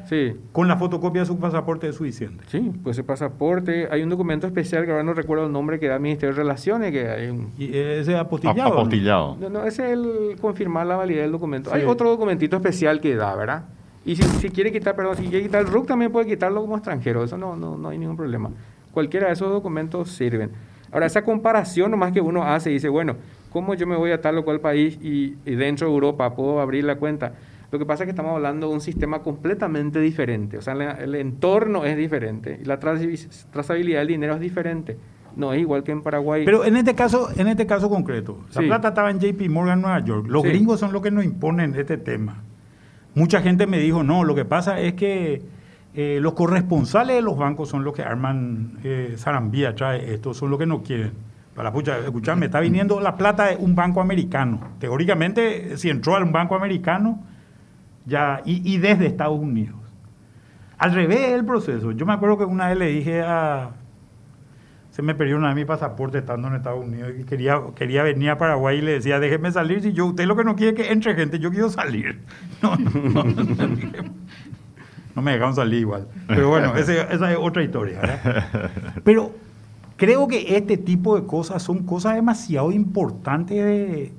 con 0.52 0.68
la 0.68 0.78
fotocopia 0.78 1.22
de 1.22 1.28
su 1.28 1.38
pasaporte 1.38 1.88
de 1.88 1.94
su 1.94 2.04
diciembre. 2.04 2.46
Sí, 2.50 2.72
pues 2.84 2.98
ese 2.98 3.04
pasaporte, 3.04 3.88
hay 3.92 4.02
un 4.02 4.10
documento 4.10 4.48
especial 4.48 4.86
que 4.86 4.92
ahora 4.92 5.04
no 5.04 5.14
recuerdo 5.14 5.46
el 5.46 5.52
nombre 5.52 5.80
que 5.80 5.88
da 5.88 5.96
el 5.96 6.02
Ministerio 6.02 6.34
de 6.36 6.42
Relaciones, 6.42 6.92
que 6.92 7.10
hay 7.10 7.28
un... 7.30 7.52
¿Y 7.58 7.78
ese 7.78 8.16
apostillado? 8.18 8.74
Apostillado. 8.74 9.38
No, 9.50 9.64
ese 9.64 9.86
es 9.86 9.92
el 9.94 10.36
confirmar 10.42 10.88
la 10.88 10.96
validez 10.96 11.24
del 11.24 11.32
documento. 11.32 11.74
Hay 11.74 11.84
otro 11.86 12.10
documentito 12.10 12.58
especial 12.58 13.00
que 13.00 13.16
da, 13.16 13.36
¿verdad? 13.36 13.66
Y 14.06 14.16
si, 14.16 14.50
quiere 14.50 14.72
quitar, 14.72 14.96
perdón, 14.96 15.18
si 15.18 15.24
quiere 15.24 15.44
quitar 15.44 15.62
el 15.62 15.68
RUC 15.68 15.86
también 15.86 16.12
puede 16.12 16.26
quitarlo 16.26 16.62
como 16.62 16.78
extranjero, 16.78 17.24
eso 17.24 17.38
no, 17.38 17.58
no, 17.58 17.78
no 17.78 17.90
hay 17.90 17.98
ningún 17.98 18.16
problema. 18.16 18.50
Cualquiera 18.94 19.28
de 19.28 19.34
esos 19.34 19.52
documentos 19.52 20.10
sirven. 20.10 20.52
Ahora, 20.92 21.06
esa 21.08 21.24
comparación 21.24 21.92
nomás 21.92 22.14
que 22.14 22.22
uno 22.22 22.44
hace 22.44 22.70
y 22.70 22.74
dice, 22.76 22.88
bueno, 22.88 23.18
¿cómo 23.52 23.74
yo 23.74 23.86
me 23.86 23.98
voy 23.98 24.12
a 24.12 24.22
tal 24.22 24.38
o 24.38 24.46
cual 24.46 24.62
país 24.62 24.98
y, 25.02 25.36
y 25.46 25.56
dentro 25.56 25.88
de 25.88 25.94
Europa 25.94 26.34
puedo 26.36 26.62
abrir 26.62 26.86
la 26.86 26.96
cuenta? 26.96 27.34
Lo 27.72 27.80
que 27.80 27.86
pasa 27.86 28.04
es 28.04 28.08
que 28.08 28.12
estamos 28.12 28.34
hablando 28.34 28.70
de 28.70 28.74
un 28.74 28.82
sistema 28.82 29.20
completamente 29.20 30.00
diferente, 30.00 30.58
o 30.58 30.62
sea, 30.62 30.74
el, 30.74 31.16
entorno 31.16 31.84
es 31.84 31.98
diferente 31.98 32.60
la 32.64 32.80
trazabilidad 32.80 34.00
del 34.00 34.08
dinero 34.08 34.36
es 34.36 34.40
diferente. 34.40 34.98
No 35.36 35.54
es 35.54 35.62
igual 35.62 35.84
que 35.84 35.92
en 35.92 36.02
Paraguay. 36.02 36.46
Pero 36.46 36.66
en 36.66 36.76
este 36.78 36.96
caso, 36.96 37.30
en 37.36 37.48
este 37.48 37.68
caso 37.68 37.90
concreto, 37.90 38.40
la 38.56 38.62
plata 38.62 38.88
estaba 38.88 39.12
en 39.12 39.20
JP 39.20 39.50
Morgan, 39.50 39.82
Nueva 39.82 40.00
York. 40.00 40.26
Los 40.28 40.42
gringos 40.42 40.80
son 40.80 40.92
los 40.92 41.04
que 41.04 41.12
nos 41.12 41.24
imponen 41.24 41.76
este 41.76 41.98
tema. 41.98 42.42
mucha 43.14 43.42
gente 43.42 43.68
me 43.68 43.78
dijo, 43.78 44.02
no, 44.02 44.24
lo 44.24 44.34
que 44.34 44.46
pasa 44.46 44.80
es 44.80 44.94
que 44.94 45.44
eh, 45.94 46.20
los 46.22 46.34
corresponsales 46.34 47.18
de 47.18 47.22
los 47.22 47.38
bancos 47.38 47.70
son 47.70 47.84
los 47.84 47.94
que 47.94 48.02
arman 48.02 48.80
eh, 48.84 49.14
zarambía, 49.18 49.76
trae 49.76 50.14
esto, 50.14 50.34
son 50.34 50.50
los 50.50 50.58
que 50.58 50.66
no 50.66 50.82
quieren. 50.82 51.12
Para 51.56 51.72
pucha, 51.72 51.98
escuchame, 52.00 52.48
está 52.48 52.60
viniendo 52.60 53.00
la 53.00 53.16
plata 53.16 53.48
de 53.48 53.56
un 53.56 53.74
banco 53.76 54.02
americano. 54.02 54.60
Teóricamente, 54.80 55.78
si 55.78 55.90
entró 55.90 56.16
a 56.16 56.24
un 56.24 56.32
banco 56.32 56.56
americano, 56.56 57.24
ya, 58.08 58.42
y, 58.46 58.78
desde 58.78 59.06
Estados 59.06 59.40
Unidos. 59.40 59.76
Al 60.78 60.94
revés 60.94 61.34
el 61.34 61.46
proceso. 61.46 61.92
Yo 61.92 62.06
me 62.06 62.14
acuerdo 62.14 62.38
que 62.38 62.46
una 62.46 62.70
vez 62.70 62.78
le 62.78 62.88
dije 62.88 63.22
a. 63.22 63.72
Se 64.92 65.04
me 65.04 65.14
perdió 65.14 65.38
una 65.38 65.50
vez 65.50 65.56
mi 65.56 65.66
pasaporte 65.66 66.18
estando 66.18 66.48
en 66.48 66.56
Estados 66.56 66.84
Unidos 66.84 67.12
y 67.20 67.24
quería, 67.24 67.62
quería 67.76 68.02
venir 68.02 68.32
a 68.32 68.38
Paraguay 68.40 68.80
y 68.80 68.82
le 68.82 68.94
decía, 68.94 69.20
déjeme 69.20 69.52
salir. 69.52 69.82
Si 69.82 69.94
yo, 69.94 70.08
usted 70.08 70.26
lo 70.26 70.36
que 70.36 70.44
no 70.44 70.56
quiere 70.56 70.72
es 70.72 70.88
que 70.88 70.92
entre 70.92 71.14
gente, 71.14 71.38
yo 71.38 71.52
quiero 71.52 71.70
salir. 71.70 72.22
No, 72.64 72.76
no, 72.76 73.24
no, 75.16 75.22
me 75.24 75.32
dejaron 75.32 75.56
salir 75.56 75.82
igual. 75.82 76.08
Pero 76.28 76.50
bueno, 76.50 76.76
esa 76.76 77.32
es 77.32 77.38
otra 77.40 77.64
historia. 77.64 78.72
Pero 79.04 79.32
Creo 79.98 80.28
que 80.28 80.56
este 80.56 80.78
tipo 80.78 81.20
de 81.20 81.26
cosas 81.26 81.64
son 81.64 81.84
cosas 81.84 82.16
demasiado 82.16 82.72
importantes 82.72 83.58
de... 83.58 84.14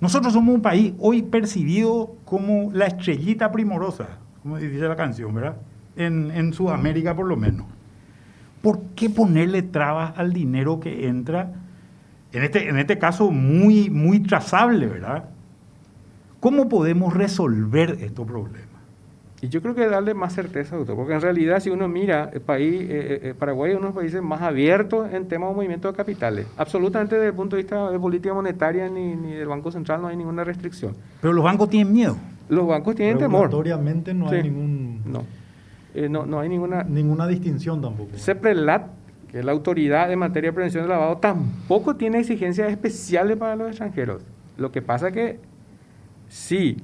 Nosotros 0.00 0.32
somos 0.32 0.54
un 0.54 0.62
país 0.62 0.94
hoy 0.98 1.22
percibido 1.22 2.16
como 2.24 2.70
la 2.72 2.86
estrellita 2.86 3.52
primorosa, 3.52 4.08
como 4.42 4.56
dice 4.56 4.88
la 4.88 4.96
canción, 4.96 5.34
¿verdad? 5.34 5.56
En, 5.96 6.52
Sudamérica 6.54 7.14
por 7.14 7.26
lo 7.26 7.36
menos. 7.36 7.66
¿Por 8.62 8.80
qué 8.94 9.10
ponerle 9.10 9.62
trabas 9.62 10.14
al 10.16 10.32
dinero 10.32 10.80
que 10.80 11.06
entra? 11.06 11.52
En 12.32 12.42
este, 12.42 12.68
en 12.68 12.78
este 12.78 12.98
caso 12.98 13.30
muy, 13.30 13.90
muy 13.90 14.20
trazable, 14.20 14.86
¿verdad? 14.86 15.24
¿Cómo 16.40 16.68
podemos 16.68 17.12
resolver 17.12 17.98
estos 18.00 18.26
problemas? 18.26 18.69
Y 19.42 19.48
yo 19.48 19.62
creo 19.62 19.74
que 19.74 19.86
darle 19.88 20.12
más 20.12 20.34
certeza, 20.34 20.76
doctor, 20.76 20.96
porque 20.96 21.14
en 21.14 21.20
realidad 21.20 21.60
si 21.60 21.70
uno 21.70 21.88
mira, 21.88 22.30
el 22.32 22.42
país, 22.42 22.82
eh, 22.82 22.86
eh, 22.90 23.20
eh, 23.22 23.34
Paraguay 23.38 23.70
es 23.70 23.78
uno 23.78 23.86
de 23.86 23.94
los 23.94 24.02
países 24.02 24.22
más 24.22 24.42
abiertos 24.42 25.10
en 25.12 25.28
temas 25.28 25.48
de 25.48 25.54
movimiento 25.54 25.88
de 25.90 25.96
capitales. 25.96 26.46
Absolutamente 26.58 27.14
desde 27.14 27.28
el 27.28 27.34
punto 27.34 27.56
de 27.56 27.62
vista 27.62 27.90
de 27.90 27.98
política 27.98 28.34
monetaria 28.34 28.88
ni, 28.90 29.16
ni 29.16 29.32
del 29.32 29.48
Banco 29.48 29.72
Central 29.72 30.02
no 30.02 30.08
hay 30.08 30.16
ninguna 30.16 30.44
restricción. 30.44 30.94
Pero 31.22 31.32
los 31.32 31.42
bancos 31.42 31.70
tienen 31.70 31.92
miedo. 31.92 32.16
Los 32.50 32.66
bancos 32.66 32.94
tienen 32.94 33.16
temor. 33.16 33.44
Regulatoriamente 33.44 34.12
no 34.12 34.28
hay 34.28 34.42
ningún... 34.42 35.02
No. 35.06 35.24
no, 36.10 36.26
no 36.26 36.40
hay 36.40 36.48
ninguna... 36.50 36.84
Ninguna 36.84 37.26
distinción 37.26 37.80
tampoco. 37.80 38.10
CEPRELAT, 38.18 38.88
que 39.30 39.38
es 39.38 39.44
la 39.44 39.52
autoridad 39.52 40.12
en 40.12 40.18
materia 40.18 40.50
de 40.50 40.54
prevención 40.54 40.82
del 40.82 40.90
lavado, 40.90 41.16
tampoco 41.16 41.96
tiene 41.96 42.18
exigencias 42.18 42.70
especiales 42.70 43.38
para 43.38 43.56
los 43.56 43.68
extranjeros. 43.68 44.22
Lo 44.58 44.70
que 44.70 44.82
pasa 44.82 45.10
que 45.12 45.38
sí 46.28 46.76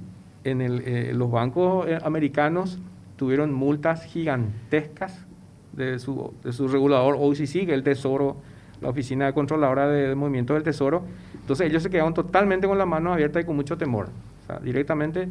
en 0.46 0.60
el, 0.60 0.82
eh, 0.86 1.12
los 1.12 1.30
bancos 1.30 1.88
eh, 1.88 1.98
americanos 2.04 2.78
tuvieron 3.16 3.52
multas 3.52 4.04
gigantescas 4.04 5.26
de 5.72 5.98
su, 5.98 6.32
de 6.44 6.52
su 6.52 6.68
regulador 6.68 7.16
OCC, 7.18 7.66
que 7.66 7.74
el 7.74 7.82
Tesoro, 7.82 8.36
la 8.80 8.88
Oficina 8.88 9.26
de 9.26 9.32
Controladora 9.32 9.88
de, 9.88 10.14
Movimiento 10.14 10.54
del 10.54 10.62
Tesoro. 10.62 11.02
Entonces 11.34 11.68
ellos 11.68 11.82
se 11.82 11.90
quedaron 11.90 12.14
totalmente 12.14 12.68
con 12.68 12.78
las 12.78 12.86
manos 12.86 13.12
abiertas 13.12 13.42
y 13.42 13.46
con 13.46 13.56
mucho 13.56 13.76
temor. 13.76 14.08
O 14.44 14.46
sea, 14.46 14.58
directamente... 14.60 15.28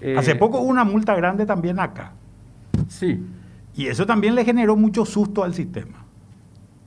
Eh, 0.00 0.16
Hace 0.16 0.36
poco 0.36 0.60
hubo 0.60 0.68
una 0.68 0.84
multa 0.84 1.14
grande 1.14 1.44
también 1.44 1.80
acá. 1.80 2.12
Sí. 2.88 3.20
Y 3.74 3.86
eso 3.86 4.06
también 4.06 4.34
le 4.34 4.44
generó 4.44 4.76
mucho 4.76 5.04
susto 5.04 5.42
al 5.42 5.54
sistema. 5.54 6.04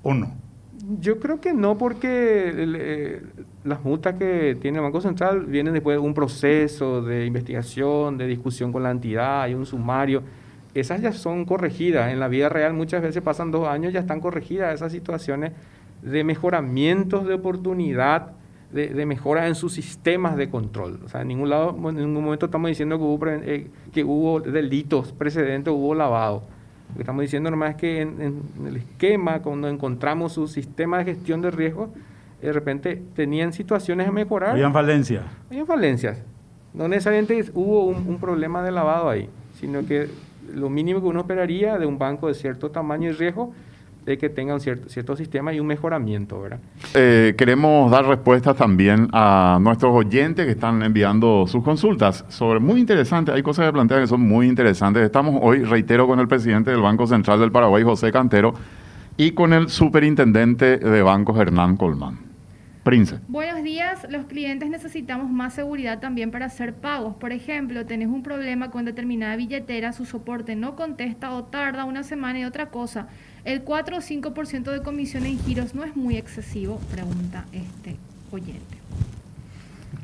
¿O 0.02 0.14
no? 0.14 0.32
Yo 1.00 1.20
creo 1.20 1.42
que 1.42 1.54
no, 1.54 1.78
porque 1.78 2.52
eh, 2.54 3.22
las 3.64 3.84
multas 3.84 4.16
que 4.16 4.56
tiene 4.62 4.78
el 4.78 4.84
Banco 4.84 5.02
Central 5.02 5.46
vienen 5.46 5.74
después 5.74 5.96
de 5.96 6.00
un 6.00 6.14
proceso 6.14 7.02
de 7.02 7.26
investigación, 7.26 8.18
de 8.18 8.28
discusión 8.28 8.72
con 8.72 8.84
la 8.84 8.92
entidad, 8.92 9.44
hay 9.44 9.56
un 9.56 9.66
sumario. 9.66 10.22
Esas 10.76 11.02
ya 11.02 11.12
son 11.12 11.46
corregidas. 11.46 12.12
En 12.12 12.20
la 12.20 12.28
vida 12.28 12.50
real 12.50 12.74
muchas 12.74 13.02
veces 13.02 13.24
pasan 13.24 13.50
dos 13.50 13.68
años, 13.68 13.94
ya 13.94 14.02
están 14.02 14.20
corregidas 14.20 14.76
esas 14.76 14.92
situaciones 14.92 15.54
de 16.04 16.24
mejoramientos 16.24 17.26
de 17.26 17.34
oportunidad, 17.34 18.34
de, 18.72 19.06
mejora 19.06 19.48
en 19.48 19.56
sus 19.56 19.74
sistemas 19.74 20.36
de 20.36 20.50
control. 20.50 21.00
O 21.06 21.10
sea, 21.10 21.22
en 21.22 21.30
ningún 21.30 21.50
lado, 21.50 21.76
en 21.90 21.96
ningún 21.96 22.24
momento 22.26 22.46
estamos 22.46 22.68
diciendo 22.68 22.98
que 22.98 23.04
hubo, 23.04 23.28
eh, 23.28 23.68
que 23.92 24.04
hubo 24.04 24.42
delitos 24.42 25.14
precedentes, 25.14 25.74
hubo 25.74 25.96
lavado 25.96 26.44
lo 26.96 27.00
que 27.00 27.02
estamos 27.04 27.24
diciendo 27.24 27.52
nomás 27.52 27.72
es 27.72 27.76
que 27.76 28.00
en, 28.00 28.42
el 28.66 28.78
esquema, 28.78 29.42
cuando 29.42 29.68
encontramos 29.68 30.32
su 30.32 30.48
sistema 30.48 31.00
de 31.00 31.04
gestión 31.04 31.42
de 31.42 31.52
riesgo, 31.52 31.90
de 32.42 32.54
repente 32.54 33.04
tenían 33.14 33.52
situaciones 33.52 34.08
a 34.08 34.14
mejorar. 34.14 34.52
Habían 34.52 34.72
falencias. 34.72 35.26
Habían 35.50 35.66
falencias. 35.68 36.24
No 36.74 36.88
necesariamente 36.88 37.52
hubo 37.54 37.84
un, 37.84 38.18
problema 38.18 38.64
de 38.64 38.72
lavado 38.72 39.10
ahí, 39.10 39.28
sino 39.60 39.86
que 39.86 40.08
lo 40.54 40.70
mínimo 40.70 41.02
que 41.02 41.08
uno 41.08 41.20
esperaría 41.20 41.78
de 41.78 41.86
un 41.86 41.98
banco 41.98 42.30
de 42.30 42.34
cierto 42.34 42.72
tamaño 42.72 43.10
y 43.10 43.12
riesgo 43.12 43.54
de 44.06 44.18
que 44.18 44.30
tenga 44.30 44.54
un 44.54 44.60
cierto, 44.60 44.88
cierto 44.90 45.16
sistema 45.16 45.54
y 45.54 45.60
un 45.60 45.68
mejoramiento, 45.68 46.40
¿verdad? 46.42 46.60
Eh, 46.94 47.34
queremos 47.38 47.90
dar 47.90 48.06
respuestas 48.06 48.56
también 48.56 49.08
a 49.12 49.58
nuestros 49.60 49.96
oyentes 49.96 50.46
que 50.46 50.52
están 50.52 50.84
enviando 50.84 51.48
sus 51.48 51.64
consultas 51.64 52.24
sobre 52.30 52.60
muy 52.60 52.80
interesantes, 52.80 53.34
hay 53.34 53.42
cosas 53.42 53.66
que 53.66 53.74
plantean 53.74 54.02
que 54.02 54.08
son 54.08 54.22
muy 54.22 54.48
interesantes. 54.48 55.04
Estamos 55.04 55.40
hoy, 55.42 55.64
reitero, 55.64 56.06
con 56.08 56.20
el 56.20 56.28
presidente 56.28 56.70
del 56.72 56.82
Banco 56.82 57.08
Central 57.08 57.40
del 57.40 57.52
Paraguay, 57.52 57.84
José 57.84 58.12
Cantero, 58.12 58.54
y 59.18 59.32
con 59.32 59.54
el 59.54 59.70
superintendente 59.70 60.78
de 60.78 61.02
bancos, 61.02 61.38
Hernán 61.40 61.78
Colmán. 61.78 62.26
Prince. 62.86 63.18
Buenos 63.28 63.64
días. 63.64 64.06
Los 64.12 64.26
clientes 64.28 64.70
necesitamos 64.70 65.32
más 65.32 65.56
seguridad 65.56 66.00
también 66.00 66.30
para 66.30 66.46
hacer 66.46 66.76
pagos. 66.76 67.16
Por 67.16 67.32
ejemplo, 67.32 67.84
tenés 67.88 68.10
un 68.10 68.22
problema 68.22 68.70
con 68.70 68.86
determinada 68.86 69.36
billetera, 69.36 69.92
su 69.92 70.06
soporte 70.06 70.56
no 70.56 70.76
contesta 70.76 71.34
o 71.34 71.46
tarda 71.46 71.86
una 71.86 72.04
semana 72.04 72.42
y 72.42 72.46
otra 72.46 72.68
cosa. 72.68 73.08
¿El 73.46 73.62
4 73.62 73.98
o 73.98 74.00
5% 74.00 74.72
de 74.72 74.82
comisión 74.82 75.26
en 75.28 75.38
giros 75.38 75.76
no 75.76 75.84
es 75.84 75.96
muy 75.96 76.18
excesivo? 76.18 76.80
Pregunta 76.92 77.46
este 77.54 77.96
oyente. 78.32 78.78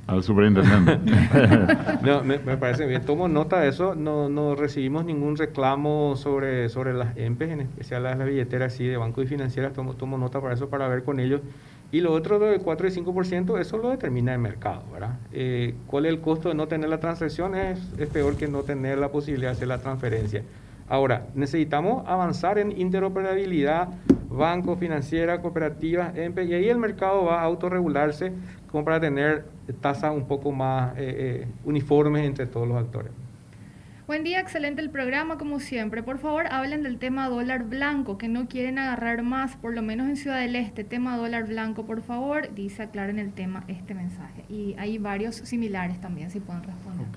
Al 0.05 0.21
superintendente. 0.21 0.99
no, 2.03 2.23
me, 2.23 2.37
parece 2.37 2.85
bien. 2.85 3.03
Tomo 3.03 3.27
nota 3.27 3.59
de 3.59 3.69
eso. 3.69 3.95
No, 3.95 4.29
no 4.29 4.53
recibimos 4.55 5.05
ningún 5.05 5.37
reclamo 5.37 6.15
sobre, 6.17 6.69
sobre 6.69 6.93
las 6.93 7.17
EMPES, 7.17 7.49
en 7.49 7.61
especial 7.61 8.03
las, 8.03 8.23
billeteras 8.23 8.73
así 8.73 8.85
de 8.85 8.97
bancos 8.97 9.23
y 9.25 9.27
financieras. 9.27 9.73
Tomo, 9.73 9.93
tomo 9.93 10.19
nota 10.19 10.39
para 10.39 10.53
eso, 10.53 10.69
para 10.69 10.87
ver 10.87 11.03
con 11.03 11.19
ellos 11.19 11.41
y 11.91 11.99
lo 11.99 12.13
otro 12.13 12.39
del 12.39 12.61
4 12.61 12.87
y 12.87 12.91
5%, 12.91 13.59
eso 13.59 13.77
lo 13.77 13.89
determina 13.89 14.33
el 14.33 14.39
mercado, 14.39 14.83
¿verdad? 14.93 15.19
Eh, 15.33 15.75
¿Cuál 15.87 16.05
es 16.05 16.13
el 16.13 16.21
costo 16.21 16.47
de 16.47 16.55
no 16.55 16.67
tener 16.67 16.89
la 16.89 17.01
transacción? 17.01 17.53
Es, 17.53 17.79
es 17.97 18.07
peor 18.07 18.37
que 18.37 18.47
no 18.47 18.63
tener 18.63 18.97
la 18.97 19.09
posibilidad 19.09 19.49
de 19.49 19.57
hacer 19.57 19.67
la 19.67 19.79
transferencia. 19.79 20.43
Ahora, 20.91 21.27
necesitamos 21.35 22.03
avanzar 22.05 22.59
en 22.59 22.77
interoperabilidad, 22.77 23.87
banco, 24.29 24.75
financiera, 24.75 25.41
cooperativas, 25.41 26.13
y 26.17 26.53
ahí 26.53 26.67
el 26.67 26.79
mercado 26.79 27.23
va 27.23 27.39
a 27.39 27.43
autorregularse 27.43 28.33
como 28.69 28.83
para 28.83 28.99
tener 28.99 29.45
tasas 29.79 30.13
un 30.13 30.27
poco 30.27 30.51
más 30.51 30.91
eh, 30.97 31.45
eh, 31.45 31.47
uniformes 31.63 32.25
entre 32.25 32.45
todos 32.45 32.67
los 32.67 32.77
actores. 32.77 33.13
Buen 34.05 34.25
día, 34.25 34.41
excelente 34.41 34.81
el 34.81 34.89
programa 34.89 35.37
como 35.37 35.61
siempre. 35.61 36.03
Por 36.03 36.17
favor, 36.17 36.47
hablen 36.51 36.83
del 36.83 36.97
tema 36.97 37.29
dólar 37.29 37.63
blanco, 37.63 38.17
que 38.17 38.27
no 38.27 38.49
quieren 38.49 38.77
agarrar 38.77 39.23
más, 39.23 39.55
por 39.55 39.73
lo 39.73 39.81
menos 39.81 40.09
en 40.09 40.17
Ciudad 40.17 40.41
del 40.41 40.57
Este. 40.57 40.83
Tema 40.83 41.15
dólar 41.15 41.47
blanco, 41.47 41.85
por 41.85 42.01
favor, 42.01 42.53
dice 42.53 42.83
aclaren 42.83 43.17
el 43.17 43.31
tema, 43.31 43.63
este 43.69 43.93
mensaje. 43.93 44.43
Y 44.49 44.75
hay 44.77 44.97
varios 44.97 45.37
similares 45.37 46.01
también, 46.01 46.31
si 46.31 46.41
pueden 46.41 46.63
responder. 46.63 47.07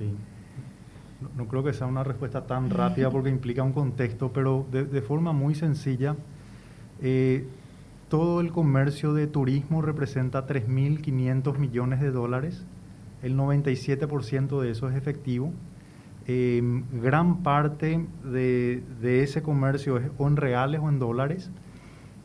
No, 1.37 1.47
creo 1.49 1.64
que 1.64 1.72
sea 1.72 1.87
una 1.87 2.05
respuesta 2.05 2.47
tan 2.47 2.70
rápida 2.70 3.11
porque 3.11 3.31
implica 3.31 3.62
un 3.62 3.72
contexto, 3.72 4.31
pero 4.33 4.66
de, 4.70 5.03
forma 5.03 5.33
muy 5.33 5.55
sencilla, 5.55 6.16
eh, 7.03 7.45
todo 8.09 8.41
el 8.41 8.53
comercio 8.53 9.12
de 9.14 9.27
turismo 9.27 9.83
representa 9.83 10.47
3.500 10.47 11.59
millones 11.59 12.01
de 12.01 12.11
dólares, 12.11 12.64
el 13.22 13.37
97% 13.37 14.61
de 14.61 14.70
eso 14.70 14.91
es 14.91 14.97
efectivo. 14.97 15.53
Em, 16.27 16.85
gran 17.03 17.43
parte 17.43 18.07
de, 18.22 18.83
ese 19.03 19.43
comercio 19.43 19.99
es 19.99 20.11
o 20.16 20.27
en 20.27 20.37
reales 20.37 20.81
o 20.83 20.89
en 20.89 20.99
dólares. 20.99 21.51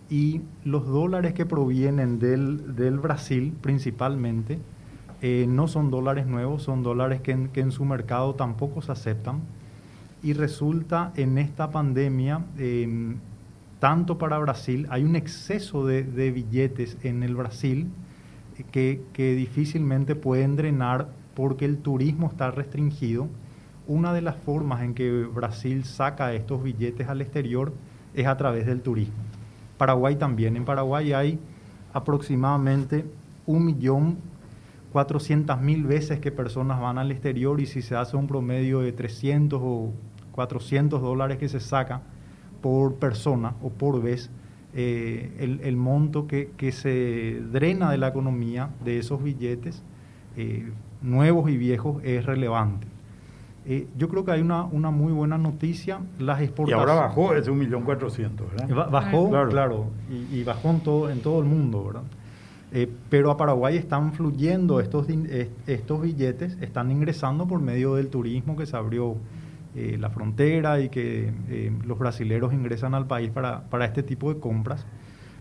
Y 0.09 0.41
los 0.65 0.87
dólares 0.87 1.33
que 1.33 1.45
provienen 1.45 2.19
del, 2.19 2.99
Brasil 2.99 3.53
principalmente 3.61 4.59
eh, 5.21 5.45
no 5.47 5.67
son 5.67 5.91
dólares 5.91 6.25
nuevos, 6.27 6.63
son 6.63 6.83
dólares 6.83 7.21
que 7.21 7.31
en, 7.31 7.71
su 7.71 7.85
mercado 7.85 8.35
tampoco 8.35 8.81
se 8.81 8.91
aceptan 8.91 9.41
y 10.23 10.33
resulta 10.33 11.11
en 11.15 11.37
esta 11.37 11.71
pandemia, 11.71 12.41
em, 12.57 13.17
tanto 13.79 14.17
para 14.17 14.37
Brasil, 14.39 14.87
hay 14.89 15.03
un 15.03 15.15
exceso 15.15 15.85
de, 15.85 16.31
billetes 16.31 16.97
en 17.03 17.23
el 17.23 17.35
Brasil 17.35 17.87
que, 18.71 19.01
que 19.13 19.35
difícilmente 19.35 20.15
pueden 20.15 20.55
drenar 20.55 21.07
porque 21.35 21.65
el 21.65 21.77
turismo 21.77 22.27
está 22.27 22.51
restringido 22.51 23.27
una 23.89 24.13
de 24.13 24.21
las 24.21 24.35
formas 24.35 24.83
en 24.83 24.93
que 24.93 25.23
Brasil 25.23 25.83
saca 25.83 26.33
estos 26.33 26.61
billetes 26.63 27.09
al 27.09 27.21
exterior 27.21 27.73
es 28.13 28.27
a 28.27 28.37
través 28.37 28.67
del 28.67 28.81
turismo. 28.81 29.15
Paraguay 29.77 30.15
también. 30.15 30.55
En 30.55 30.63
Paraguay 30.63 31.11
hay 31.11 31.39
aproximadamente 31.91 33.03
un 33.47 33.65
millón 33.65 34.17
400 34.91 35.61
mil 35.61 35.83
veces 35.83 36.19
que 36.19 36.31
personas 36.31 36.79
van 36.79 36.97
al 36.97 37.11
exterior 37.11 37.59
y 37.61 37.65
si 37.65 37.81
se 37.81 37.95
hace 37.95 38.17
un 38.17 38.27
promedio 38.27 38.79
de 38.79 38.91
300 38.91 39.59
o 39.61 39.91
400 40.31 41.01
dólares 41.01 41.37
que 41.37 41.47
se 41.47 41.59
saca 41.59 42.01
por 42.61 42.95
persona 42.95 43.53
o 43.61 43.69
por 43.69 44.01
vez, 44.01 44.29
eh, 44.73 45.59
el, 45.63 45.75
monto 45.75 46.27
que, 46.27 46.71
se 46.71 47.41
drena 47.51 47.91
de 47.91 47.97
la 47.97 48.07
economía 48.07 48.69
de 48.83 48.99
esos 48.99 49.23
billetes, 49.23 49.83
eh, 50.37 50.71
nuevos 51.01 51.49
y 51.49 51.57
viejos, 51.57 52.03
es 52.03 52.25
relevante. 52.25 52.87
Eh, 53.65 53.87
yo 53.97 54.09
creo 54.09 54.25
que 54.25 54.31
hay 54.31 54.41
una, 54.41 54.63
una 54.63 54.89
muy 54.89 55.11
buena 55.11 55.37
noticia. 55.37 55.99
Las 56.17 56.41
exportaciones. 56.41 56.87
Y 56.87 56.89
ahora 56.89 57.07
bajó 57.07 57.33
ese 57.35 57.51
1.400.000, 57.51 58.67
¿verdad? 58.67 58.89
Bajó, 58.89 59.29
claro, 59.49 59.87
y, 60.09 60.43
bajó 60.43 60.69
en 60.71 60.79
todo, 60.79 61.09
en 61.09 61.21
todo 61.21 61.39
el 61.39 61.45
mundo, 61.45 61.85
¿verdad? 61.85 62.03
Pero 63.09 63.31
a 63.31 63.37
Paraguay 63.37 63.77
están 63.77 64.13
fluyendo 64.13 64.79
estos, 64.79 65.07
estos 65.65 66.01
billetes, 66.01 66.57
están 66.61 66.91
ingresando 66.91 67.47
por 67.47 67.59
medio 67.61 67.95
del 67.95 68.09
turismo 68.09 68.55
que 68.55 68.67
se 68.67 68.77
abrió 68.77 69.17
eh, 69.75 69.97
la 69.99 70.09
frontera 70.09 70.79
y 70.79 70.89
que 70.89 71.31
eh, 71.47 71.71
los 71.85 71.99
brasileros 71.99 72.53
ingresan 72.53 72.95
al 72.95 73.05
país 73.05 73.29
para, 73.29 73.85
este 73.85 74.01
tipo 74.01 74.33
de 74.33 74.39
compras. 74.39 74.85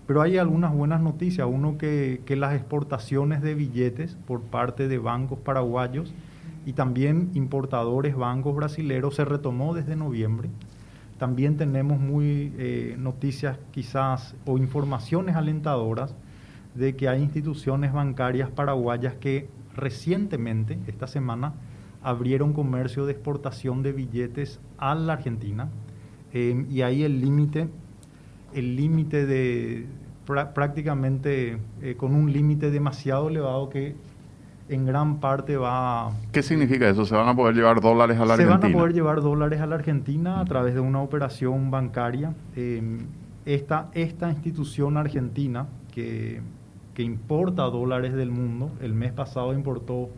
Pero 0.07 0.21
hay 0.21 0.37
algunas 0.37 0.73
buenas 0.73 1.01
noticias. 1.01 1.47
Uno, 1.51 1.79
que, 1.79 2.23
las 2.29 2.55
exportaciones 2.55 3.41
de 3.41 3.55
billetes 3.55 4.17
por 4.27 4.43
parte 4.43 4.87
de 4.87 4.99
bancos 4.99 5.39
paraguayos 5.39 6.15
y 6.67 6.75
también 6.75 7.31
importadores 7.33 8.17
bancos 8.17 8.55
brasileros 8.55 9.17
se 9.17 9.25
retomó 9.25 9.75
desde 9.75 9.97
noviembre. 9.97 10.51
También 11.19 11.57
tenemos 11.57 11.99
muy 11.99 12.53
eh, 12.59 12.97
noticias 12.99 13.59
quizás 13.71 14.37
o 14.45 14.59
informaciones 14.59 15.37
alentadoras 15.37 16.15
de 16.75 16.97
que 16.97 17.09
hay 17.09 17.23
instituciones 17.23 17.93
bancarias 17.93 18.51
paraguayas 18.51 19.15
que 19.15 19.49
recientemente, 19.75 20.79
esta 20.87 21.07
semana, 21.07 21.55
abrieron 22.03 22.53
comercio 22.53 23.07
de 23.07 23.13
exportación 23.13 23.83
de 23.83 23.93
billetes 23.93 24.61
a 24.79 24.95
la 24.95 25.15
Argentina 25.15 25.69
eh, 26.33 26.67
y 26.71 26.83
ahí 26.83 27.03
el 27.03 27.21
límite, 27.21 27.69
el 28.55 28.77
límite 28.77 29.27
de 29.27 29.87
prácticamente 30.25 31.59
eh, 31.81 31.95
con 31.97 32.15
un 32.15 32.33
límite 32.33 32.71
demasiado 32.71 33.29
elevado 33.29 33.71
que 33.71 33.97
en 34.69 34.85
gran 34.85 35.21
parte 35.21 35.57
va... 35.57 36.13
¿Qué 36.33 36.43
significa 36.43 36.89
eso? 36.89 37.07
¿Se 37.07 37.15
van 37.15 37.29
a 37.29 37.35
poder 37.35 37.55
llevar 37.55 37.81
dólares 37.81 38.19
a 38.19 38.27
la 38.27 38.35
Argentina? 38.35 38.57
Se 38.57 38.67
van 38.67 38.73
a 38.73 38.77
poder 38.77 38.93
llevar 38.93 39.23
dólares 39.23 39.61
a 39.61 39.67
la 39.67 39.77
Argentina 39.77 40.41
a 40.41 40.45
través 40.45 40.75
de 40.75 40.81
una 40.81 41.01
operación 41.01 41.71
bancaria. 41.71 42.35
Eh, 42.55 42.99
esta, 43.47 43.89
esta 43.95 44.29
institución 44.29 44.99
argentina 44.99 45.67
que, 45.91 46.43
que 46.99 47.05
importa 47.05 47.63
dólares 47.63 48.13
del 48.13 48.33
mundo, 48.33 48.73
el 48.83 48.93
mes 48.93 49.13
pasado 49.13 49.53
importó 49.53 50.11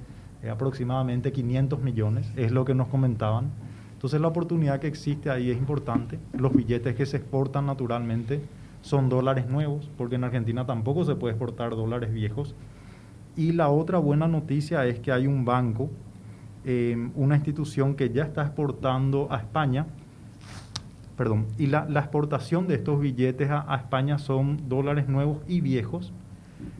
aproximadamente 0.50 1.30
500 1.30 1.82
millones, 1.82 2.32
es 2.36 2.52
lo 2.52 2.64
que 2.64 2.74
nos 2.74 2.88
comentaban. 2.88 3.50
Entonces 3.92 4.18
la 4.18 4.28
oportunidad 4.28 4.80
que 4.80 4.86
existe 4.86 5.28
ahí 5.28 5.50
es 5.50 5.58
importante. 5.58 6.18
Los 6.32 6.54
billetes 6.54 6.94
que 6.94 7.04
se 7.04 7.18
exportan 7.18 7.66
naturalmente 7.66 8.40
son 8.80 9.10
dólares 9.10 9.46
nuevos, 9.46 9.90
porque 9.98 10.14
en 10.14 10.24
Argentina 10.24 10.64
tampoco 10.64 11.04
se 11.04 11.16
puede 11.16 11.34
exportar 11.34 11.72
dólares 11.72 12.14
viejos. 12.14 12.54
Y 13.36 13.52
la 13.52 13.68
otra 13.68 13.98
buena 13.98 14.26
noticia 14.26 14.86
es 14.86 15.00
que 15.00 15.12
hay 15.12 15.26
un 15.26 15.44
banco, 15.44 15.90
eh, 16.64 17.10
una 17.14 17.34
institución 17.34 17.94
que 17.94 18.08
ya 18.08 18.22
está 18.22 18.40
exportando 18.40 19.28
a 19.30 19.36
España, 19.36 19.84
perdón, 21.18 21.44
y 21.58 21.66
la, 21.66 21.86
exportación 21.94 22.66
de 22.68 22.76
estos 22.76 22.98
billetes 22.98 23.50
a 23.50 23.76
España 23.76 24.18
son 24.18 24.66
dólares 24.70 25.10
nuevos 25.10 25.42
y 25.46 25.60
viejos 25.60 26.14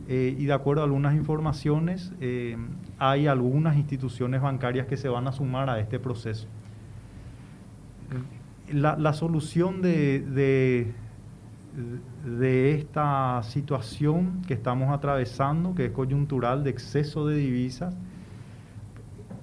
eh, 0.09 0.35
y 0.37 0.47
de 0.47 0.53
acuerdo 0.53 0.83
a 0.83 0.85
algunas 0.85 1.15
informaciones, 1.15 2.13
eh, 2.21 2.57
hay 2.99 3.27
algunas 3.27 3.77
instituciones 3.77 4.43
bancarias 4.43 4.87
que 4.87 4.97
se 4.97 5.09
van 5.09 5.29
a 5.29 5.33
sumar 5.33 5.71
a 5.71 5.79
este 5.79 6.01
proceso. 6.01 6.49
La, 8.73 9.13
solución 9.13 9.83
de, 9.83 10.93
de, 12.25 12.75
esta 12.75 13.41
situación 13.45 14.43
que 14.47 14.55
estamos 14.55 14.91
atravesando, 14.91 15.75
que 15.75 15.87
es 15.87 15.93
coyuntural 15.93 16.65
de 16.65 16.71
exceso 16.71 17.27
de 17.27 17.37
divisas, 17.37 17.95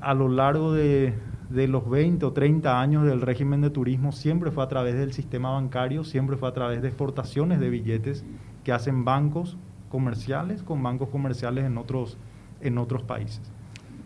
a 0.02 0.14
lo 0.14 0.28
largo 0.28 0.74
de, 0.74 1.14
de 1.50 1.68
los 1.68 1.90
20 1.90 2.26
o 2.26 2.34
30 2.34 2.80
años 2.80 3.06
del 3.06 3.22
régimen 3.22 3.62
de 3.62 3.70
turismo 3.70 4.12
siempre 4.12 4.52
fue 4.52 4.64
a 4.64 4.68
través 4.68 4.96
del 4.96 5.14
sistema 5.14 5.52
bancario, 5.52 6.04
siempre 6.04 6.36
fue 6.36 6.50
a 6.50 6.54
través 6.54 6.82
de 6.82 6.90
exportaciones 6.90 7.60
de 7.60 7.70
billetes 7.70 8.26
que 8.64 8.74
hacen 8.74 9.06
bancos 9.06 9.58
comerciales 9.90 10.64
con 10.64 10.82
bancos 10.84 11.10
comerciales 11.10 11.66
en 11.66 11.78
otros, 11.78 12.18
en 12.62 12.78
otros 12.78 13.04
países. 13.04 13.42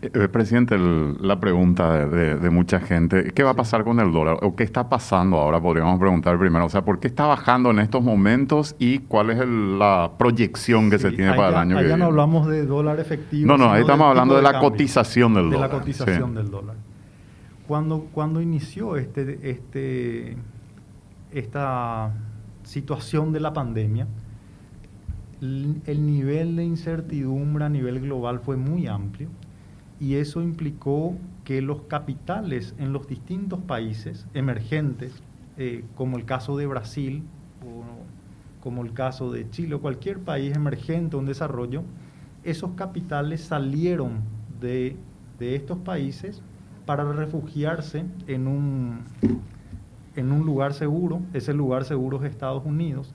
Eh, 0.02 0.10
eh, 0.12 0.28
presidente, 0.28 0.76
la 0.78 1.38
pregunta 1.38 2.06
de, 2.06 2.50
mucha 2.50 2.80
gente, 2.80 3.32
¿qué 3.32 3.44
va 3.44 3.50
a 3.50 3.54
pasar 3.54 3.84
con 3.84 4.00
el 4.00 4.12
dólar? 4.12 4.38
¿O 4.42 4.56
qué 4.56 4.64
está 4.64 4.88
pasando 4.88 5.38
ahora? 5.38 5.60
Podríamos 5.60 5.98
preguntar 6.00 6.36
primero. 6.40 6.66
O 6.66 6.68
sea, 6.68 6.84
¿por 6.84 6.98
qué 6.98 7.06
está 7.06 7.26
bajando 7.26 7.70
en 7.70 7.78
estos 7.78 8.02
momentos 8.02 8.74
y 8.80 8.98
cuál 8.98 9.30
es 9.30 9.46
la 9.46 10.10
proyección 10.18 10.90
que 10.90 10.98
se 10.98 11.12
tiene 11.12 11.34
para 11.34 11.50
el 11.50 11.54
año 11.54 11.76
que 11.76 11.84
viene? 11.84 11.98
no 11.98 12.06
hablamos 12.06 12.48
de 12.48 12.66
dólar 12.66 12.98
efectivo. 12.98 13.46
No, 13.46 13.56
no, 13.56 13.70
ahí 13.70 13.82
estamos 13.82 14.08
hablando 14.08 14.34
de, 14.34 14.42
la 14.42 14.58
cotización 14.58 15.34
del 15.34 15.50
dólar. 15.50 15.70
De 15.70 15.74
la 15.74 15.80
cotización 15.80 16.34
del 16.34 16.50
dólar. 16.50 16.76
Cuando, 17.68 18.08
cuando 18.12 18.40
inició 18.40 18.96
este, 18.96 19.38
este, 19.48 20.36
esta 21.30 22.10
situación 22.64 23.32
de 23.32 23.38
la 23.38 23.52
pandemia, 23.52 24.08
el 25.42 26.06
nivel 26.06 26.56
de 26.56 26.64
incertidumbre 26.64 27.64
a 27.64 27.68
nivel 27.68 28.00
global 28.00 28.38
fue 28.38 28.56
muy 28.56 28.86
amplio 28.86 29.28
y 29.98 30.14
eso 30.14 30.40
implicó 30.40 31.16
que 31.44 31.62
los 31.62 31.82
capitales 31.82 32.74
en 32.78 32.92
los 32.92 33.06
distintos 33.06 33.60
países 33.60 34.26
emergentes, 34.34 35.12
eh, 35.58 35.84
como 35.96 36.16
el 36.16 36.24
caso 36.24 36.56
de 36.56 36.66
Brasil 36.66 37.22
o 37.64 37.82
como 38.62 38.84
el 38.84 38.92
caso 38.92 39.32
de 39.32 39.50
Chile 39.50 39.74
o 39.74 39.80
cualquier 39.80 40.20
país 40.20 40.54
emergente 40.54 41.16
o 41.16 41.20
en 41.20 41.26
desarrollo, 41.26 41.82
esos 42.44 42.72
capitales 42.72 43.40
salieron 43.40 44.20
de, 44.60 44.96
de 45.38 45.56
estos 45.56 45.78
países 45.78 46.40
para 46.86 47.10
refugiarse 47.12 48.04
en 48.28 48.46
un, 48.46 49.00
en 50.14 50.32
un 50.32 50.46
lugar 50.46 50.74
seguro, 50.74 51.20
ese 51.32 51.52
lugar 51.52 51.84
seguro 51.84 52.18
es 52.18 52.30
Estados 52.30 52.64
Unidos, 52.64 53.12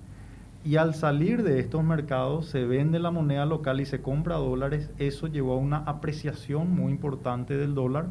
y 0.67 0.75
al 0.75 0.95
salir 0.95 1.43
de 1.43 1.61
estos 1.61 1.81
mercados 1.81 2.47
se 2.47 2.65
vende 2.65 2.99
la 2.99 3.09
moneda 3.09 3.45
local 3.45 3.79
y 3.79 3.85
se 3.85 4.01
compra 4.01 4.35
dólares, 4.35 4.91
eso 4.97 5.27
llevó 5.27 5.53
a 5.53 5.57
una 5.57 5.77
apreciación 5.77 6.75
muy 6.75 6.91
importante 6.91 7.55
del 7.55 7.73
dólar 7.73 8.07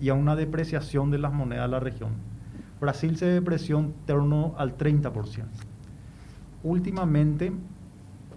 y 0.00 0.10
a 0.10 0.14
una 0.14 0.36
depreciación 0.36 1.10
de 1.10 1.18
las 1.18 1.32
monedas 1.32 1.64
de 1.64 1.72
la 1.72 1.80
región. 1.80 2.10
Brasil 2.80 3.16
se 3.16 3.26
depreció 3.26 3.80
en 3.80 3.92
torno 4.06 4.54
al 4.56 4.78
30%. 4.78 5.46
Últimamente, 6.62 7.52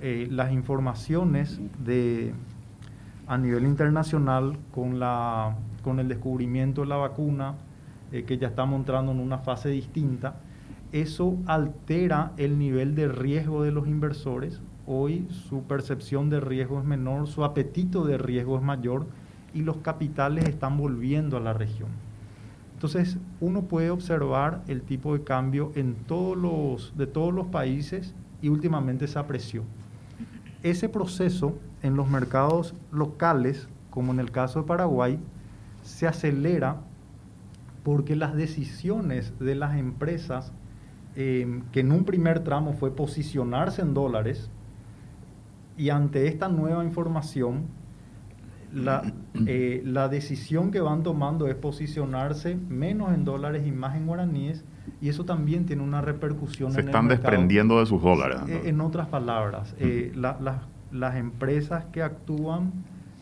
eh, 0.02 0.28
las 0.32 0.52
informaciones 0.52 1.62
de, 1.78 2.34
a 3.28 3.38
nivel 3.38 3.66
internacional 3.66 4.58
con, 4.74 5.00
la, 5.00 5.56
con 5.84 6.00
el 6.00 6.08
descubrimiento 6.08 6.82
de 6.82 6.88
la 6.88 6.96
vacuna, 6.96 7.54
eh, 8.12 8.24
que 8.24 8.40
ya 8.40 8.48
estamos 8.48 8.80
entrando 8.80 9.12
en 9.12 9.20
una 9.20 9.38
fase 9.38 9.70
distinta, 9.70 10.38
eso 10.92 11.38
altera 11.46 12.32
el 12.38 12.58
nivel 12.58 12.96
de 12.96 13.08
riesgo 13.08 13.64
de 13.64 13.72
los 13.72 13.88
inversores. 13.88 14.62
Hoy 14.88 15.28
su 15.30 15.64
percepción 15.64 16.30
de 16.30 16.40
riesgo 16.40 16.80
es 16.80 16.86
menor, 16.86 17.28
su 17.28 17.44
apetito 17.44 18.06
de 18.06 18.18
riesgo 18.18 18.58
es 18.58 18.64
mayor 18.64 19.06
y 19.54 19.62
los 19.62 19.78
capitales 19.78 20.46
están 20.46 20.78
volviendo 20.78 21.38
a 21.38 21.42
la 21.42 21.54
región. 21.54 21.90
Entonces, 22.74 23.18
uno 23.42 23.64
puede 23.64 23.90
observar 23.90 24.64
el 24.68 24.82
tipo 24.82 25.14
de 25.14 25.24
cambio 25.24 25.72
en 25.76 25.96
todos 25.96 26.38
los, 26.38 26.98
de 26.98 27.08
todos 27.08 27.34
los 27.34 27.48
países 27.48 28.16
y 28.42 28.50
últimamente 28.50 29.08
se 29.08 29.20
apreció. 29.20 29.64
Ese 30.64 30.90
proceso 30.90 31.56
en 31.84 31.96
los 31.96 32.10
mercados 32.10 32.74
locales, 32.92 33.68
como 33.90 34.12
en 34.14 34.20
el 34.20 34.32
caso 34.32 34.62
de 34.62 34.68
Paraguay, 34.68 35.20
se 35.84 36.08
acelera 36.08 36.78
porque 37.84 38.16
las 38.16 38.36
decisiones 38.36 39.38
de 39.40 39.56
las 39.56 39.78
empresas 39.78 40.54
Em, 41.16 41.64
que 41.72 41.80
en 41.80 41.92
un 41.92 42.04
primer 42.04 42.44
tramo 42.44 42.74
fue 42.74 42.96
posicionarse 42.96 43.82
en 43.82 43.94
dólares 43.94 44.50
y 45.76 45.90
ante 45.90 46.28
esta 46.28 46.50
nueva 46.50 46.84
información, 46.84 47.64
la, 48.72 49.02
eh, 49.48 49.82
la 49.86 50.08
decisión 50.08 50.72
que 50.72 50.82
van 50.82 51.02
tomando 51.02 51.48
es 51.48 51.56
posicionarse 51.56 52.56
menos 52.56 53.14
en 53.14 53.26
dólares 53.26 53.66
y 53.66 53.72
más 53.72 53.96
en 53.96 54.06
guaraníes 54.06 54.64
y 55.02 55.10
eso 55.10 55.26
también 55.26 55.66
tiene 55.66 55.82
una 55.82 56.02
repercusión. 56.02 56.72
Se 56.72 56.82
están 56.82 57.08
desprendiendo 57.08 57.80
de 57.80 57.86
sus 57.88 58.02
dólares. 58.02 58.42
Eh, 58.48 58.64
en 58.66 58.80
otras 58.80 59.08
palabras, 59.08 59.76
eh, 59.80 60.14
las 60.92 61.16
empresas 61.16 61.86
que 61.92 62.04
actúan 62.04 62.72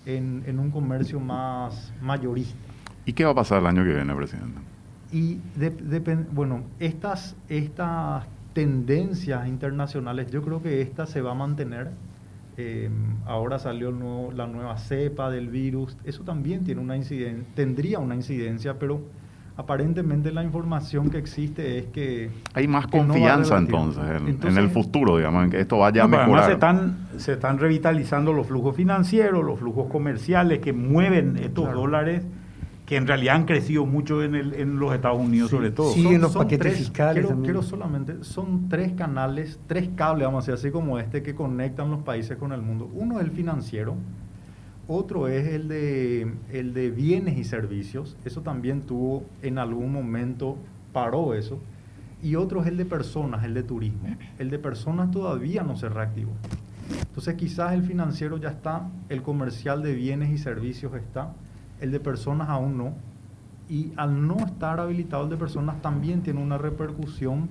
en, 0.06 0.44
en 0.46 0.60
un 0.60 0.72
comercio 0.72 1.20
más 1.20 1.94
mayorista. 2.02 2.58
¿Y 3.06 3.14
qué 3.14 3.24
va 3.24 3.32
a 3.32 3.36
pasar 3.36 3.60
el 3.60 3.68
año 3.68 3.84
que 3.84 3.94
viene, 3.94 4.14
presidente? 4.14 4.60
Y 5.12 5.40
bueno, 6.32 6.64
estas, 6.80 7.36
estas 7.48 8.26
tendencias 8.54 9.48
internacionales, 9.48 10.32
yo 10.32 10.42
creo 10.42 10.62
que 10.62 10.82
esta 10.82 11.06
se 11.06 11.22
va 11.22 11.32
a 11.32 11.36
mantener. 11.36 11.92
eh, 12.58 12.90
ahora 13.26 13.60
salió 13.60 13.92
la 14.32 14.48
nueva 14.48 14.78
cepa 14.78 15.30
del 15.30 15.50
virus, 15.50 15.96
eso 16.04 16.24
también 16.24 16.64
tiene 16.64 16.82
una 16.82 16.96
tendría 17.54 18.00
una 18.00 18.16
incidencia, 18.16 18.80
pero 18.80 19.02
aparentemente 19.58 20.32
la 20.32 20.44
información 20.44 21.10
que 21.10 21.18
existe 21.18 21.80
es 21.80 21.86
que... 21.88 22.30
Hay 22.54 22.68
más 22.68 22.88
confianza 22.88 23.58
entonces, 23.58 24.04
en, 24.06 24.58
el 24.58 24.70
futuro, 24.70 25.18
digamos, 25.18 25.44
en 25.44 25.50
que 25.50 25.60
esto 25.60 25.80
vaya 25.80 26.04
a 26.04 26.08
mejorar. 26.08 26.46
se 26.46 26.54
están, 26.54 27.08
se 27.18 27.34
están 27.34 27.60
revitalizando 27.60 28.34
los 28.34 28.48
flujos 28.48 28.76
financieros, 28.76 29.44
los 29.44 29.60
flujos 29.60 29.88
comerciales 29.88 30.60
que 30.60 30.74
mueven 30.74 31.38
estos 31.38 31.72
dólares 31.74 32.24
que 32.88 32.96
en 32.96 33.06
realidad 33.06 33.36
han 33.36 33.46
crecido 33.46 33.86
mucho 33.86 34.24
en, 34.24 34.34
el, 34.34 34.54
en 34.54 34.80
los 34.80 34.96
Estados 34.96 35.20
Unidos 35.20 35.52
sobre 35.52 35.72
todo. 35.72 35.92
Sí, 35.92 36.08
en 36.08 36.22
los 36.22 36.34
paquetes 36.34 36.78
fiscales 36.78 37.26
quiero, 37.26 37.42
quiero, 37.44 37.62
solamente, 37.62 38.24
son 38.24 38.70
tres 38.70 38.94
canales, 38.94 39.60
tres 39.68 39.90
cables, 39.94 40.26
vamos 40.26 40.48
a 40.48 40.52
decir, 40.52 40.68
así 40.68 40.72
como 40.72 40.98
este, 40.98 41.22
que 41.22 41.36
conectan 41.36 41.92
los 41.92 42.04
países 42.04 42.38
con 42.38 42.54
el 42.54 42.62
mundo. 42.62 42.90
Uno 42.94 43.20
es 43.20 43.26
el 43.26 43.32
financiero, 43.32 43.96
otro 44.88 45.28
es 45.28 45.48
el 45.48 45.68
de, 45.68 46.32
el 46.54 46.74
de 46.74 46.90
bienes 46.90 47.38
y 47.38 47.44
servicios, 47.44 48.16
eso 48.24 48.40
también 48.40 48.80
tuvo 48.84 49.26
en 49.42 49.58
algún 49.58 49.92
momento, 49.92 50.58
paró 50.94 51.34
eso. 51.34 51.60
Y 52.24 52.36
otro 52.36 52.62
es 52.62 52.68
el 52.68 52.78
de 52.78 52.86
personas, 52.86 53.44
el 53.44 53.54
de 53.54 53.64
turismo. 53.64 54.16
El 54.40 54.50
de 54.50 54.60
personas 54.60 55.12
todavía 55.12 55.62
no 55.62 55.76
se 55.76 55.90
reactivó. 55.90 56.32
Entonces 57.02 57.36
quizás 57.36 57.74
el 57.74 57.84
financiero 57.84 58.38
ya 58.38 58.50
está, 58.50 58.90
el 59.10 59.22
comercial 59.24 59.84
de 59.84 59.94
bienes 59.94 60.30
y 60.30 60.38
servicios 60.38 60.94
está, 60.96 61.34
el 61.82 61.92
de 61.92 62.00
personas 62.00 62.50
aún 62.50 62.78
no. 62.78 62.94
Y 63.70 63.92
al 63.98 64.28
no 64.28 64.38
estar 64.38 64.80
habilitado 64.80 65.24
el 65.26 65.30
de 65.30 65.38
personas 65.38 65.82
también 65.82 66.22
tiene 66.22 66.42
una 66.42 66.58
repercusión, 66.58 67.50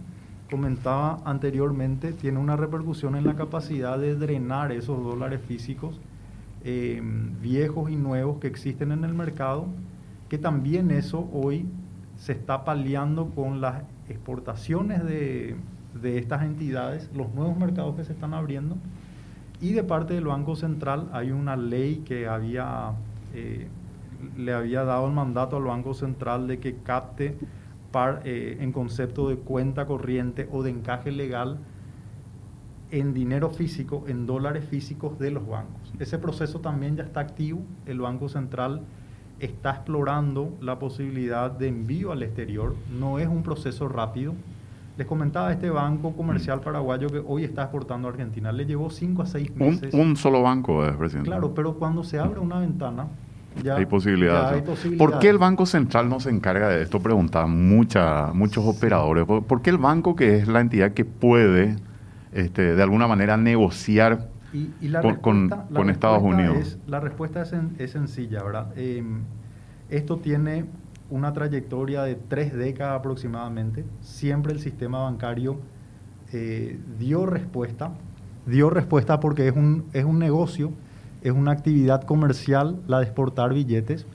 comentaba 0.51 1.21
anteriormente, 1.25 2.13
tiene 2.13 2.39
una 2.39 2.57
repercusión 2.57 3.17
en 3.17 3.27
la 3.27 3.35
capacidad 3.35 3.99
de 3.99 4.15
drenar 4.15 4.73
esos 4.73 5.03
dólares 5.03 5.41
físicos 5.47 6.01
eh, 6.69 7.01
viejos 7.41 7.91
y 7.93 7.95
nuevos 7.95 8.39
que 8.39 8.49
existen 8.49 8.91
en 8.91 9.05
el 9.05 9.15
mercado, 9.15 9.67
que 10.29 10.37
también 10.37 10.91
eso 10.91 11.31
hoy 11.33 11.65
se 12.17 12.33
está 12.33 12.65
paliando 12.65 13.31
con 13.31 13.61
las 13.61 13.85
exportaciones 14.09 15.05
de, 15.05 15.55
de 16.03 16.19
estas 16.19 16.43
entidades, 16.43 17.09
los 17.15 17.33
nuevos 17.35 17.57
mercados 17.57 17.95
que 17.95 18.05
se 18.05 18.15
están 18.15 18.35
abriendo. 18.35 18.77
Y 19.61 19.75
de 19.75 19.85
parte 19.85 20.15
del 20.15 20.25
Banco 20.25 20.57
Central 20.57 21.09
hay 21.13 21.31
una 21.31 21.55
ley 21.55 22.03
que 22.05 22.27
había 22.27 22.95
eh, 23.33 23.69
le 24.37 24.53
había 24.53 24.85
dado 24.85 25.07
el 25.07 25.13
mandato 25.13 25.57
al 25.57 25.65
Banco 25.65 25.95
Central 25.95 26.47
de 26.47 26.59
que 26.59 26.77
capte 26.77 27.37
eh, 28.25 28.59
en 28.61 28.73
concepto 28.73 29.29
de 29.29 29.37
cuenta 29.37 29.87
corriente 29.87 30.49
o 30.53 30.63
de 30.63 30.71
encaje 30.71 31.11
legal 31.11 31.59
en 32.91 33.15
dinero 33.15 33.49
físico, 33.49 34.05
en 34.07 34.27
dólares 34.27 34.67
físicos 34.69 35.19
de 35.19 35.31
los 35.31 35.49
bancos. 35.49 35.95
Ese 35.99 36.19
proceso 36.19 36.61
también 36.61 36.97
ya 36.97 37.05
está 37.05 37.21
activo. 37.21 37.63
El 37.87 38.01
Banco 38.01 38.29
Central 38.29 38.83
está 39.41 39.71
explorando 39.71 40.53
la 40.61 40.79
posibilidad 40.79 41.51
de 41.51 41.69
envío 41.69 42.13
al 42.13 42.23
exterior. 42.23 42.77
No 42.99 43.19
es 43.19 43.29
un 43.29 43.43
proceso 43.43 43.89
rápido. 43.89 44.35
Les 44.99 45.07
comentaba 45.07 45.53
este 45.53 45.71
banco 45.71 46.13
comercial 46.13 46.61
paraguayo 46.61 47.09
que 47.09 47.23
hoy 47.27 47.45
está 47.45 47.63
exportando 47.63 48.09
a 48.09 48.11
Argentina. 48.11 48.53
Le 48.53 48.67
llevó 48.67 48.91
cinco 48.91 49.23
a 49.23 49.27
seis 49.27 49.55
meses. 49.57 49.93
Un, 49.95 50.17
solo 50.17 50.43
banco, 50.43 50.85
es, 50.85 50.95
presidente. 50.97 51.29
Claro, 51.29 51.55
pero 51.55 51.75
cuando 51.75 52.05
se 52.05 52.19
abre 52.19 52.41
una 52.41 52.61
ventana, 52.61 53.09
hay, 53.75 53.87
posibilidades. 53.87 54.63
¿Por 54.99 55.19
qué 55.19 55.29
el 55.29 55.39
Banco 55.39 55.67
Central 55.67 56.09
no 56.09 56.21
se 56.21 56.31
encarga 56.31 56.69
de 56.69 56.83
esto? 56.83 57.01
Preguntan 57.01 57.69
mucha, 57.69 58.33
muchos 58.33 58.65
operadores. 58.65 59.25
¿Por, 59.25 59.63
qué 59.63 59.71
el 59.71 59.79
banco, 59.79 60.17
que 60.17 60.37
es 60.37 60.49
la 60.49 60.61
entidad 60.61 60.93
que 60.93 61.05
puede 61.05 61.77
este, 62.33 62.75
de 62.75 62.83
alguna 62.83 63.07
manera 63.07 63.37
negociar 63.37 64.29
con, 65.23 65.91
Estados 65.91 66.23
Unidos? 66.23 66.79
la 66.87 67.01
respuesta 67.01 67.43
es, 67.43 67.91
sencilla, 67.91 68.43
¿verdad? 68.43 68.73
Em, 68.77 69.23
esto 69.91 70.19
tiene 70.19 70.65
una 71.11 71.33
trayectoria 71.33 72.03
de 72.03 72.17
tres 72.17 72.53
décadas 72.53 72.99
aproximadamente. 72.99 73.85
Siempre 74.01 74.53
el 74.53 74.61
sistema 74.61 75.01
bancario 75.01 75.61
eh, 76.33 76.79
dio 76.99 77.27
respuesta. 77.27 77.93
Dio 78.47 78.71
respuesta 78.71 79.21
porque 79.21 79.49
es 79.49 79.57
un, 79.57 79.87
es 79.93 80.05
un 80.05 80.19
negocio 80.19 80.73
es 81.29 81.35
una 81.35 81.51
actividad 81.51 82.05
comercial 82.05 82.77
la 82.87 82.99
de 82.99 83.05
exportar 83.05 83.53
billetes. 83.53 84.07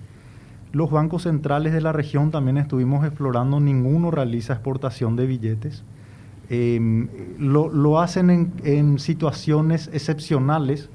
Los 0.72 0.90
bancos 0.92 1.24
centrales 1.24 1.74
de 1.74 1.82
la 1.82 1.92
región 1.92 2.32
también 2.32 2.58
estuvimos 2.58 3.06
explorando, 3.06 3.60
ninguno 3.60 4.12
realiza 4.12 4.54
exportación 4.54 5.18
de 5.18 5.26
billetes. 5.26 5.84
Em, 6.50 7.10
lo, 7.38 8.00
hacen 8.00 8.54
en, 8.64 9.00
situaciones 9.00 9.90
excepcionales, 9.94 10.90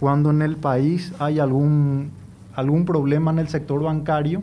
cuando 0.00 0.30
en 0.30 0.40
el 0.40 0.56
país 0.56 1.12
hay 1.18 1.38
algún, 1.38 2.10
algún 2.54 2.86
problema 2.86 3.30
en 3.30 3.38
el 3.38 3.48
sector 3.48 3.82
bancario, 3.82 4.42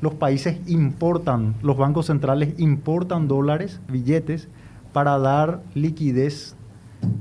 los 0.00 0.14
países 0.14 0.58
importan, 0.68 1.54
los 1.62 1.76
bancos 1.76 2.06
centrales 2.06 2.54
importan 2.58 3.26
dólares, 3.26 3.80
billetes, 3.88 4.48
para 4.92 5.18
dar 5.18 5.62
liquidez 5.74 6.54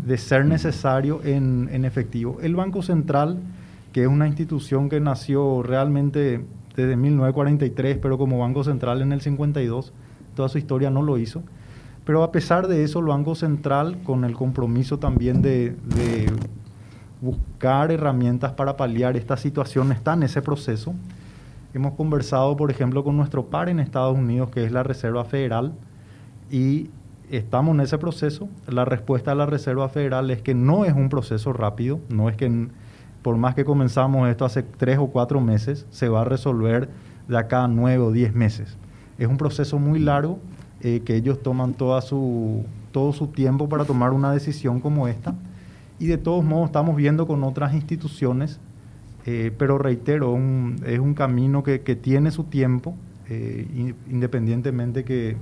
de 0.05 0.17
ser 0.17 0.45
necesario 0.45 1.21
en, 1.24 1.86
efectivo. 1.86 2.38
El 2.41 2.55
Banco 2.55 2.82
Central, 2.82 3.39
que 3.91 4.03
es 4.03 4.07
una 4.07 4.28
institución 4.28 4.89
que 4.89 4.99
nació 4.99 5.63
realmente 5.63 6.45
desde 6.76 6.95
1943, 6.95 7.97
pero 8.01 8.17
como 8.17 8.39
Banco 8.39 8.63
Central 8.63 9.01
en 9.01 9.11
el 9.11 9.21
52, 9.21 9.93
toda 10.36 10.49
su 10.49 10.57
historia 10.57 10.89
no 10.89 11.01
lo 11.01 11.17
hizo. 11.17 11.43
Pero 12.05 12.24
a 12.24 12.32
pesar 12.32 12.67
de 12.67 12.84
eso, 12.84 12.99
el 12.99 13.05
Banco 13.05 13.36
Central, 13.36 13.99
con 14.03 14.26
el 14.26 14.34
compromiso 14.34 14.99
también 14.99 15.41
de 15.41 15.76
buscar 17.24 17.89
herramientas 17.89 18.51
para 18.51 18.76
paliar 18.76 19.15
esta 19.15 19.38
situación, 19.38 19.93
está 19.93 20.13
en 20.13 20.24
ese 20.24 20.41
proceso. 20.41 20.93
Hemos 21.74 21.93
conversado, 21.93 22.57
por 22.57 22.69
ejemplo, 22.69 23.03
con 23.03 23.15
nuestro 23.15 23.45
par 23.45 23.69
en 23.69 23.80
Estados 23.80 24.17
Unidos, 24.17 24.49
que 24.49 24.65
es 24.65 24.74
la 24.74 24.84
Reserva 24.84 25.24
Federal, 25.24 25.74
y 26.51 26.89
estamos 27.30 27.76
en 27.76 27.82
ese 27.82 27.97
proceso. 27.97 28.49
La 28.67 28.86
respuesta 28.86 29.32
de 29.32 29.38
la 29.38 29.45
Reserva 29.45 29.89
Federal 29.89 30.30
es 30.32 30.41
que 30.41 30.53
no 30.53 30.86
es 30.86 30.93
un 30.93 31.09
proceso 31.09 31.53
rápido, 31.53 31.99
no 32.09 32.30
es 32.30 32.36
que 32.36 32.67
por 33.21 33.38
más 33.38 33.55
que 33.55 33.65
comenzamos 33.65 34.30
esto 34.30 34.45
hace 34.45 34.63
tres 34.63 34.99
o 34.99 35.07
cuatro 35.07 35.41
meses, 35.41 35.88
se 35.89 36.09
va 36.09 36.21
a 36.21 36.26
resolver 36.26 36.89
de 37.28 37.38
acá 37.38 37.67
nueve 37.67 38.03
o 38.03 38.11
diez 38.11 38.36
meses. 38.36 38.78
Es 39.17 39.28
un 39.28 39.38
proceso 39.38 39.80
muy 39.80 39.99
largo 39.99 40.39
eh, 40.82 41.01
que 41.05 41.15
ellos 41.15 41.41
toman 41.41 41.74
toda 41.74 42.01
su, 42.01 42.65
todo 42.91 43.13
su 43.13 43.28
tiempo 43.28 43.69
para 43.69 43.86
tomar 43.86 44.11
una 44.11 44.32
decisión 44.32 44.82
como 44.82 45.07
esta. 45.07 45.36
Y 45.99 46.07
de 46.07 46.17
todos 46.17 46.43
modos 46.43 46.65
estamos 46.65 46.95
viendo 46.95 47.26
con 47.26 47.43
otras 47.43 47.74
instituciones, 47.74 48.59
eh, 49.26 49.53
pero 49.57 49.78
reitero, 49.78 50.38
es 50.86 50.99
un 50.99 51.13
camino 51.13 51.63
que, 51.63 51.80
tiene 51.80 52.32
su 52.32 52.43
tiempo, 52.43 52.95
eh, 53.30 53.93
independientemente 54.09 55.05
que 55.05 55.38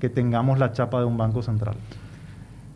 que 0.00 0.08
tengamos 0.08 0.58
la 0.58 0.72
chapa 0.72 0.98
de 0.98 1.04
un 1.04 1.16
banco 1.16 1.42
central. 1.42 1.76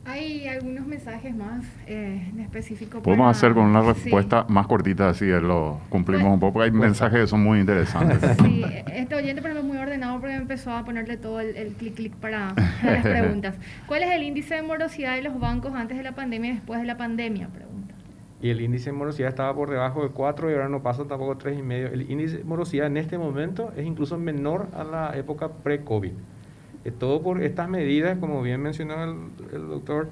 Hay 0.08 0.48
algunos 0.48 0.86
mensajes 0.86 1.36
más 1.36 1.66
eh, 1.86 2.28
en 2.32 2.40
específico. 2.40 3.02
Podemos 3.02 3.30
hacer 3.36 3.52
con 3.52 3.64
una 3.64 3.82
respuesta 3.82 4.46
más 4.48 4.66
cortita, 4.66 5.10
así 5.10 5.26
lo 5.26 5.80
cumplimos 5.90 6.32
un 6.32 6.40
poco. 6.40 6.62
Hay 6.62 6.70
mensajes 6.70 7.20
que 7.20 7.26
son 7.26 7.42
muy 7.42 7.60
interesantes. 7.60 8.18
Sí, 8.42 8.64
este 8.94 9.14
oyente, 9.14 9.42
pero 9.42 9.62
muy 9.62 9.76
ordenado 9.76 10.18
porque 10.18 10.34
empezó 10.34 10.72
a 10.72 10.82
ponerle 10.84 11.18
todo 11.18 11.40
el, 11.40 11.74
clic 11.74 11.94
clic 11.94 12.14
para 12.14 12.54
las 12.82 13.02
preguntas. 13.02 13.56
¿Cuál 13.86 14.02
es 14.02 14.10
el 14.10 14.22
índice 14.22 14.54
de 14.54 14.62
morosidad 14.62 15.14
de 15.16 15.22
los 15.22 15.38
bancos 15.38 15.74
antes 15.74 15.98
de 15.98 16.02
la 16.02 16.12
pandemia 16.12 16.52
y 16.52 16.54
después 16.54 16.80
de 16.80 16.86
la 16.86 16.96
pandemia? 16.96 17.48
Pregunta. 17.48 17.94
Y 18.40 18.48
el 18.48 18.62
índice 18.62 18.90
de 18.90 18.96
morosidad 18.96 19.28
estaba 19.28 19.54
por 19.54 19.68
debajo 19.68 20.02
de 20.02 20.08
4 20.08 20.50
y 20.50 20.54
ahora 20.54 20.68
no 20.70 20.82
pasa 20.82 21.04
tampoco 21.04 21.36
3,5. 21.36 21.92
El 21.92 22.10
índice 22.10 22.38
de 22.38 22.44
morosidad 22.44 22.86
en 22.86 22.96
este 22.96 23.18
momento 23.18 23.72
es 23.76 23.84
incluso 23.84 24.16
menor 24.16 24.68
a 24.72 24.84
la 24.84 25.16
época 25.16 25.48
pre-COVID. 25.48 26.12
Eh, 26.84 26.92
todo 26.92 27.22
por 27.22 27.42
estas 27.42 27.68
medidas, 27.68 28.18
como 28.18 28.42
bien 28.42 28.60
mencionó 28.60 29.04
el, 29.04 29.68
doctor, 29.68 30.10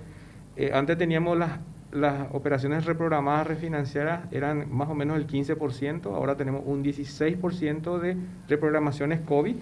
eh, 0.57 0.71
antes 0.75 0.99
teníamos 0.99 1.39
las, 1.39 1.61
las 1.93 2.29
operaciones 2.33 2.85
reprogramadas 2.85 3.47
refinanciadas, 3.47 4.33
eran 4.33 4.73
más 4.73 4.89
o 4.89 4.95
menos 4.95 5.17
el 5.17 5.27
15%, 5.27 6.07
ahora 6.14 6.37
tenemos 6.37 6.62
un 6.64 6.85
16% 6.85 7.99
de 7.99 8.17
reprogramaciones 8.49 9.21
COVID 9.21 9.57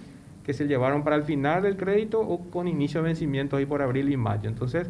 que 0.45 0.53
se 0.53 0.67
llevaron 0.67 1.03
para 1.03 1.15
el 1.15 1.23
final 1.23 1.63
del 1.63 1.75
crédito 1.75 2.21
o 2.21 2.39
con 2.51 2.67
inicio 2.67 3.01
de 3.01 3.07
vencimiento 3.07 3.57
ahí 3.57 3.65
por 3.65 3.81
abril 3.81 4.11
y 4.11 4.17
mayo. 4.17 4.47
Entonces, 4.47 4.87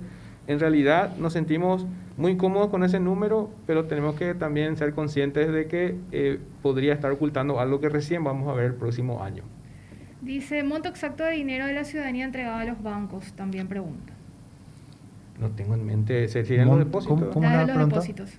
en 0.47 0.59
realidad 0.59 1.15
nos 1.17 1.33
sentimos 1.33 1.85
muy 2.17 2.37
cómodos 2.37 2.69
con 2.69 2.83
ese 2.83 2.99
número, 2.99 3.49
pero 3.65 3.85
tenemos 3.85 4.15
que 4.15 4.35
también 4.35 4.77
ser 4.77 4.93
conscientes 4.93 5.51
de 5.51 5.67
que 5.67 5.95
eh, 6.11 6.39
podría 6.61 6.93
estar 6.93 7.11
ocultando 7.11 7.59
algo 7.59 7.79
que 7.79 7.89
recién 7.89 8.23
vamos 8.23 8.49
a 8.49 8.53
ver 8.53 8.65
el 8.65 8.73
próximo 8.75 9.23
año. 9.23 9.43
Dice, 10.21 10.63
monto 10.63 10.89
exacto 10.89 11.23
de 11.23 11.31
dinero 11.31 11.65
de 11.67 11.73
la 11.73 11.83
ciudadanía 11.83 12.25
entregado 12.25 12.57
a 12.57 12.65
los 12.65 12.81
bancos, 12.81 13.33
también 13.33 13.67
pregunta. 13.67 14.13
No 15.39 15.49
tengo 15.49 15.73
en 15.73 15.85
mente, 15.85 16.27
¿se 16.27 16.43
los 16.43 16.79
depósitos? 16.79 17.33
¿Cómo, 17.33 17.47
la 17.47 17.65
los 17.65 17.89
depósitos. 17.89 18.31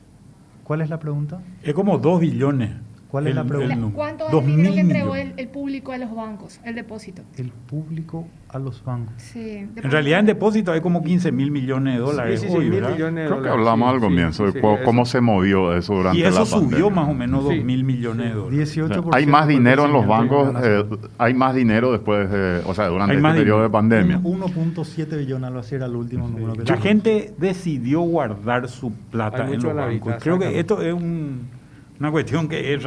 ¿Cuál 0.64 0.81
es 0.81 0.91
la 0.91 0.99
pregunta? 0.99 1.41
Es 1.62 1.74
como 1.74 1.99
2 1.99 2.20
billones. 2.20 2.70
¿Cuál 3.11 3.29
es 3.29 3.35
la 3.35 3.45
pregunta? 3.45 3.77
¿Cuánto 3.95 4.27
es 4.27 4.35
el 4.35 4.47
dinero 4.47 4.75
que 4.75 4.81
entregó 4.81 5.17
el, 5.17 5.49
público 5.49 5.93
a 5.93 5.99
los 5.99 6.15
bancos, 6.15 6.61
el 6.65 6.75
depósito? 6.75 7.23
El 7.37 7.51
público 7.51 8.27
a 8.49 8.59
los 8.59 8.85
bancos. 8.85 9.15
Sí. 9.19 9.69
En 9.77 9.91
realidad 9.91 10.21
en 10.21 10.27
depósito 10.27 10.73
hay 10.73 10.81
como 10.81 11.03
15 11.03 11.31
mil 11.31 11.51
millones 11.51 11.95
de 11.95 12.01
dólares. 12.01 12.41
Sí, 12.41 12.49
mil 12.49 12.83
millones 12.83 13.29
Creo 13.29 13.43
que 13.43 13.49
hablamos 13.49 13.95
al 13.95 14.01
comienzo 14.01 14.51
de 14.51 14.61
cómo, 14.61 15.05
se 15.07 15.21
movió 15.21 15.77
eso 15.77 15.95
durante 15.95 16.21
la 16.21 16.31
pandemia. 16.31 16.41
Y 16.41 16.47
eso 16.47 16.61
subió 16.61 16.91
más 16.91 17.09
o 17.09 17.15
menos 17.15 17.45
2 17.45 17.65
mil 17.65 17.85
millones 17.85 18.31
de 18.31 18.35
dólares. 18.35 18.77
18% 18.77 19.11
hay 19.13 19.27
más 19.27 19.47
dinero 19.47 19.85
en 19.85 19.93
los 19.93 20.07
bancos, 20.07 20.55
eh, 20.63 20.85
hay 21.19 21.35
más 21.35 21.55
dinero 21.55 21.93
después, 21.93 22.31
de, 22.31 22.63
o 22.67 22.75
sea, 22.75 22.89
durante 22.89 23.15
el 23.15 23.25
este 23.25 23.39
periodo 23.39 23.63
de 23.63 23.71
pandemia. 23.71 24.21
1.7 24.21 25.19
billones, 25.19 25.51
lo 25.53 25.61
hacía 25.61 25.77
era 25.77 25.87
el 25.87 25.97
último 25.97 26.29
número 26.29 26.55
que 26.55 26.65
La 26.65 26.77
gente 26.79 27.35
decidió 27.39 28.01
guardar 28.01 28.69
su 28.69 28.93
plata 28.93 29.47
en 29.49 29.63
los 29.63 29.75
bancos. 29.75 30.15
Creo 30.21 30.39
que 30.39 30.59
esto 30.59 30.83
es 30.83 30.93
un 30.93 31.56
una 31.99 32.11
cuestión 32.11 32.49
que 32.49 32.74
es 32.74 32.84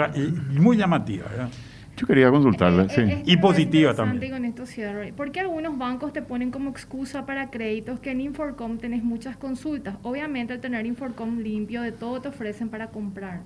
muy 0.51 0.77
llamativa. 0.77 1.25
Yo 1.97 2.07
quería 2.07 2.31
consultarle, 2.31 2.87
sí. 2.87 3.01
y 3.25 3.35
positiva 3.37 3.93
también. 3.93 4.31
Con 4.31 4.45
esto 4.45 4.63
porque 5.17 5.41
algunos 5.41 5.77
bancos 5.77 6.13
te 6.13 6.21
ponen 6.21 6.49
como 6.49 6.69
excusa 6.69 7.25
para 7.25 7.49
créditos 7.49 7.99
que 7.99 8.11
en 8.11 8.21
Inforcom 8.21 8.77
tenés 8.77 9.03
muchas 9.03 9.35
consultas. 9.35 9.97
Obviamente 10.03 10.53
al 10.53 10.61
tener 10.61 10.85
Inforcom 10.85 11.39
limpio 11.39 11.81
de 11.81 11.91
todo 11.91 12.21
te 12.21 12.29
ofrecen 12.29 12.69
para 12.69 12.87
comprar. 12.87 13.41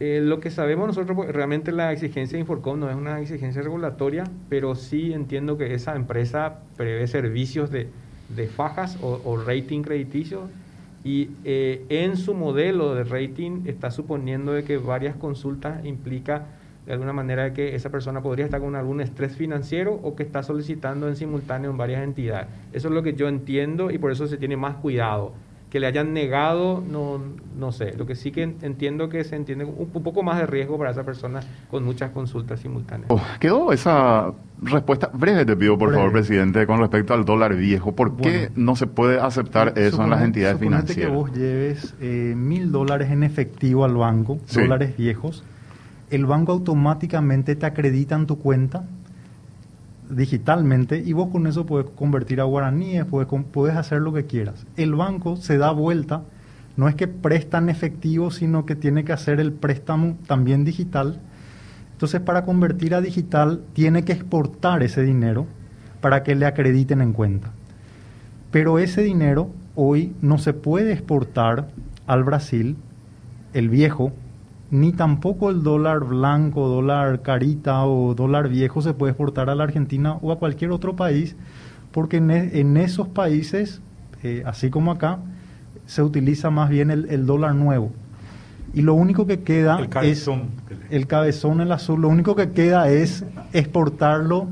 Eh, 0.00 0.20
lo 0.22 0.40
que 0.40 0.50
sabemos 0.50 0.86
nosotros, 0.88 1.14
pues, 1.14 1.30
realmente 1.32 1.70
la 1.70 1.92
exigencia 1.92 2.36
de 2.36 2.40
Inforcom 2.40 2.80
no 2.80 2.88
es 2.88 2.96
una 2.96 3.20
exigencia 3.20 3.60
regulatoria, 3.60 4.24
pero 4.48 4.74
sí 4.74 5.12
entiendo 5.12 5.58
que 5.58 5.74
esa 5.74 5.94
empresa 5.96 6.60
prevé 6.78 7.06
servicios 7.06 7.70
de, 7.70 7.88
de 8.34 8.46
fajas 8.46 8.98
o, 9.02 9.20
o 9.22 9.36
rating 9.36 9.82
crediticio 9.82 10.48
y 11.04 11.30
eh, 11.44 11.84
en 11.90 12.16
su 12.16 12.34
modelo 12.34 12.94
de 12.94 13.04
rating 13.04 13.62
está 13.66 13.90
suponiendo 13.90 14.52
de 14.52 14.64
que 14.64 14.78
varias 14.78 15.14
consultas 15.16 15.84
implica 15.84 16.46
de 16.86 16.92
alguna 16.92 17.12
manera 17.12 17.52
que 17.52 17.74
esa 17.74 17.90
persona 17.90 18.22
podría 18.22 18.46
estar 18.46 18.60
con 18.60 18.74
algún 18.74 19.00
estrés 19.00 19.36
financiero 19.36 19.94
o 20.02 20.16
que 20.16 20.22
está 20.22 20.42
solicitando 20.42 21.08
en 21.08 21.16
simultáneo 21.16 21.70
en 21.70 21.76
varias 21.76 22.02
entidades. 22.02 22.48
Eso 22.72 22.88
es 22.88 22.94
lo 22.94 23.02
que 23.02 23.14
yo 23.14 23.28
entiendo 23.28 23.90
y 23.90 23.98
por 23.98 24.12
eso 24.12 24.26
se 24.26 24.36
tiene 24.36 24.56
más 24.56 24.76
cuidado 24.76 25.32
que 25.74 25.80
le 25.80 25.88
hayan 25.88 26.12
negado, 26.12 26.84
no, 26.88 27.20
no 27.58 27.72
sé. 27.72 27.94
Lo 27.98 28.06
que 28.06 28.14
sí 28.14 28.30
que 28.30 28.44
entiendo 28.44 29.08
que 29.08 29.24
se 29.24 29.34
entiende 29.34 29.64
un, 29.64 29.88
poco 29.88 30.22
más 30.22 30.38
de 30.38 30.46
riesgo 30.46 30.78
para 30.78 30.92
esa 30.92 31.02
persona 31.02 31.40
con 31.68 31.82
muchas 31.82 32.12
consultas 32.12 32.60
simultáneas. 32.60 33.10
Oh, 33.10 33.20
quedó 33.40 33.72
esa 33.72 34.32
respuesta 34.62 35.10
breve, 35.12 35.44
te 35.44 35.56
pido 35.56 35.76
por 35.76 35.92
favor, 35.92 36.12
presidente, 36.12 36.64
con 36.64 36.78
respecto 36.78 37.12
al 37.12 37.24
dólar 37.24 37.56
viejo. 37.56 37.90
¿Por 37.90 38.14
qué 38.14 38.52
no 38.54 38.76
se 38.76 38.86
puede 38.86 39.18
aceptar 39.18 39.76
eso 39.76 40.04
en 40.04 40.10
las 40.10 40.22
entidades 40.22 40.60
financieras? 40.60 41.10
que 41.10 41.12
vos 41.12 41.32
lleves 41.32 41.96
eh, 42.00 42.34
mil 42.36 42.70
dólares 42.70 43.10
en 43.10 43.24
efectivo 43.24 43.84
al 43.84 43.96
banco, 43.96 44.38
dólares 44.54 44.96
viejos, 44.96 45.42
el 46.08 46.24
banco 46.24 46.52
automáticamente 46.52 47.56
te 47.56 47.66
acredita 47.66 48.14
en 48.14 48.26
tu 48.26 48.38
cuenta 48.38 48.84
digitalmente 50.08 50.98
y 50.98 51.12
vos 51.12 51.28
con 51.30 51.46
eso 51.46 51.66
puedes 51.66 51.90
convertir 51.90 52.40
a 52.40 52.44
guaraníes, 52.44 53.04
puedes, 53.04 53.28
puedes 53.50 53.76
hacer 53.76 54.00
lo 54.00 54.12
que 54.12 54.26
quieras. 54.26 54.66
El 54.76 54.94
banco 54.94 55.36
se 55.36 55.58
da 55.58 55.70
vuelta, 55.70 56.22
no 56.76 56.88
es 56.88 56.94
que 56.94 57.08
presta 57.08 57.58
en 57.58 57.68
efectivo, 57.68 58.30
sino 58.30 58.66
que 58.66 58.76
tiene 58.76 59.04
que 59.04 59.12
hacer 59.12 59.40
el 59.40 59.52
préstamo 59.52 60.18
también 60.26 60.64
digital. 60.64 61.20
Entonces 61.92 62.20
para 62.20 62.44
convertir 62.44 62.94
a 62.94 63.00
digital 63.00 63.62
tiene 63.72 64.04
que 64.04 64.12
exportar 64.12 64.82
ese 64.82 65.02
dinero 65.02 65.46
para 66.00 66.22
que 66.22 66.34
le 66.34 66.46
acrediten 66.46 67.00
en 67.00 67.12
cuenta. 67.12 67.52
Pero 68.50 68.78
ese 68.78 69.02
dinero 69.02 69.50
hoy 69.74 70.14
no 70.20 70.38
se 70.38 70.52
puede 70.52 70.92
exportar 70.92 71.68
al 72.06 72.24
Brasil, 72.24 72.76
el 73.52 73.68
viejo, 73.68 74.12
ni 74.70 74.92
tampoco 74.92 75.50
el 75.50 75.62
dólar 75.62 76.00
blanco, 76.00 76.68
dólar 76.68 77.22
carita 77.22 77.84
o 77.84 78.14
dólar 78.14 78.48
viejo 78.48 78.82
se 78.82 78.94
puede 78.94 79.12
exportar 79.12 79.50
a 79.50 79.54
la 79.54 79.64
Argentina 79.64 80.18
o 80.22 80.32
a 80.32 80.38
cualquier 80.38 80.70
otro 80.70 80.96
país, 80.96 81.36
porque 81.92 82.16
en, 82.16 82.30
e, 82.30 82.84
esos 82.84 83.08
países, 83.08 83.80
eh, 84.22 84.42
así 84.46 84.70
como 84.70 84.90
acá, 84.90 85.18
se 85.86 86.02
utiliza 86.02 86.50
más 86.50 86.70
bien 86.70 86.90
el, 86.90 87.26
dólar 87.26 87.54
nuevo. 87.54 87.92
Y 88.72 88.82
lo 88.82 88.94
único 88.94 89.26
que 89.26 89.40
queda 89.40 89.78
el 89.78 89.88
cabezón. 89.88 90.48
es 90.68 90.78
el 90.90 91.06
cabezón, 91.06 91.60
el 91.60 91.70
azul, 91.70 92.00
lo 92.00 92.08
único 92.08 92.34
que 92.34 92.50
queda 92.50 92.88
es 92.88 93.24
exportarlo 93.52 94.48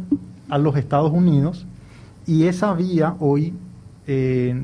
a 0.48 0.58
los 0.58 0.76
Estados 0.76 1.10
Unidos 1.10 1.66
y 2.26 2.44
esa 2.44 2.72
vía 2.74 3.16
hoy 3.18 3.54
eh, 4.06 4.62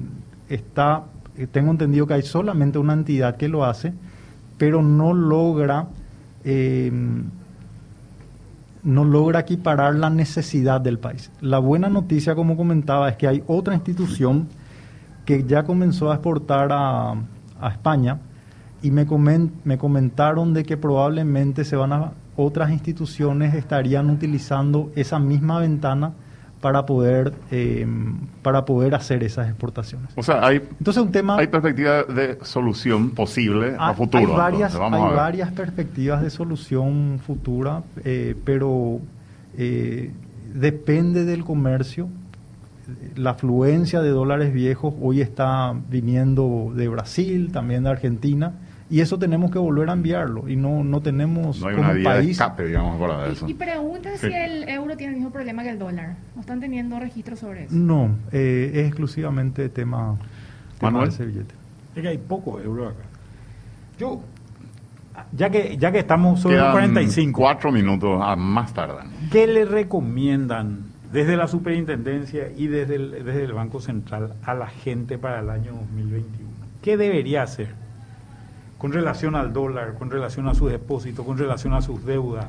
está, 0.48 1.04
eh, 1.36 1.46
tengo 1.50 1.70
entendido 1.70 2.06
que 2.06 2.14
hay 2.14 2.22
solamente 2.22 2.78
una 2.78 2.92
entidad 2.92 3.36
que 3.36 3.48
lo 3.48 3.64
hace, 3.64 3.94
pero 4.58 4.82
no 4.82 5.14
logra, 5.14 5.86
eh, 6.44 6.92
no 8.82 9.04
logra 9.04 9.40
equiparar 9.40 9.94
la 9.94 10.10
necesidad 10.10 10.80
del 10.80 10.98
país. 10.98 11.30
La 11.40 11.58
buena 11.58 11.88
noticia, 11.88 12.34
como 12.34 12.56
comentaba, 12.56 13.08
es 13.08 13.16
que 13.16 13.28
hay 13.28 13.42
otra 13.46 13.74
institución 13.74 14.48
que 15.24 15.44
ya 15.44 15.62
comenzó 15.62 16.10
a 16.10 16.14
exportar 16.14 16.70
a, 16.72 17.14
España 17.70 18.18
y 18.82 18.92
me, 18.92 19.04
me 19.64 19.78
comentaron 19.78 20.54
de 20.54 20.62
que 20.62 20.76
probablemente 20.76 21.64
se 21.64 21.74
van 21.74 21.92
a, 21.92 22.12
otras 22.36 22.70
instituciones 22.70 23.52
estarían 23.54 24.10
utilizando 24.10 24.92
esa 24.94 25.18
misma 25.18 25.58
ventana 25.58 26.12
para 26.60 26.86
poder 26.86 27.32
eh, 27.50 27.86
para 28.42 28.64
poder 28.64 28.94
hacer 28.94 29.22
esas 29.22 29.48
exportaciones. 29.48 30.10
O 30.16 30.22
sea, 30.22 30.44
hay 30.44 30.56
entonces 30.78 31.02
un 31.02 31.12
tema 31.12 31.36
hay 31.36 31.46
perspectiva 31.46 32.02
de 32.04 32.38
solución 32.42 33.10
posible 33.10 33.76
a, 33.78 33.94
futuro. 33.94 34.32
Hay 34.32 34.36
varias 34.36 34.74
hay 34.74 35.14
varias 35.14 35.52
perspectivas 35.52 36.22
de 36.22 36.30
solución 36.30 37.20
futura, 37.24 37.82
eh, 38.04 38.34
pero 38.44 39.00
eh, 39.56 40.12
depende 40.52 41.24
del 41.24 41.44
comercio. 41.44 42.08
La 43.16 43.30
afluencia 43.30 44.00
de 44.00 44.08
dólares 44.08 44.52
viejos 44.52 44.94
hoy 45.00 45.20
está 45.20 45.74
viniendo 45.90 46.72
de 46.74 46.88
Brasil, 46.88 47.50
también 47.52 47.84
de 47.84 47.90
Argentina 47.90 48.54
y 48.90 49.00
eso 49.00 49.18
tenemos 49.18 49.50
que 49.50 49.58
volver 49.58 49.90
a 49.90 49.92
enviarlo 49.92 50.48
y 50.48 50.56
no, 50.56 50.82
no 50.82 51.00
tenemos 51.00 51.60
no 51.60 51.68
hay 51.68 51.74
una 51.76 51.92
vía 51.92 52.14
de 52.14 52.30
escape, 52.30 52.66
digamos, 52.66 52.98
para 52.98 53.26
eso. 53.26 53.46
Y, 53.46 53.54
pregunta 53.54 54.16
si 54.16 54.26
el 54.26 54.68
euro 54.68 54.96
tiene 54.96 55.12
el 55.12 55.18
mismo 55.18 55.30
problema 55.30 55.62
que 55.62 55.70
el 55.70 55.78
dólar. 55.78 56.16
¿No 56.34 56.40
están 56.40 56.60
teniendo 56.60 56.98
registro 56.98 57.36
sobre 57.36 57.64
eso? 57.64 57.74
No, 57.74 58.16
eh, 58.32 58.70
es 58.74 58.86
exclusivamente 58.86 59.68
tema, 59.68 60.16
tema 60.78 61.02
de 61.02 61.08
ese 61.08 61.26
billete. 61.26 61.54
Es 61.94 62.02
que 62.02 62.08
hay 62.08 62.18
poco 62.18 62.60
euro 62.60 62.88
acá. 62.88 63.02
Yo, 63.98 64.22
ya 65.32 65.50
que, 65.50 65.76
ya 65.76 65.92
que 65.92 65.98
estamos 65.98 66.40
sobre 66.40 66.56
Quedan 66.56 66.72
45. 66.72 67.40
Cuatro 67.40 67.70
minutos 67.70 68.20
a 68.22 68.36
más 68.36 68.72
tardan. 68.72 69.10
¿Qué 69.30 69.46
le 69.46 69.66
recomiendan 69.66 70.84
desde 71.12 71.36
la 71.36 71.46
superintendencia 71.46 72.50
y 72.56 72.68
desde 72.68 72.94
el, 72.94 73.10
desde 73.24 73.44
el 73.44 73.52
Banco 73.52 73.80
Central 73.80 74.34
a 74.44 74.54
la 74.54 74.68
gente 74.68 75.18
para 75.18 75.40
el 75.40 75.50
año 75.50 75.72
2021? 75.72 76.48
¿Qué 76.80 76.96
debería 76.96 77.42
hacer? 77.42 77.87
Con 78.78 78.92
relación 78.92 79.34
al 79.34 79.52
dólar, 79.52 79.94
con 79.94 80.10
relación 80.10 80.48
a 80.48 80.54
sus 80.54 80.70
depósitos, 80.70 81.26
con 81.26 81.36
relación 81.36 81.74
a 81.74 81.82
sus 81.82 82.04
deudas. 82.04 82.46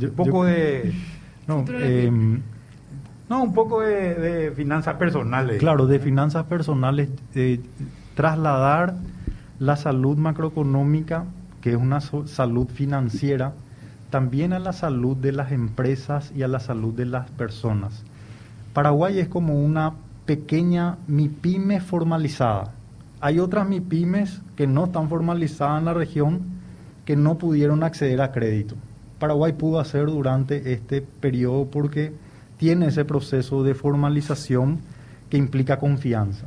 un 0.00 0.10
poco 0.10 0.44
de... 0.44 0.92
No, 1.46 1.64
no, 3.28 3.42
un 3.42 3.54
poco 3.54 3.82
de, 3.82 4.52
finanzas 4.56 4.94
personales. 4.94 5.58
Claro, 5.58 5.86
de 5.86 5.98
finanzas 5.98 6.44
personales, 6.46 7.10
trasladar 8.14 8.94
la 9.58 9.76
salud 9.76 10.16
macroeconómica, 10.16 11.24
que 11.60 11.70
es 11.70 11.76
una 11.76 12.00
salud 12.00 12.68
financiera, 12.68 13.52
también 14.10 14.52
a 14.52 14.58
la 14.58 14.72
salud 14.72 15.16
de 15.16 15.32
las 15.32 15.52
empresas 15.52 16.32
y 16.34 16.42
a 16.42 16.48
la 16.48 16.60
salud 16.60 16.94
de 16.94 17.04
las 17.04 17.30
personas. 17.32 18.04
Paraguay 18.72 19.18
es 19.18 19.28
como 19.28 19.60
una 19.60 19.94
pequeña 20.24 20.96
MIPYME 21.08 21.80
formalizada 21.80 22.75
hay 23.20 23.38
otras 23.38 23.68
MIPIMES 23.68 24.42
que 24.56 24.66
no 24.66 24.84
están 24.84 25.08
formalizadas 25.08 25.78
en 25.78 25.84
la 25.86 25.94
región 25.94 26.40
que 27.04 27.16
no 27.16 27.38
pudieron 27.38 27.82
acceder 27.82 28.20
a 28.20 28.32
crédito. 28.32 28.74
Paraguay 29.18 29.52
pudo 29.52 29.80
hacer 29.80 30.06
durante 30.06 30.72
este 30.72 31.00
periodo 31.00 31.66
porque 31.70 32.12
tiene 32.58 32.86
ese 32.86 33.04
proceso 33.04 33.62
de 33.62 33.74
formalización 33.74 34.80
que 35.30 35.38
implica 35.38 35.78
confianza. 35.78 36.46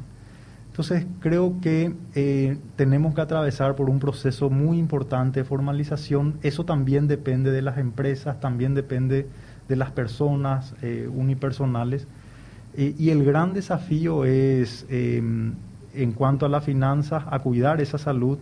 Entonces 0.67 1.05
creo 1.20 1.55
que 1.61 1.93
eh, 2.15 2.57
tenemos 2.76 3.15
que 3.15 3.22
atravesar 3.22 3.76
por 3.76 3.89
un 3.89 3.99
proceso 3.99 4.49
muy 4.49 4.78
importante 4.78 5.41
de 5.41 5.43
formalización. 5.43 6.38
Eso 6.41 6.63
también 6.63 7.07
depende 7.07 7.51
de 7.51 7.61
las 7.61 7.78
empresas, 7.78 8.39
también 8.39 8.76
depende 8.76 9.28
de 9.67 9.76
las 9.76 9.91
personas 9.91 10.76
eh, 10.82 11.09
unipersonales. 11.11 12.07
Eh, 12.76 12.95
y 12.97 13.09
el 13.09 13.26
gran 13.26 13.53
desafío 13.53 14.26
es 14.26 14.86
en 15.94 16.14
cuanto 16.14 16.46
a 16.46 16.50
las 16.50 16.64
finanzas, 16.64 17.24
a 17.30 17.40
cuidar 17.40 17.82
esa 17.82 17.98
salud, 17.98 18.38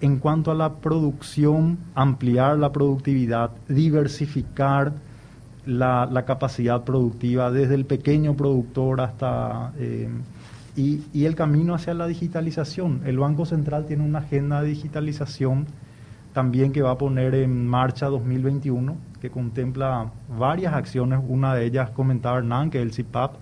en 0.00 0.18
cuanto 0.18 0.50
a 0.50 0.54
la 0.54 0.74
producción, 0.74 1.78
ampliar 1.94 2.58
la 2.58 2.72
productividad, 2.72 3.50
diversificar 3.68 4.92
la, 5.64 6.24
capacidad 6.26 6.84
productiva 6.84 7.50
desde 7.50 7.74
el 7.74 7.84
pequeño 7.84 8.36
productor 8.36 9.00
hasta... 9.00 9.72
Eh, 9.78 10.08
y, 10.76 11.02
y, 11.14 11.24
el 11.24 11.34
camino 11.34 11.74
hacia 11.74 11.94
la 11.94 12.06
digitalización. 12.06 13.00
El 13.06 13.18
Banco 13.18 13.46
Central 13.46 13.86
tiene 13.86 14.04
una 14.04 14.18
agenda 14.18 14.60
de 14.60 14.68
digitalización 14.68 15.66
también 16.36 16.70
que 16.70 16.82
va 16.82 16.90
a 16.90 16.98
poner 16.98 17.34
en 17.34 17.66
marcha 17.66 18.08
2021, 18.08 18.94
que 19.22 19.30
contempla 19.30 20.10
varias 20.38 20.74
acciones. 20.74 21.18
Una 21.26 21.54
de 21.54 21.64
ellas 21.64 21.88
comentaba 21.88 22.36
Hernán, 22.36 22.68
que 22.68 22.76
es 22.76 22.82
el 22.82 22.92
CIPAP. 22.92 23.36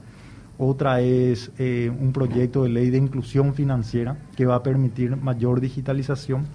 Otra 0.59 1.01
es 1.01 1.51
eh, 1.59 1.91
un 1.91 2.13
proyecto 2.13 2.63
de 2.63 2.69
ley 2.69 2.91
de 2.91 2.99
inclusión 2.99 3.55
financiera 3.55 4.17
que 4.37 4.47
va 4.47 4.57
a 4.57 4.63
permitir 4.63 5.17
mayor 5.17 5.61
digitalización. 5.61 6.47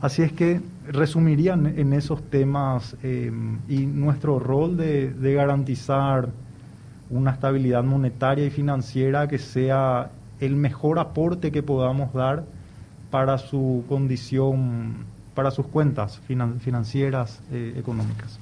Así 0.00 0.22
es 0.22 0.32
que 0.32 0.60
resumirían 0.86 1.66
en 1.66 1.92
esos 1.92 2.22
temas 2.22 2.96
eh, 3.02 3.32
y 3.68 3.86
nuestro 3.86 4.38
rol 4.38 4.76
de, 4.76 5.34
garantizar 5.34 6.28
una 7.10 7.32
estabilidad 7.32 7.82
monetaria 7.82 8.46
y 8.46 8.50
financiera 8.50 9.26
que 9.26 9.38
sea 9.38 10.10
el 10.38 10.54
mejor 10.54 11.00
aporte 11.00 11.50
que 11.50 11.64
podamos 11.64 12.12
dar 12.12 12.44
para 13.10 13.38
su 13.38 13.84
condición, 13.88 15.06
para 15.34 15.50
sus 15.50 15.66
cuentas 15.66 16.20
financieras, 16.60 17.40
eh, 17.50 17.74
económicas. 17.76 18.38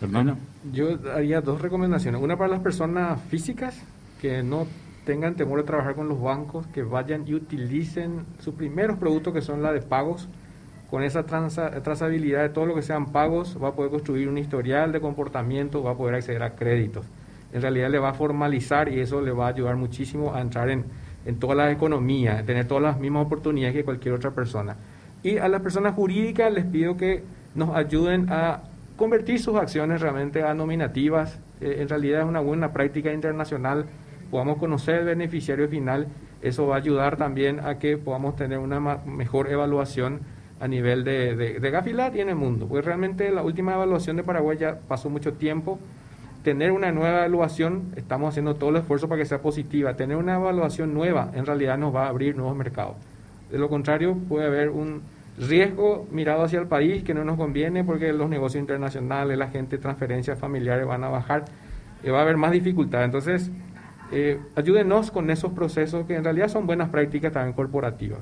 Hermano. 0.00 0.36
Yo 0.72 0.98
haría 1.14 1.40
dos 1.40 1.60
recomendaciones. 1.60 2.20
Una 2.20 2.36
para 2.36 2.50
las 2.50 2.60
personas 2.60 3.20
físicas 3.22 3.82
que 4.20 4.42
no 4.42 4.66
tengan 5.04 5.34
temor 5.34 5.60
de 5.60 5.66
trabajar 5.66 5.94
con 5.94 6.08
los 6.08 6.20
bancos, 6.20 6.66
que 6.68 6.82
vayan 6.82 7.26
y 7.26 7.34
utilicen 7.34 8.24
sus 8.38 8.54
primeros 8.54 8.98
productos 8.98 9.32
que 9.32 9.42
son 9.42 9.62
la 9.62 9.72
de 9.72 9.80
pagos. 9.80 10.28
Con 10.90 11.02
esa 11.02 11.24
trazabilidad 11.24 12.42
de 12.42 12.48
todo 12.48 12.64
lo 12.64 12.74
que 12.74 12.82
sean 12.82 13.12
pagos, 13.12 13.58
va 13.62 13.68
a 13.68 13.72
poder 13.72 13.90
construir 13.90 14.28
un 14.28 14.38
historial 14.38 14.90
de 14.92 15.00
comportamiento, 15.00 15.82
va 15.82 15.90
a 15.90 15.96
poder 15.96 16.14
acceder 16.14 16.42
a 16.42 16.54
créditos 16.54 17.04
en 17.52 17.62
realidad 17.62 17.90
le 17.90 17.98
va 17.98 18.10
a 18.10 18.14
formalizar 18.14 18.88
y 18.88 19.00
eso 19.00 19.20
le 19.20 19.32
va 19.32 19.46
a 19.46 19.48
ayudar 19.50 19.76
muchísimo 19.76 20.34
a 20.34 20.40
entrar 20.40 20.70
en, 20.70 20.84
en 21.24 21.38
toda 21.38 21.54
la 21.54 21.70
economía, 21.70 22.38
a 22.38 22.42
tener 22.42 22.66
todas 22.66 22.82
las 22.82 22.98
mismas 22.98 23.26
oportunidades 23.26 23.74
que 23.74 23.84
cualquier 23.84 24.14
otra 24.14 24.32
persona. 24.32 24.76
Y 25.22 25.38
a 25.38 25.48
las 25.48 25.62
personas 25.62 25.94
jurídicas 25.94 26.52
les 26.52 26.64
pido 26.64 26.96
que 26.96 27.22
nos 27.54 27.74
ayuden 27.74 28.30
a 28.30 28.62
convertir 28.98 29.38
sus 29.38 29.56
acciones 29.56 30.02
realmente 30.02 30.42
a 30.42 30.52
nominativas. 30.52 31.40
Eh, 31.62 31.76
en 31.78 31.88
realidad 31.88 32.22
es 32.22 32.26
una 32.26 32.40
buena 32.40 32.72
práctica 32.72 33.12
internacional, 33.12 33.86
podamos 34.30 34.58
conocer 34.58 34.96
el 34.96 35.04
beneficiario 35.06 35.68
final, 35.68 36.08
eso 36.42 36.66
va 36.66 36.74
a 36.74 36.78
ayudar 36.78 37.16
también 37.16 37.60
a 37.60 37.78
que 37.78 37.96
podamos 37.96 38.36
tener 38.36 38.58
una 38.58 38.80
mejor 39.06 39.50
evaluación 39.50 40.20
a 40.60 40.68
nivel 40.68 41.04
de, 41.04 41.36
de, 41.36 41.60
de 41.60 41.70
Gafilat 41.70 42.14
y 42.16 42.20
en 42.20 42.28
el 42.28 42.34
mundo. 42.34 42.66
Pues 42.66 42.84
realmente 42.84 43.30
la 43.30 43.42
última 43.42 43.74
evaluación 43.74 44.16
de 44.16 44.24
Paraguay 44.24 44.58
ya 44.58 44.80
pasó 44.88 45.08
mucho 45.08 45.32
tiempo, 45.34 45.78
tener 46.42 46.72
una 46.72 46.90
nueva 46.90 47.18
evaluación, 47.18 47.92
estamos 47.96 48.30
haciendo 48.30 48.56
todo 48.56 48.70
el 48.70 48.76
esfuerzo 48.76 49.08
para 49.08 49.20
que 49.20 49.26
sea 49.26 49.40
positiva. 49.40 49.94
Tener 49.94 50.16
una 50.16 50.34
evaluación 50.34 50.92
nueva 50.92 51.30
en 51.34 51.46
realidad 51.46 51.78
nos 51.78 51.94
va 51.94 52.06
a 52.06 52.08
abrir 52.08 52.36
nuevos 52.36 52.56
mercados. 52.56 52.96
De 53.50 53.58
lo 53.58 53.68
contrario, 53.68 54.16
puede 54.28 54.46
haber 54.46 54.70
un 54.70 55.02
riesgo 55.38 56.06
mirado 56.10 56.42
hacia 56.42 56.58
el 56.60 56.66
país 56.66 57.02
que 57.04 57.14
no 57.14 57.24
nos 57.24 57.36
conviene 57.36 57.84
porque 57.84 58.12
los 58.12 58.28
negocios 58.28 58.60
internacionales, 58.60 59.38
la 59.38 59.48
gente, 59.48 59.78
transferencias 59.78 60.38
familiares 60.38 60.86
van 60.86 61.04
a 61.04 61.08
bajar 61.08 61.44
y 62.02 62.10
va 62.10 62.20
a 62.20 62.22
haber 62.22 62.36
más 62.36 62.52
dificultad. 62.52 63.04
Entonces, 63.04 63.50
eh, 64.10 64.40
ayúdenos 64.56 65.10
con 65.10 65.30
esos 65.30 65.52
procesos 65.52 66.06
que 66.06 66.16
en 66.16 66.24
realidad 66.24 66.48
son 66.48 66.66
buenas 66.66 66.88
prácticas 66.88 67.32
también 67.32 67.54
corporativas. 67.54 68.20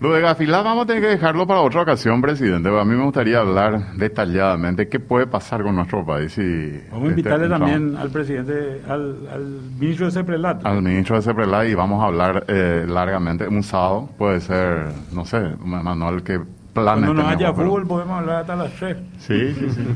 Lo 0.00 0.14
de 0.14 0.22
Gafilá 0.22 0.62
vamos 0.62 0.84
a 0.84 0.86
tener 0.86 1.02
que 1.02 1.08
dejarlo 1.08 1.46
para 1.46 1.60
otra 1.60 1.82
ocasión, 1.82 2.22
presidente. 2.22 2.70
A 2.70 2.84
mí 2.86 2.94
me 2.96 3.04
gustaría 3.04 3.40
hablar 3.40 3.92
detalladamente 3.96 4.88
qué 4.88 4.98
puede 4.98 5.26
pasar 5.26 5.62
con 5.62 5.76
nuestro 5.76 6.06
país. 6.06 6.38
Y 6.38 6.80
vamos 6.90 7.08
a 7.08 7.10
invitarle 7.10 7.48
también 7.50 7.96
al 7.98 8.08
presidente, 8.08 8.80
al, 8.88 9.60
ministro 9.78 10.06
de 10.06 10.12
Ceprelat. 10.12 10.64
Al 10.64 10.80
ministro 10.80 11.16
de 11.16 11.22
Ceprelat 11.22 11.68
y 11.68 11.74
vamos 11.74 12.02
a 12.02 12.06
hablar 12.06 12.44
eh, 12.48 12.86
largamente. 12.88 13.46
Un 13.46 13.62
sábado 13.62 14.08
puede 14.16 14.40
ser, 14.40 14.86
no 15.12 15.26
sé, 15.26 15.38
Manuel, 15.62 16.22
que 16.22 16.40
cuando 16.74 17.14
no 17.14 17.28
haya 17.28 17.52
fútbol 17.52 17.86
podemos 17.86 18.18
hablar 18.18 18.36
hasta 18.42 18.56
las 18.56 18.70
3. 18.72 18.96
Sí, 19.18 19.54
sí, 19.54 19.70
sí, 19.70 19.86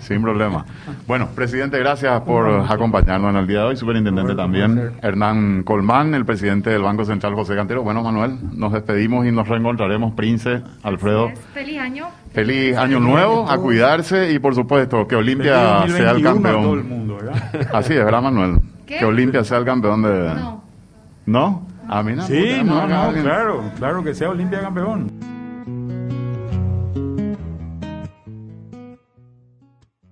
sin 0.00 0.22
problema. 0.22 0.64
Bueno, 1.06 1.28
presidente, 1.34 1.78
gracias 1.78 2.20
por 2.22 2.48
acompañarnos 2.70 3.30
en 3.30 3.36
el 3.36 3.46
día 3.46 3.60
de 3.60 3.64
hoy. 3.66 3.76
Superintendente 3.76 4.34
también. 4.34 4.92
Hernán 5.02 5.62
Colmán, 5.64 6.14
el 6.14 6.24
presidente 6.24 6.70
del 6.70 6.82
Banco 6.82 7.04
Central 7.04 7.34
José 7.34 7.54
Cantero. 7.56 7.82
Bueno, 7.82 8.02
Manuel, 8.02 8.38
nos 8.52 8.72
despedimos 8.72 9.26
y 9.26 9.32
nos 9.32 9.48
reencontraremos. 9.48 10.14
Prince, 10.14 10.62
Alfredo. 10.82 11.30
Feliz 11.52 11.78
año. 11.78 12.06
Feliz 12.32 12.76
año 12.76 13.00
nuevo, 13.00 13.50
a 13.50 13.58
cuidarse 13.58 14.32
y 14.32 14.38
por 14.38 14.54
supuesto 14.54 15.06
que 15.08 15.16
Olimpia 15.16 15.86
sea 15.88 16.12
el 16.12 16.22
campeón. 16.22 17.16
Así 17.72 17.94
es, 17.94 18.04
¿verdad, 18.04 18.22
Manuel? 18.22 18.60
Que 18.86 19.04
Olimpia 19.04 19.42
sea 19.44 19.58
el 19.58 19.64
campeón 19.64 20.02
de... 20.02 20.34
No. 20.34 20.64
¿No? 21.26 21.66
A 21.88 22.02
mí 22.04 22.14
no. 22.14 22.22
Sí, 22.22 22.60
no, 22.64 22.86
no, 22.86 23.12
claro, 23.12 23.64
claro 23.76 24.04
que 24.04 24.14
sea 24.14 24.30
Olimpia 24.30 24.60
campeón. 24.60 25.10